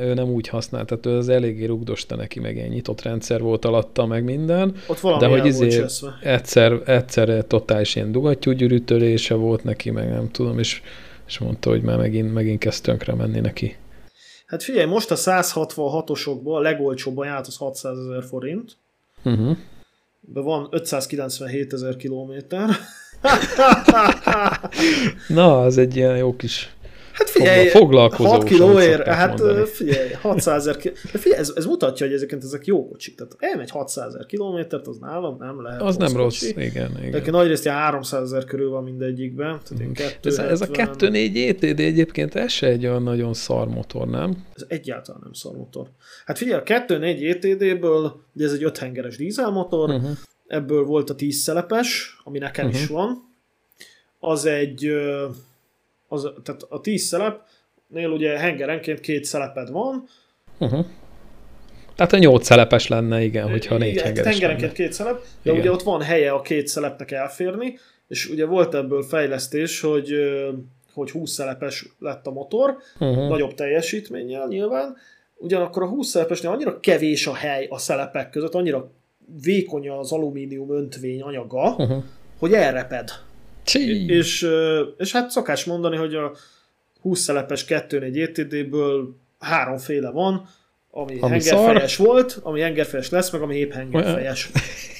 [0.00, 4.06] ő nem úgy használta, tehát az eléggé rugdosta neki, meg egy nyitott rendszer volt alatta,
[4.06, 4.74] meg minden.
[4.86, 5.84] Ott de hogy izé
[6.22, 10.82] egyszer, egyszer totális ilyen dugattyú gyűrűtörése volt neki, meg nem tudom, és,
[11.26, 13.76] és mondta, hogy már megint, megint kezd tönkre menni neki.
[14.46, 18.76] Hát figyelj, most a 166-osokból a legolcsóbb ajánlat az 600 ezer forint.
[19.24, 19.56] Uh-huh.
[20.20, 22.68] De van 597 ezer kilométer.
[25.28, 26.72] Na, az egy ilyen jó kis
[27.18, 29.66] Hát figyelj, Foglalkozó 6 kilóért, hát mondani.
[29.66, 33.14] figyelj, 600 ezer Figyelj, ez, ez, mutatja, hogy ezeket ezek jó kocsik.
[33.14, 36.50] Tehát elmegy 600 ezer kilométert, az nálam nem lehet Az nem rossz, kocsi.
[36.50, 36.90] igen.
[36.90, 36.96] igen.
[36.96, 39.60] Egyébként nagyrészt 300 ezer körül van mindegyikben.
[39.94, 44.44] Tehát ez, ez a 2.4 ETD egyébként ez se egy olyan nagyon szar motor, nem?
[44.54, 45.86] Ez egyáltalán nem szar motor.
[46.26, 50.10] Hát figyelj, a 2.4 ETD-ből, ugye ez egy 5 hengeres dízelmotor, uh-huh.
[50.46, 52.80] ebből volt a 10 szelepes, ami nekem uh-huh.
[52.80, 53.26] is van.
[54.20, 54.92] Az egy
[56.08, 60.04] az, tehát a 10 szelepnél ugye hengerenként két szeleped van.
[60.58, 60.84] Uh-huh.
[61.96, 64.74] Tehát a nyolc szelepes lenne, igen, hogyha négy igen, hengeres Hengerenként lenne.
[64.74, 65.60] két szelep, de igen.
[65.60, 67.78] ugye ott van helye a két szelepnek elférni,
[68.08, 70.14] és ugye volt ebből fejlesztés, hogy
[70.98, 73.28] hogy 20 szelepes lett a motor, uh-huh.
[73.28, 74.96] nagyobb teljesítménnyel nyilván,
[75.36, 78.90] ugyanakkor a 20 szelepesnél annyira kevés a hely a szelepek között, annyira
[79.42, 82.02] vékony az alumínium öntvény anyaga, uh-huh.
[82.38, 83.10] hogy elreped.
[84.08, 84.48] És,
[84.98, 86.32] és hát szokás mondani, hogy a
[87.00, 90.48] 20 szelepes 2-4 ETD-ből háromféle van,
[90.90, 92.06] ami, ami hengerfejes szar.
[92.06, 94.50] volt, ami hengerfejes lesz, meg ami épp hengerfejes.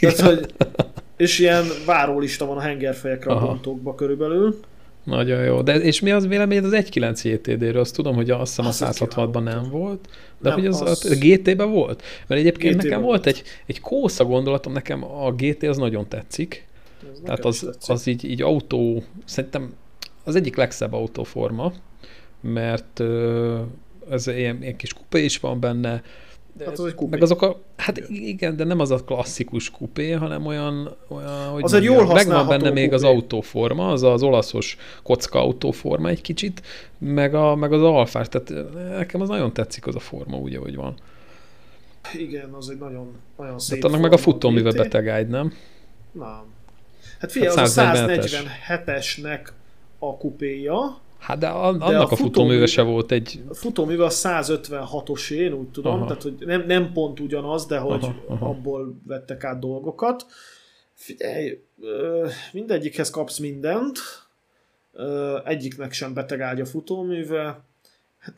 [0.01, 0.55] Tehát, hogy,
[1.17, 3.45] és ilyen várólista van a hengerfejekre Aha.
[3.45, 4.61] a bontókba körülbelül.
[5.05, 5.63] Nagyon jó.
[5.63, 7.81] De és mi az véleményed az 1.9 ETD-ről?
[7.81, 10.09] Azt tudom, hogy azt hiszem a 166-ban nem volt,
[10.39, 11.05] de nem, hogy az, az...
[11.11, 12.03] a GT-ben volt?
[12.27, 16.68] Mert egyébként GT nekem volt egy, egy kósza gondolatom, nekem a GT az nagyon tetszik,
[17.13, 19.75] ez Tehát az, az így, így autó, szerintem
[20.25, 21.73] az egyik legszebb autóforma,
[22.41, 23.01] mert
[24.11, 26.03] ez ilyen, ilyen kis kupa is van benne,
[26.65, 27.11] Hát az egy kupé.
[27.11, 31.63] Meg azok a, hát igen, de nem az a klasszikus kupé, hanem olyan, olyan hogy
[31.65, 32.95] az egy jól Megvan benne még kupé.
[32.95, 36.63] az autóforma, az az olaszos kocka autóforma egy kicsit,
[36.99, 38.53] meg, a, meg az alfás, tehát
[38.99, 40.95] nekem az nagyon tetszik az a forma, úgy, ahogy van.
[42.15, 45.53] Igen, az egy nagyon, nagyon szép De annak meg a futóműve betegágy, nem?
[46.13, 46.57] Nem.
[47.19, 49.49] Hát figyelj, hát az a 147-esnek
[49.99, 53.43] a kupéja, Hát de annak de a, a futóműve se volt egy...
[53.49, 56.07] A futóműve a 156-os, én úgy tudom, aha.
[56.07, 58.49] tehát hogy nem, nem pont ugyanaz, de hogy aha, aha.
[58.49, 60.27] abból vettek át dolgokat.
[60.95, 61.63] Figyelj,
[62.53, 63.99] mindegyikhez kapsz mindent,
[65.45, 67.61] egyiknek sem beteg ágy a futóműve,
[68.19, 68.35] hát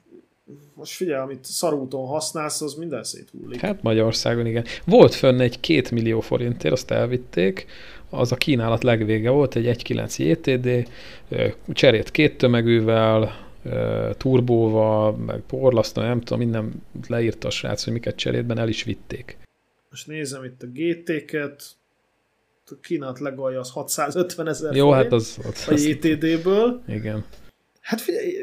[0.75, 3.61] most figyelj, amit szarúton használsz, az minden széthullik.
[3.61, 4.65] Hát Magyarországon igen.
[4.85, 7.67] Volt fönn egy két millió forintért, azt elvitték,
[8.11, 10.89] az a kínálat legvége volt, egy 1.9 JTD,
[11.73, 13.49] cserét két tömegűvel,
[14.17, 19.39] turbóval, meg porlasztó, nem tudom, minden leírta a srác, hogy miket cserétben el is vitték.
[19.91, 21.63] Most nézem itt a GT-ket,
[22.71, 26.83] a kínálat legalja az 650 ezer Jó, hát az, az, a JTD-ből.
[26.89, 27.25] Igen.
[27.81, 28.35] Hát figyelj,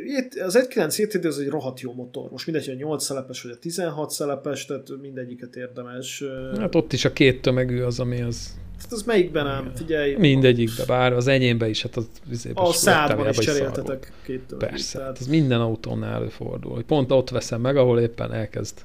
[0.44, 2.30] az 1.9 JTD az egy rohadt jó motor.
[2.30, 6.24] Most mindegy, hogy a 8 szelepes vagy a 16 szelepes, tehát mindegyiket érdemes.
[6.58, 9.72] Hát ott is a két tömegű az, ami az Hát az melyikben nem?
[9.76, 10.16] Figyelj.
[10.16, 12.10] Mindegyikbe, bár az enyémbe is, hát az
[12.54, 15.18] A szádban is cseréltetek két Persze, tehát...
[15.18, 18.78] az minden autónál előfordul, hogy pont ott veszem meg, ahol éppen elkezd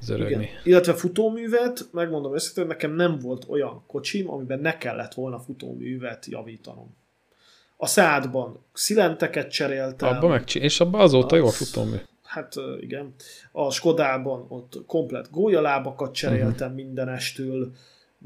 [0.00, 0.32] zörögni.
[0.34, 0.48] Igen.
[0.64, 6.96] Illetve futóművet, megmondom őszintén, nekem nem volt olyan kocsim, amiben ne kellett volna futóművet javítanom.
[7.76, 10.08] A szádban szilenteket cseréltem.
[10.08, 11.96] Abba meg, és abban azóta az, jó a futómű.
[12.22, 13.14] Hát igen.
[13.52, 16.84] A Skodában ott komplet gólyalábakat cseréltem uh-huh.
[16.84, 17.72] mindenestől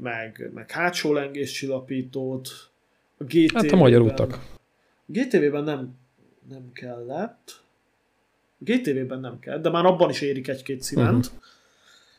[0.01, 2.49] meg, meg hátsó lengéscsillapítót.
[3.17, 4.39] A GTV hát a magyar utak.
[5.05, 5.95] GTV-ben nem,
[6.49, 7.63] nem kellett.
[8.59, 11.25] A GTV-ben nem kell, de már abban is érik egy-két szilent.
[11.25, 11.41] Uh-huh.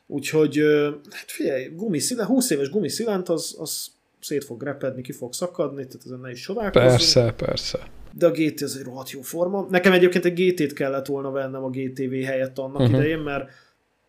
[0.06, 0.62] Úgyhogy,
[1.10, 3.90] hát figyelj, gumiszilent, 20 éves gumiszilent, az, az
[4.20, 6.90] szét fog repedni, ki fog szakadni, tehát ezen ne is csodálkozzunk.
[6.90, 7.88] Persze, persze.
[8.12, 9.66] De a GT az egy rohadt jó forma.
[9.70, 12.96] Nekem egyébként egy GT-t kellett volna vennem a GTV helyett annak uh-huh.
[12.96, 13.50] idején, mert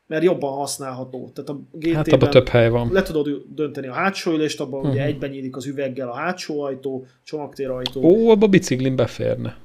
[0.08, 1.32] mert jobban használható.
[1.34, 2.90] Tehát a GT-ben hát abban több hely van.
[2.92, 4.92] Le tudod dönteni a hátsó ülést, abban uh-huh.
[4.92, 5.10] ugye mhm.
[5.10, 8.04] egyben nyílik az üveggel a hátsó ajtó, csomagtérajtó.
[8.04, 9.58] Ó, abban biciklin beférne.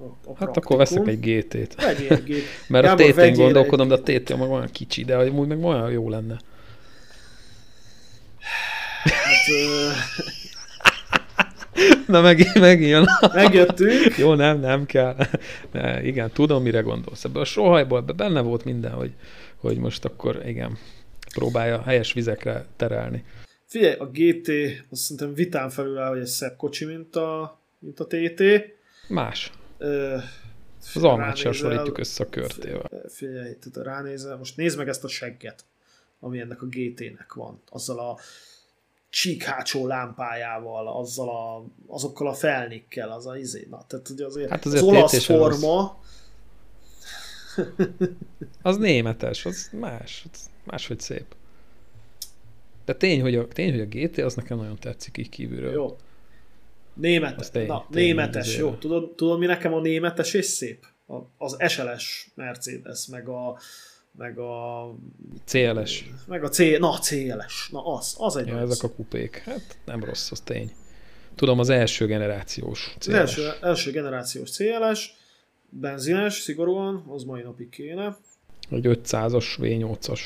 [0.00, 1.82] A, a hát akkor veszek egy GT-t.
[1.82, 2.42] egy GT.
[2.68, 5.90] Mert Gábor, a TT-n gondolkodom, de a TT meg olyan kicsi, de amúgy meg olyan
[5.90, 6.40] jó lenne.
[9.02, 9.46] Hát,
[12.06, 13.06] Na megint, megint.
[13.32, 14.16] Megjöttünk.
[14.18, 15.16] Jó, nem, nem kell.
[15.72, 17.24] De igen, tudom, mire gondolsz.
[17.24, 19.12] Ebből a sohajból ebbe benne volt minden, hogy,
[19.56, 20.78] hogy most akkor igen,
[21.34, 23.24] próbálja helyes vizekre terelni.
[23.64, 24.48] Figyelj, a GT
[24.90, 28.42] azt szerintem vitán felül áll, hogy egy szebb kocsi, mint a, mint a TT.
[29.08, 29.52] Más.
[29.78, 30.16] Ö,
[30.94, 32.90] az almát hasonlítjuk össze a körtével.
[33.08, 35.64] Figyelj, ránézel, most nézd meg ezt a segget,
[36.20, 37.62] ami ennek a GT-nek van.
[37.70, 38.18] Azzal a
[39.10, 44.50] csík hátsó lámpájával, azzal a, azokkal a felnikkel, az a izé, na, tehát ugye azért,
[44.50, 45.98] hát azért az olasz forma...
[47.56, 48.08] Az.
[48.62, 51.34] az németes, az más, az máshogy szép.
[52.84, 55.72] De tény, hogy a, tény, hogy a GT az nekem nagyon tetszik így kívülről.
[55.72, 55.96] Jó.
[56.94, 58.74] Németes, tény, na, tény, németes, jó.
[58.74, 60.86] Tudod, tudod, mi nekem a németes és szép?
[61.38, 63.58] Az SLS Mercedes, meg a,
[64.18, 64.94] meg a...
[65.44, 66.10] CLS.
[66.26, 70.04] Meg a C, na CLS, na az, az egy ja, ezek a kupék, hát nem
[70.04, 70.72] rossz, az tény.
[71.34, 73.08] Tudom, az első generációs CLS.
[73.08, 75.14] Az első, első generációs CLS,
[75.68, 78.16] benzines, szigorúan, az mai napig kéne.
[78.70, 80.20] Egy 500-as V8-as.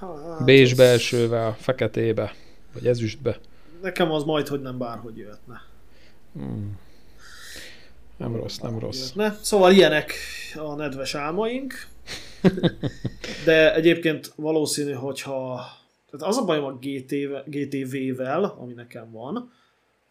[0.00, 0.72] Hát, az...
[0.72, 2.34] belsővel, feketébe,
[2.72, 3.38] vagy ezüstbe.
[3.82, 5.62] Nekem az majd, hogy nem bárhogy jöhetne.
[6.32, 6.78] Hmm.
[8.22, 9.12] Nem rossz, nem rossz.
[9.14, 9.38] Jöhetne.
[9.42, 10.12] Szóval ilyenek
[10.54, 11.74] a nedves álmaink.
[13.44, 15.60] De egyébként valószínű, hogyha...
[16.10, 16.78] Tehát az a bajom a
[17.44, 19.52] GTV-vel, ami nekem van,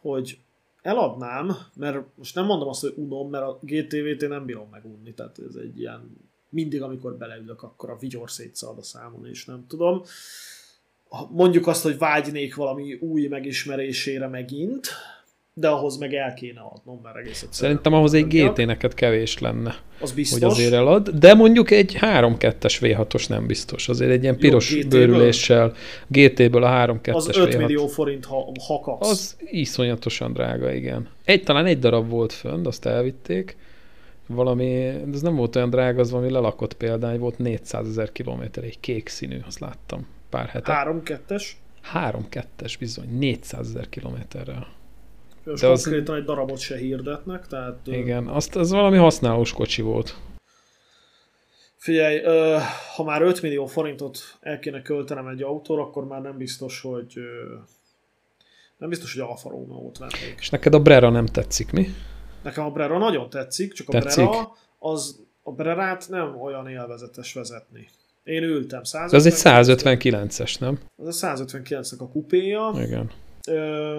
[0.02, 0.38] hogy
[0.82, 5.14] eladnám, mert most nem mondom azt, hogy unom, mert a GTV-t én nem bírom megunni,
[5.14, 6.18] tehát ez egy ilyen
[6.50, 10.04] mindig, amikor beleülök, akkor a vigyor szétszalad a számon, és nem tudom.
[11.30, 14.88] Mondjuk azt, hogy vágynék valami új megismerésére megint,
[15.54, 17.52] de ahhoz meg el kéne adnom, mert egész egyszerűen.
[17.52, 19.76] Szerintem ahhoz egy GT neked kevés lenne.
[20.00, 20.40] Az biztos.
[20.40, 23.90] Hogy azért elad, de mondjuk egy 3-2-es V6-os nem biztos.
[23.90, 25.74] Azért egy ilyen piros Jó, bőrüléssel,
[26.08, 27.58] GT-ből a 3-2-es Az 5 V6.
[27.58, 29.10] millió forint, ha, ha kapsz.
[29.10, 31.08] Az iszonyatosan drága, igen.
[31.26, 33.58] Egy, talán egy darab volt fönn, azt elvitték.
[34.28, 34.74] Valami,
[35.14, 39.08] ez nem volt olyan drága, az valami lelakott példány, volt 400 ezer kilométer, egy kék
[39.08, 40.84] színű, azt láttam pár hete.
[41.28, 41.44] 3-2-es?
[41.94, 44.68] 3-2-es bizony, 400 ezer kilométerrel.
[45.46, 46.22] És De konkrétan az...
[46.22, 47.78] egy darabot se hirdetnek, tehát...
[47.84, 50.18] Igen, azt, az valami használós kocsi volt.
[51.76, 52.22] Figyelj,
[52.96, 57.14] ha már 5 millió forintot el kéne költenem egy autóra, akkor már nem biztos, hogy
[58.78, 60.36] nem biztos, hogy Alfa Romeo-t vennék.
[60.40, 61.88] És neked a Brera nem tetszik, mi?
[62.44, 64.26] Nekem a Brera nagyon tetszik, csak a tetszik?
[64.26, 67.90] Brera az a Brerát nem olyan élvezetes vezetni.
[68.24, 68.84] Én ültem.
[68.84, 70.80] 150 Ez egy 159-es, nem?
[70.98, 72.72] Ez a 159-nek a kupéja.
[72.76, 73.12] Igen.
[73.48, 73.98] Ö,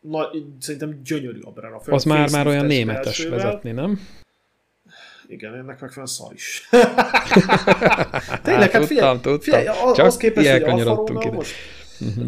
[0.00, 1.80] na, szerintem gyönyörű a Brera.
[1.86, 3.38] Az már, már olyan németes elsővel.
[3.38, 4.00] vezetni, nem?
[5.26, 6.68] Igen, ennek megfelelően szar is.
[8.42, 11.30] Tényleg, hát figyelj, tudtam, figyelj az, Csak az képest, hogy Alfa Romeo ide.
[11.30, 11.54] most,
[12.00, 12.26] uh-huh.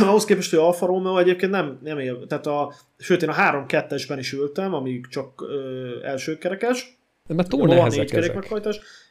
[0.08, 4.16] ahhoz képest, hogy Alfa Romeo egyébként nem, nem él, tehát a, sőt én a 3-2-esben
[4.18, 6.98] is ültem, amíg csak ö, első kerekes.
[7.28, 8.48] De mert túl nehezek ezek.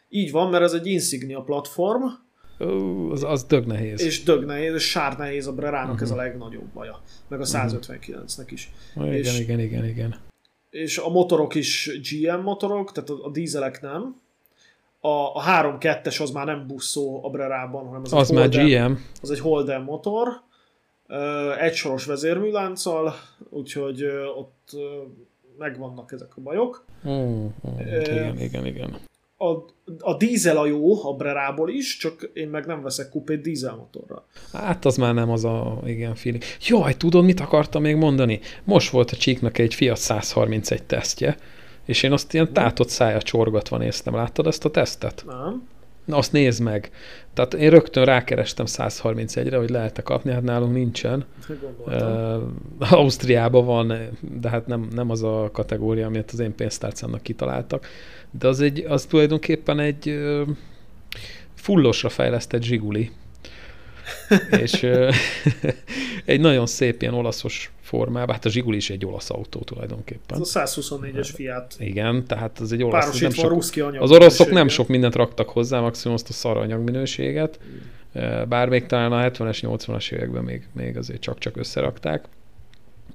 [0.10, 2.04] Így van, mert ez egy Insignia platform.
[2.60, 4.02] Ó, az, az dög nehéz.
[4.02, 6.02] És dög nehéz, és sár nehéz, a Brerának uh-huh.
[6.02, 6.23] ez a mhm.
[6.23, 7.02] legnagyobb baja.
[7.27, 8.72] Meg a 159-nek is.
[8.95, 10.15] Igen, és, igen, igen, igen
[10.69, 14.22] és a motorok is GM motorok, tehát a, a dízelek nem.
[14.99, 18.91] A, a 3-2-es az már nem buszó a Brerában, hanem az, az egy már Holden,
[18.91, 18.99] GM.
[19.22, 20.27] Az egy Holden motor,
[21.60, 23.14] egy soros vezérműlánccal,
[23.49, 24.03] úgyhogy
[24.38, 24.69] ott
[25.57, 26.86] megvannak ezek a bajok.
[27.07, 28.99] Mm, mm, igen, igen, igen
[29.41, 29.66] a,
[29.99, 34.26] a dízel a jó a Brerából is, csak én meg nem veszek kupét dízelmotorral.
[34.53, 36.44] Hát az már nem az a, igen, feeling.
[36.68, 38.40] Jaj, tudod, mit akartam még mondani?
[38.64, 41.38] Most volt a Csíknak egy Fiat 131 tesztje,
[41.86, 44.16] és én azt ilyen tátott szája csorgatva néztem.
[44.16, 45.24] Láttad ezt a tesztet?
[45.28, 45.68] Nem.
[46.10, 46.91] Azt nézd meg.
[47.34, 51.26] Tehát én rögtön rákerestem 131-re, hogy lehet-e kapni, hát nálunk nincsen.
[51.86, 52.41] Uh,
[52.80, 53.94] Ausztriában van,
[54.40, 57.88] de hát nem, nem az a kategória, amit az én pénztárcámnak kitaláltak.
[58.31, 60.48] De az, egy, az tulajdonképpen egy uh,
[61.53, 63.11] fullosra fejlesztett zsiguli.
[64.64, 65.14] és uh,
[66.26, 70.41] egy nagyon szép ilyen olaszos formában, hát a Zsiguli is egy olasz autó tulajdonképpen.
[70.41, 71.76] Ez a 124-es Fiat.
[71.80, 73.20] Igen, tehát az egy olasz.
[73.20, 77.60] Nem sok, anyag az oroszok nem sok mindent raktak hozzá, maximum azt a szar anyagminőséget,
[78.48, 82.26] bár még talán a 70-es, 80-as években még, még azért csak-csak összerakták.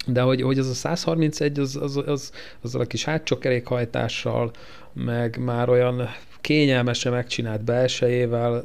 [0.06, 4.50] De hogy, hogy az a 131, az, az, az, azzal a kis hátsó kerékhajtással,
[4.92, 6.08] meg már olyan
[6.44, 8.64] kényelmesen megcsinált belsejével,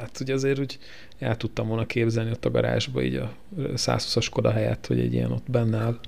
[0.00, 0.78] hát ugye azért úgy
[1.18, 5.32] el tudtam volna képzelni ott a garázsba így a 120-as Koda helyett, hogy egy ilyen
[5.32, 5.98] ott benne áll.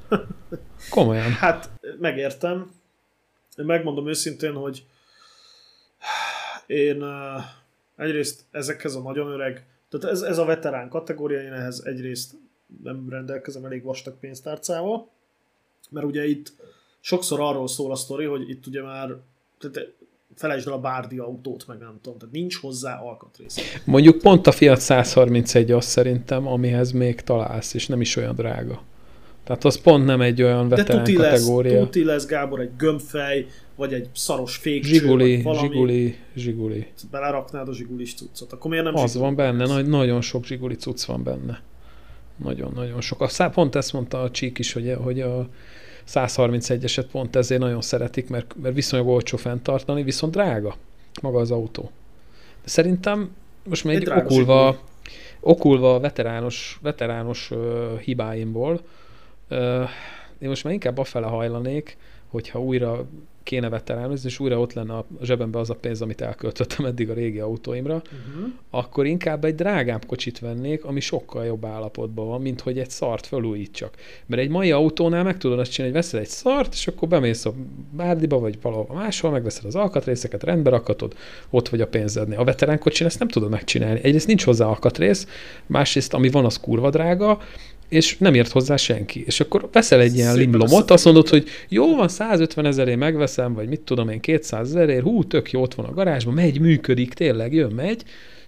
[0.90, 1.32] Komolyan.
[1.32, 1.70] Hát
[2.00, 2.70] megértem.
[3.56, 4.84] Én megmondom őszintén, hogy
[6.66, 7.04] én
[7.96, 12.34] egyrészt ezekhez a nagyon öreg, tehát ez, ez a veterán kategória, én ehhez egyrészt
[12.82, 15.08] nem rendelkezem elég vastag pénztárcával,
[15.90, 16.52] mert ugye itt
[17.00, 19.16] sokszor arról szól a sztori, hogy itt ugye már
[19.58, 19.92] tehát
[20.34, 23.80] felejtsd el a bárdi autót, meg nem tudom, tehát nincs hozzá alkatrész.
[23.84, 28.82] Mondjuk pont a Fiat 131 az szerintem, amihez még találsz, és nem is olyan drága.
[29.44, 31.72] Tehát az pont nem egy olyan veterán tuti kategória.
[31.72, 33.46] Lesz, tuti lesz, Gábor, egy gömbfej,
[33.76, 35.68] vagy egy szaros fékcső, zsiguli, vagy valami.
[35.68, 36.86] Zsiguli, zsiguli.
[37.10, 40.74] Beleraknád a zsigulis cuccot, akkor miért nem Az zsiguli van benne, nagy, nagyon sok zsiguli
[40.74, 41.62] cucc van benne.
[42.36, 43.20] Nagyon-nagyon sok.
[43.20, 45.48] A, pont ezt mondta a Csík is, hogy, hogy a
[46.08, 50.76] 131-eset pont ezért nagyon szeretik, mert, mert viszonylag olcsó fenntartani, viszont drága
[51.22, 51.90] maga az autó.
[52.62, 53.34] De szerintem
[53.68, 54.78] most még okulva,
[55.40, 58.80] okulva a veterános, veterános uh, hibáimból,
[59.50, 59.88] uh,
[60.38, 61.96] én most már inkább afele hajlanék,
[62.28, 63.06] hogyha újra
[63.44, 67.14] kéne veteránozni, és újra ott lenne a zsebembe az a pénz, amit elköltöttem eddig a
[67.14, 68.52] régi autóimra, uh-huh.
[68.70, 73.26] akkor inkább egy drágább kocsit vennék, ami sokkal jobb állapotban van, mint hogy egy szart
[73.26, 73.94] felújítsak.
[74.26, 77.44] Mert egy mai autónál meg tudod azt csinálni, hogy veszel egy szart, és akkor bemész
[77.44, 77.54] a
[77.90, 81.14] bárdiba, vagy valahol máshol, megveszed az alkatrészeket, rendbe rakatod,
[81.50, 82.38] ott vagy a pénzednél.
[82.38, 84.00] A veterán kocsin ezt nem tudod megcsinálni.
[84.02, 85.26] Egyrészt nincs hozzá alkatrész,
[85.66, 87.40] másrészt ami van, az kurva drága,
[87.88, 89.22] és nem ért hozzá senki.
[89.26, 93.68] És akkor veszel egy ilyen limlomot, azt mondod, hogy jó van, 150 ezerért megveszem, vagy
[93.68, 97.52] mit tudom én, 200 ezerért, hú, tök jó, ott van a garázsban, megy, működik, tényleg
[97.52, 98.02] jön, megy,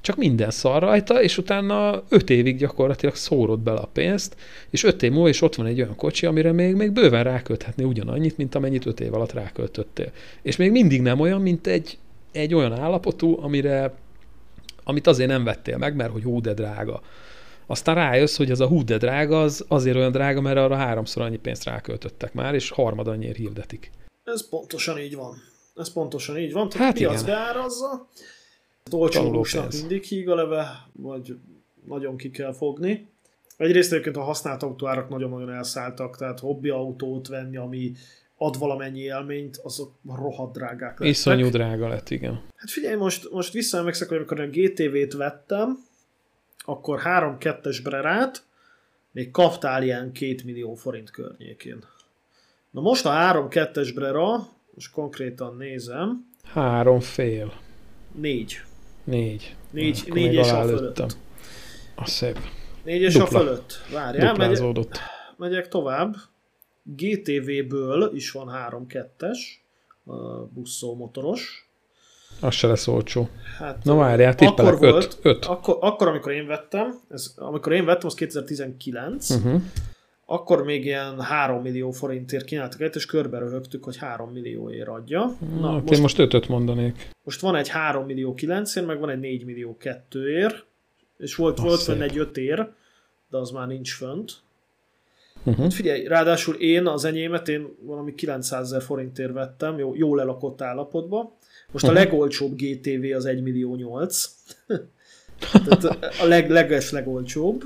[0.06, 4.36] csak minden szar rajta, és utána 5 évig gyakorlatilag szórod bele a pénzt,
[4.70, 7.84] és 5 év múlva is ott van egy olyan kocsi, amire még, még bőven rákölthetné
[7.84, 10.12] ugyanannyit, mint amennyit 5 év alatt ráköltöttél.
[10.42, 11.98] És még mindig nem olyan, mint egy,
[12.32, 13.94] egy olyan állapotú, amire,
[14.84, 17.02] amit azért nem vettél meg, mert hogy hú, de drága.
[17.66, 21.22] Aztán rájössz, hogy az a hú de drága, az azért olyan drága, mert arra háromszor
[21.22, 23.90] annyi pénzt ráköltöttek már, és harmad annyiért hirdetik.
[24.24, 25.34] Ez pontosan így van.
[25.76, 26.68] Ez pontosan így van.
[26.68, 27.34] Tehát hát piac igen.
[27.34, 28.08] beárazza,
[28.90, 29.44] olcsó
[29.80, 31.36] mindig híg a leve, vagy
[31.86, 33.08] nagyon ki kell fogni.
[33.56, 37.92] Egyrészt egyébként a használt autóárak nagyon-nagyon elszálltak, tehát hobbi autót venni, ami
[38.36, 41.06] ad valamennyi élményt, azok rohadt drágák lettek.
[41.06, 42.42] Iszonyú drága lett, igen.
[42.56, 45.85] Hát figyelj, most, most visszaemlékszek, hogy amikor a GTV-t vettem,
[46.66, 48.44] akkor 3-2-es Brerát
[49.12, 51.84] még kaptál ilyen 2 millió forint környékén.
[52.70, 56.32] Na most a 3-2-es Brera, most konkrétan nézem.
[56.44, 57.52] Három fél.
[58.12, 58.60] Négy.
[59.04, 59.56] Négy.
[59.70, 60.98] Négy, Na, négy és a fölött.
[61.94, 62.38] A szép.
[62.84, 63.38] Négy és Dupla.
[63.38, 63.72] a fölött.
[63.92, 64.86] Várjál, megyek,
[65.36, 66.16] megyek tovább.
[66.82, 69.38] GTV-ből is van 3-2-es,
[70.52, 71.65] buszó motoros.
[72.40, 73.28] Az se lesz olcsó.
[73.58, 74.92] Hát, Na várjál, tippelek, akkor 5.
[74.92, 75.44] Volt, öt.
[75.44, 79.52] Akkor, akkor, amikor én vettem, ez, amikor én vettem, az 2019, uh-huh.
[79.52, 79.62] Mhm.
[80.26, 85.36] akkor még ilyen 3 millió forintért kínáltak egy, és körbe röhögtük, hogy 3 millióért adja.
[85.60, 87.08] Na, hát most, én most 5 mondanék.
[87.24, 90.64] Most van egy 3 millió 9 ér, meg van egy 4 millió 2 ér,
[91.18, 92.68] és volt, volt fönn egy 5 ér,
[93.30, 94.32] de az már nincs fönt.
[95.44, 95.62] Uh-huh.
[95.62, 100.62] Hát figyelj, ráadásul én az enyémet én valami 900 ezer forintért vettem, jó, jól elakott
[100.62, 101.32] állapotban.
[101.72, 104.34] Most a legolcsóbb GTV az 1 millió 8.
[105.38, 105.84] Tehát
[106.20, 107.62] a leg, leges legolcsóbb.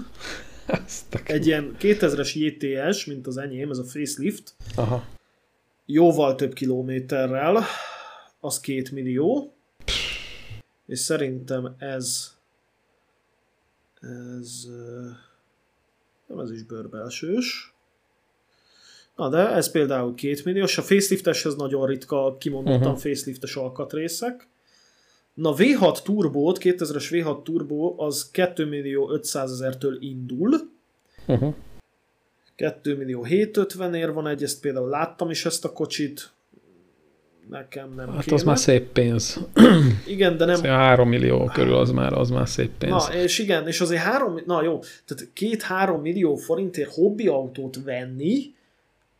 [1.24, 4.54] Egy ilyen 2000-es JTS, mint az enyém, ez a facelift.
[4.74, 5.04] Aha.
[5.86, 7.64] Jóval több kilométerrel,
[8.40, 9.54] az 2 millió.
[10.86, 12.34] És szerintem ez
[14.34, 14.66] ez
[16.26, 17.69] nem ez is bőrbelsős.
[19.20, 20.82] Na de ez például 2 milliós, a
[21.44, 22.98] ez nagyon ritka, kimondottan uh-huh.
[22.98, 24.48] faceliftes alkatrészek.
[25.34, 30.54] Na V6 turbót, 2000-es V6 turbó az 2 millió 500 ezertől indul.
[31.26, 31.54] Uh-huh.
[32.56, 36.30] 2 millió 750 ér van egy, ezt például láttam is ezt a kocsit,
[37.50, 38.36] nekem nem Hát kéne.
[38.36, 39.40] az már szép pénz.
[40.06, 40.54] Igen, de nem...
[40.54, 42.92] Szóval 3 millió körül az már, az már szép pénz.
[42.92, 48.58] Na, és igen, és azért 3, na jó, tehát két-három millió forintért hobbi autót venni,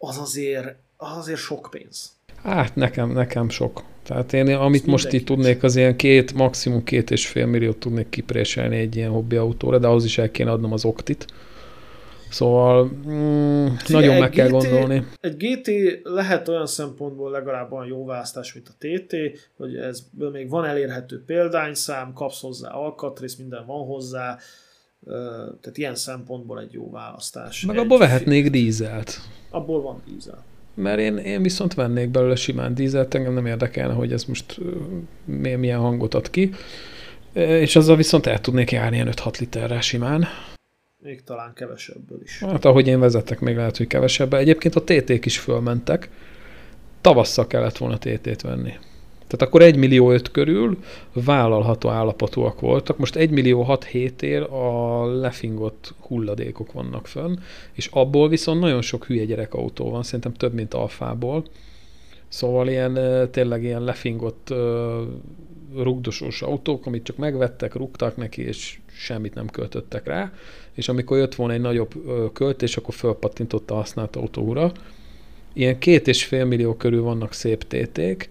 [0.03, 2.13] az azért, az azért sok pénz.
[2.43, 3.83] Hát nekem, nekem sok.
[4.03, 7.77] Tehát én, amit Ezt most itt tudnék, az ilyen két, maximum két és fél milliót
[7.77, 11.27] tudnék kipréselni egy ilyen hobbi autóra, de ahhoz is el kéne adnom az oktit.
[12.31, 15.07] Szóval mm, nagyon meg GT, kell gondolni.
[15.21, 15.71] Egy GT
[16.03, 19.17] lehet olyan szempontból legalább olyan jó választás, mint a TT,
[19.57, 20.03] hogy ez
[20.33, 24.39] még van elérhető példányszám, kapsz hozzá alkatrész, minden van hozzá,
[25.61, 27.65] tehát ilyen szempontból egy jó választás.
[27.65, 29.21] Meg abból vehetnék dízelt.
[29.51, 30.45] Abból van dízel.
[30.75, 34.61] Mert én, én viszont vennék belőle simán dízelt, engem nem érdekelne, hogy ez most
[35.25, 36.51] milyen hangot ad ki.
[37.33, 40.27] És azzal viszont el tudnék járni ilyen 5-6 literrel simán.
[41.03, 42.39] Még talán kevesebből is.
[42.39, 44.35] Hát ahogy én vezettek, még lehet, hogy kevesebb.
[44.35, 46.11] Egyébként a TT-k is fölmentek.
[47.01, 48.73] Tavasszal kellett volna TT-t venni.
[49.31, 50.79] Tehát akkor 1 millió 5 körül
[51.13, 52.99] vállalható állapotúak voltak.
[52.99, 53.85] Most 1 millió 6
[54.21, 57.37] ér a lefingott hulladékok vannak fönn,
[57.73, 61.45] és abból viszont nagyon sok hülye gyerekautó van, szerintem több, mint alfából.
[62.29, 62.99] Szóval ilyen
[63.31, 64.55] tényleg ilyen lefingott
[65.77, 70.33] rugdosós autók, amit csak megvettek, rúgtak neki, és semmit nem költöttek rá,
[70.75, 71.93] és amikor jött volna egy nagyobb
[72.33, 74.73] költés, akkor fölpattintotta a használt autóra.
[75.53, 78.31] Ilyen két és fél millió körül vannak szép téték,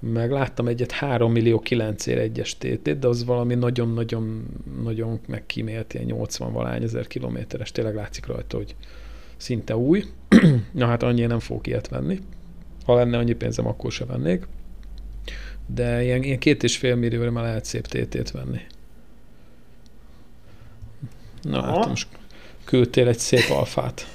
[0.00, 4.46] meg láttam egyet 3 millió 9 ér egyes tétét, de az valami nagyon-nagyon
[4.82, 8.74] nagyon megkímélt, ilyen 80 valány ezer kilométeres, tényleg látszik rajta, hogy
[9.36, 10.04] szinte új.
[10.72, 12.18] Na hát annyi nem fogok ilyet venni.
[12.84, 14.46] Ha lenne annyi pénzem, akkor se vennék.
[15.66, 18.60] De ilyen, ilyen két és fél millióra már lehet szép tétét venni.
[21.42, 21.78] Na hát Aha.
[21.78, 22.08] hát most
[22.64, 24.06] küldtél egy szép alfát.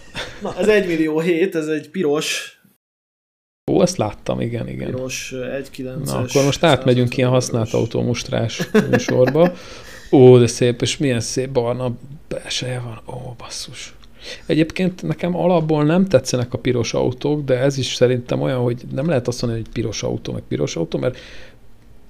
[0.42, 2.55] Na, ez egy millió hét, ez egy piros.
[3.76, 4.92] Ó, ezt láttam, igen, igen.
[4.92, 6.06] Piros 1.9-es.
[6.06, 9.52] Na, akkor most átmegyünk ilyen használt autómustrás sorba.
[10.12, 11.92] Ó, de szép, és milyen szép barna
[12.28, 13.16] belseje van.
[13.16, 13.96] Ó, basszus.
[14.46, 19.08] Egyébként nekem alapból nem tetszenek a piros autók, de ez is szerintem olyan, hogy nem
[19.08, 21.18] lehet azt mondani, hogy piros autó, meg piros autó, mert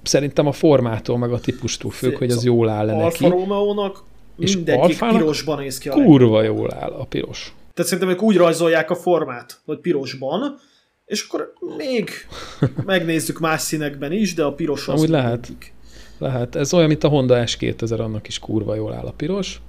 [0.02, 3.02] szerintem a formától, meg a típustól függ, hogy az jól áll neki.
[3.02, 4.02] Alfa Romeo-nak
[4.36, 5.88] mindegyik pirosban néz ki.
[5.88, 7.54] A kurva jól áll a piros.
[7.74, 10.58] Tehát szerintem ők úgy rajzolják a formát, hogy pirosban,
[11.06, 12.10] és akkor még
[12.84, 15.52] megnézzük más színekben is, de a piros az Amúgy lehet.
[16.18, 16.54] Lehet.
[16.54, 19.60] Ez olyan, mint a Honda S2000, annak is kurva jól áll a piros.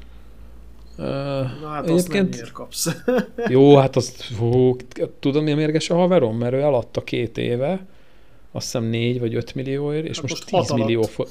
[0.98, 2.90] Na hát azt nem kapsz.
[3.50, 4.76] jó, hát azt, hú,
[5.20, 7.86] tudom, mi a mérges a haverom, mert ő eladta két éve,
[8.52, 11.28] azt hiszem 4 vagy 5 millióért, és hát most, most 10 millió, for,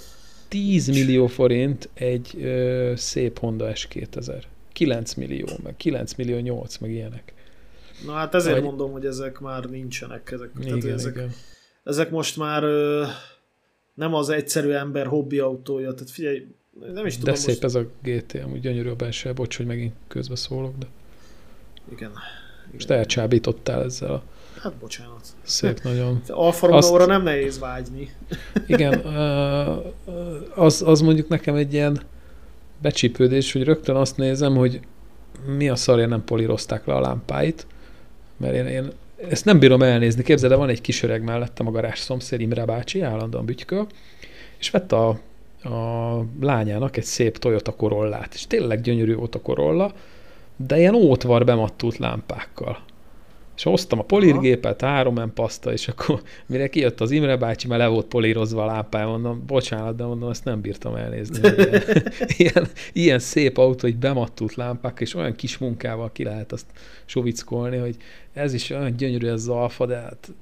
[0.49, 4.43] 10 millió forint egy ö, szép Honda S2000.
[4.73, 7.33] 9 millió, meg 9 millió 8, meg ilyenek.
[8.05, 8.65] Na hát ezért vagy...
[8.65, 10.31] mondom, hogy ezek már nincsenek.
[10.31, 11.33] Ezek, igen, tehát ezek, igen.
[11.85, 13.05] ezek most már ö,
[13.95, 15.95] nem az egyszerű ember hobbi autója.
[15.95, 16.47] Tehát figyelj,
[16.93, 17.65] nem is tudom De szép most...
[17.65, 20.87] ez a GT, amúgy gyönyörű a belső, bocs, hogy megint közbe szólok, de...
[21.87, 22.11] Igen.
[22.11, 22.13] igen.
[22.73, 24.23] Most elcsábítottál ezzel a
[24.61, 25.27] Hát bocsánat.
[25.43, 26.23] Szép nagyon.
[26.29, 27.07] Alfa Azt...
[27.07, 28.11] nem nehéz vágyni.
[28.67, 28.99] Igen,
[30.55, 32.01] az, az mondjuk nekem egy ilyen
[32.83, 34.81] becsípődés, hogy rögtön azt nézem, hogy
[35.57, 37.67] mi a szarja nem polírozták le a lámpáit,
[38.37, 38.93] mert én, én
[39.29, 40.23] ezt nem bírom elnézni.
[40.23, 43.87] Képzeld, van egy kis öreg mellettem a garázs szomszéd, Imre bácsi, állandóan bütyköl,
[44.59, 45.09] és vett a,
[45.63, 49.93] a lányának egy szép Toyota Corollát, és tényleg gyönyörű volt a Corolla,
[50.57, 52.79] de ilyen ótvar bemattult lámpákkal.
[53.57, 57.87] És hoztam a polírgépet, három paszta, és akkor mire kijött az Imre bácsi, mert le
[57.87, 61.39] volt polírozva a lámpája, mondom, bocsánat, de mondom, ezt nem bírtam elnézni.
[61.49, 61.83] Ilyen,
[62.37, 66.67] ilyen, ilyen szép autó, hogy bemattult lámpák, és olyan kis munkával ki lehet azt
[67.05, 67.97] sovickolni, hogy
[68.33, 70.33] ez is olyan gyönyörű ez az alfa, de hát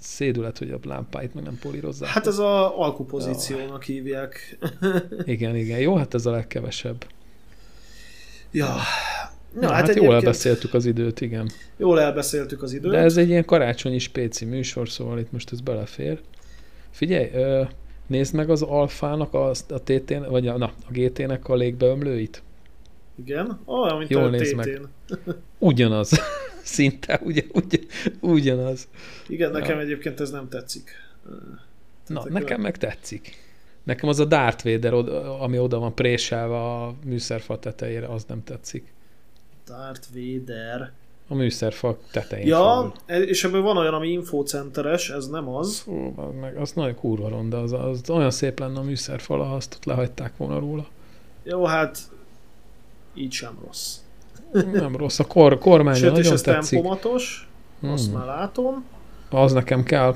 [0.00, 2.08] szédület, hogy a lámpáit meg nem polírozzák.
[2.08, 3.94] Hát ez a alkupozíciónak ja.
[3.94, 4.58] hívják.
[5.24, 5.78] igen, igen.
[5.78, 7.06] Jó, hát ez a legkevesebb.
[8.50, 8.74] Ja,
[9.60, 11.50] Na, hát, hát jól elbeszéltük az időt, igen.
[11.76, 12.90] Jól elbeszéltük az időt.
[12.90, 16.20] De ez egy ilyen karácsonyi spéci műsor, szóval itt most ez belefér.
[16.90, 17.30] Figyelj,
[18.06, 22.42] nézd meg az alfának, a, a TT, vagy a, na, a GT-nek a légbeömlőit.
[23.24, 24.80] Igen, olyan, mint Jól a nézd meg.
[25.58, 26.10] Ugyanaz.
[26.62, 27.80] Szinte ugyan, ugyan,
[28.20, 28.88] ugyanaz.
[29.28, 29.82] Igen, nekem ja.
[29.82, 30.90] egyébként ez nem tetszik.
[32.06, 33.36] Na, nekem meg tetszik.
[33.82, 34.92] Nekem az a Darth Vader,
[35.40, 38.92] ami oda van préselve a műszerfa tetejére, az nem tetszik.
[39.66, 40.92] Darth Vader.
[41.28, 42.46] A műszerfal tetején.
[42.46, 43.28] Ja, felül.
[43.28, 45.84] és ebből van olyan, ami infocenteres, ez nem az.
[45.86, 49.74] Ó, meg, az nagyon kurva ronda, az, az olyan szép lenne a műszerfal, ha azt
[49.74, 50.86] ott lehagyták volna róla.
[51.42, 51.98] Jó, hát
[53.14, 53.96] így sem rossz.
[54.72, 56.78] Nem rossz, a kor, kormány Sőt, nagyon és ez tetszik.
[56.78, 57.48] tempomatos,
[57.80, 57.90] hmm.
[57.90, 58.84] azt már látom.
[59.30, 60.14] Az nekem kell.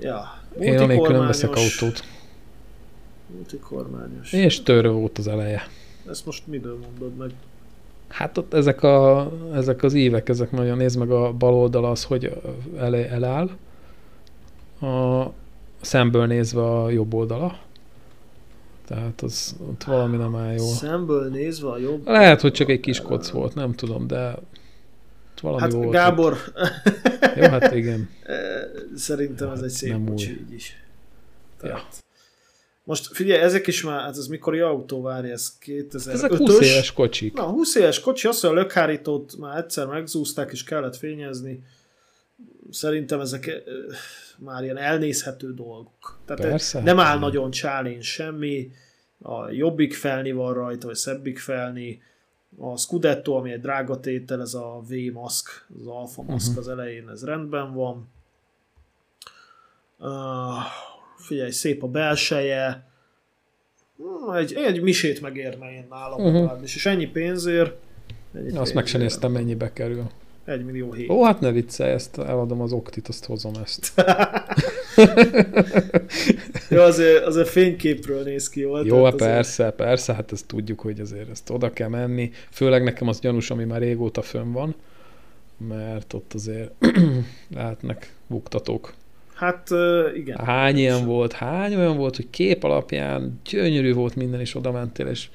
[0.00, 2.04] Ja, Én anélkül nem veszek autót.
[3.26, 4.32] Multikormányos.
[4.32, 5.62] És törő volt az eleje.
[6.08, 7.30] Ezt most midől mondod meg?
[8.14, 12.04] Hát ott ezek, a, ezek az évek, ezek nagyon, nézd meg a bal oldal az,
[12.04, 12.40] hogy
[12.78, 13.50] el, eláll.
[14.80, 15.30] A
[15.80, 17.58] szemből nézve a jobb oldala.
[18.86, 20.66] Tehát az ott valami nem áll jól.
[20.66, 24.38] Szemből nézve a jobb Lehet, hogy csak egy kis koc volt, nem tudom, de
[25.42, 25.90] valami hát volt.
[25.90, 26.32] Gábor.
[26.32, 27.36] Ott.
[27.36, 28.08] Jó, hát igen.
[28.96, 30.22] Szerintem ez egy szép nem úgy.
[30.22, 30.84] így is.
[31.60, 31.76] Tehát...
[31.78, 32.13] Ja.
[32.84, 36.92] Most figyelj, ezek is már, hát ez mikori autó, várj, ez 2005 Ezek 20 éves
[36.92, 37.34] kocsik.
[37.34, 41.64] Na, 20 éves kocsi, azt, hogy a lökhárítót már egyszer megzúzták, és kellett fényezni.
[42.70, 43.62] Szerintem ezek
[44.38, 46.18] már ilyen elnézhető dolgok.
[46.24, 46.82] Tehát Persze.
[46.82, 48.70] nem áll nagyon csálén semmi,
[49.22, 52.02] a jobbik felni van rajta, vagy szebbik felni,
[52.58, 56.64] a Scudetto, ami egy drága tétel, ez a V-maszk, az alfa maszk uh-huh.
[56.64, 58.08] az elején, ez rendben van.
[59.98, 60.08] Uh,
[61.24, 62.86] figyelj, szép a belseje,
[64.36, 66.60] egy, egy misét megérne én nálam uh-huh.
[66.62, 67.72] és ennyi pénzért.
[68.34, 70.06] Ennyi Azt meg sem néztem, mennyibe kerül.
[70.44, 71.10] Egy millió hét.
[71.10, 73.92] Ó, hát ne viccelj, ezt eladom az oktit, azt hozom ezt.
[76.70, 78.84] Jó, azért, azért fényképről néz ki, jó?
[78.84, 79.76] Jó, hát persze, azért...
[79.76, 82.30] persze, hát ezt tudjuk, hogy azért ezt oda kell menni.
[82.50, 84.74] Főleg nekem az gyanús, ami már régóta fönn van,
[85.68, 86.70] mert ott azért
[87.54, 88.94] lehetnek buktatók.
[89.34, 89.70] Hát
[90.14, 90.38] igen.
[90.44, 95.06] Hány ilyen volt, hány olyan volt, hogy kép alapján gyönyörű volt minden, és oda mentél,
[95.06, 95.28] és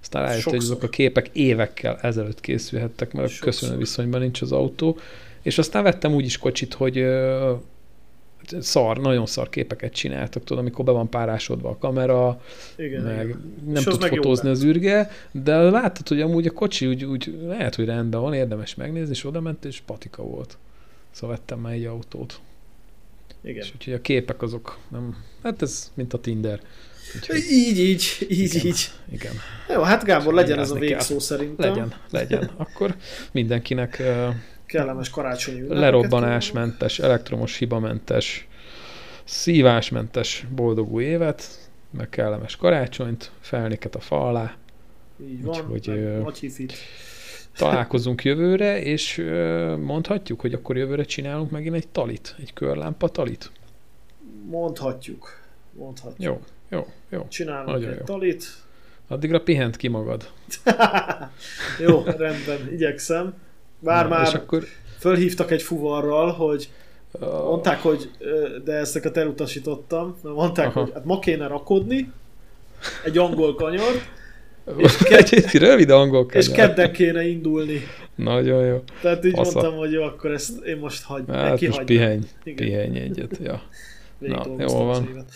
[0.00, 3.48] aztán rájött, hogy azok a képek évekkel ezelőtt készülhettek, mert Sokszor.
[3.48, 4.98] köszönő viszonyban nincs az autó.
[5.42, 7.06] És aztán vettem úgy is kocsit, hogy
[8.60, 12.40] szar, nagyon szar képeket csináltak, tudod, amikor be van párásodva a kamera,
[12.76, 13.54] igen, meg igen.
[13.66, 17.84] nem tud fotózni az űrge, de láttad, hogy amúgy a kocsi úgy, úgy lehet, hogy
[17.84, 20.58] rendben van, érdemes megnézni, és oda ment, és patika volt.
[21.10, 22.40] Szóval vettem már egy autót.
[23.46, 23.62] Igen.
[23.62, 26.60] És úgyhogy a képek azok nem, hát ez mint a Tinder.
[27.14, 28.90] Úgyhogy, így, így, így, igen, így.
[29.12, 29.32] Igen.
[29.68, 31.18] Jó, hát Gábor, legyen ez a végszó kell.
[31.18, 31.68] szerintem.
[31.70, 32.50] Legyen, legyen.
[32.56, 32.96] Akkor
[33.32, 34.34] mindenkinek uh,
[34.66, 38.46] kellemes karácsonyi lerobbanásmentes, elektromos hibamentes,
[39.24, 44.56] szívásmentes boldog új évet, meg kellemes karácsonyt, felnéket a fa alá.
[45.30, 46.26] Így van, Úgyhogy, uh,
[47.56, 49.16] találkozunk jövőre, és
[49.80, 53.50] mondhatjuk, hogy akkor jövőre csinálunk megint egy talit, egy körlámpa talit.
[54.48, 55.38] Mondhatjuk.
[55.72, 56.22] Mondhatjuk.
[56.22, 57.26] Jó, jó, jó.
[57.28, 58.04] Csinálunk Nagyon egy jó.
[58.04, 58.44] talit.
[59.08, 60.30] Addigra pihent ki magad.
[61.86, 63.34] jó, rendben, igyekszem.
[63.78, 64.64] Bár Na, már akkor...
[64.98, 66.70] fölhívtak egy fuvarral, hogy
[67.20, 68.10] mondták, hogy
[68.64, 70.80] de ezeket elutasítottam, mondták, Aha.
[70.80, 72.12] hogy hát ma kéne rakodni
[73.04, 74.08] egy angol kanyart,
[74.76, 75.50] és ked...
[75.52, 77.80] rövid angol És kedden kéne indulni.
[78.14, 78.82] Nagyon jó.
[79.00, 79.52] Tehát így Fasza.
[79.52, 83.62] mondtam, hogy jó, akkor ezt én most hagy, hát most pihenj, pihenj egyet, ja.
[84.18, 85.26] Na, jó van.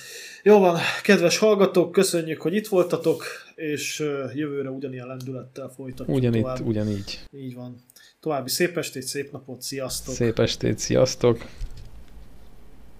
[0.42, 3.24] Jó van, kedves hallgatók, köszönjük, hogy itt voltatok,
[3.54, 3.98] és
[4.34, 6.66] jövőre ugyanilyen lendülettel folytatjuk Ugyanitt, tovább.
[6.66, 7.20] ugyanígy.
[7.32, 7.84] Így van.
[8.20, 10.14] További szép estét, szép napot, sziasztok!
[10.14, 11.44] Szép estét, sziasztok!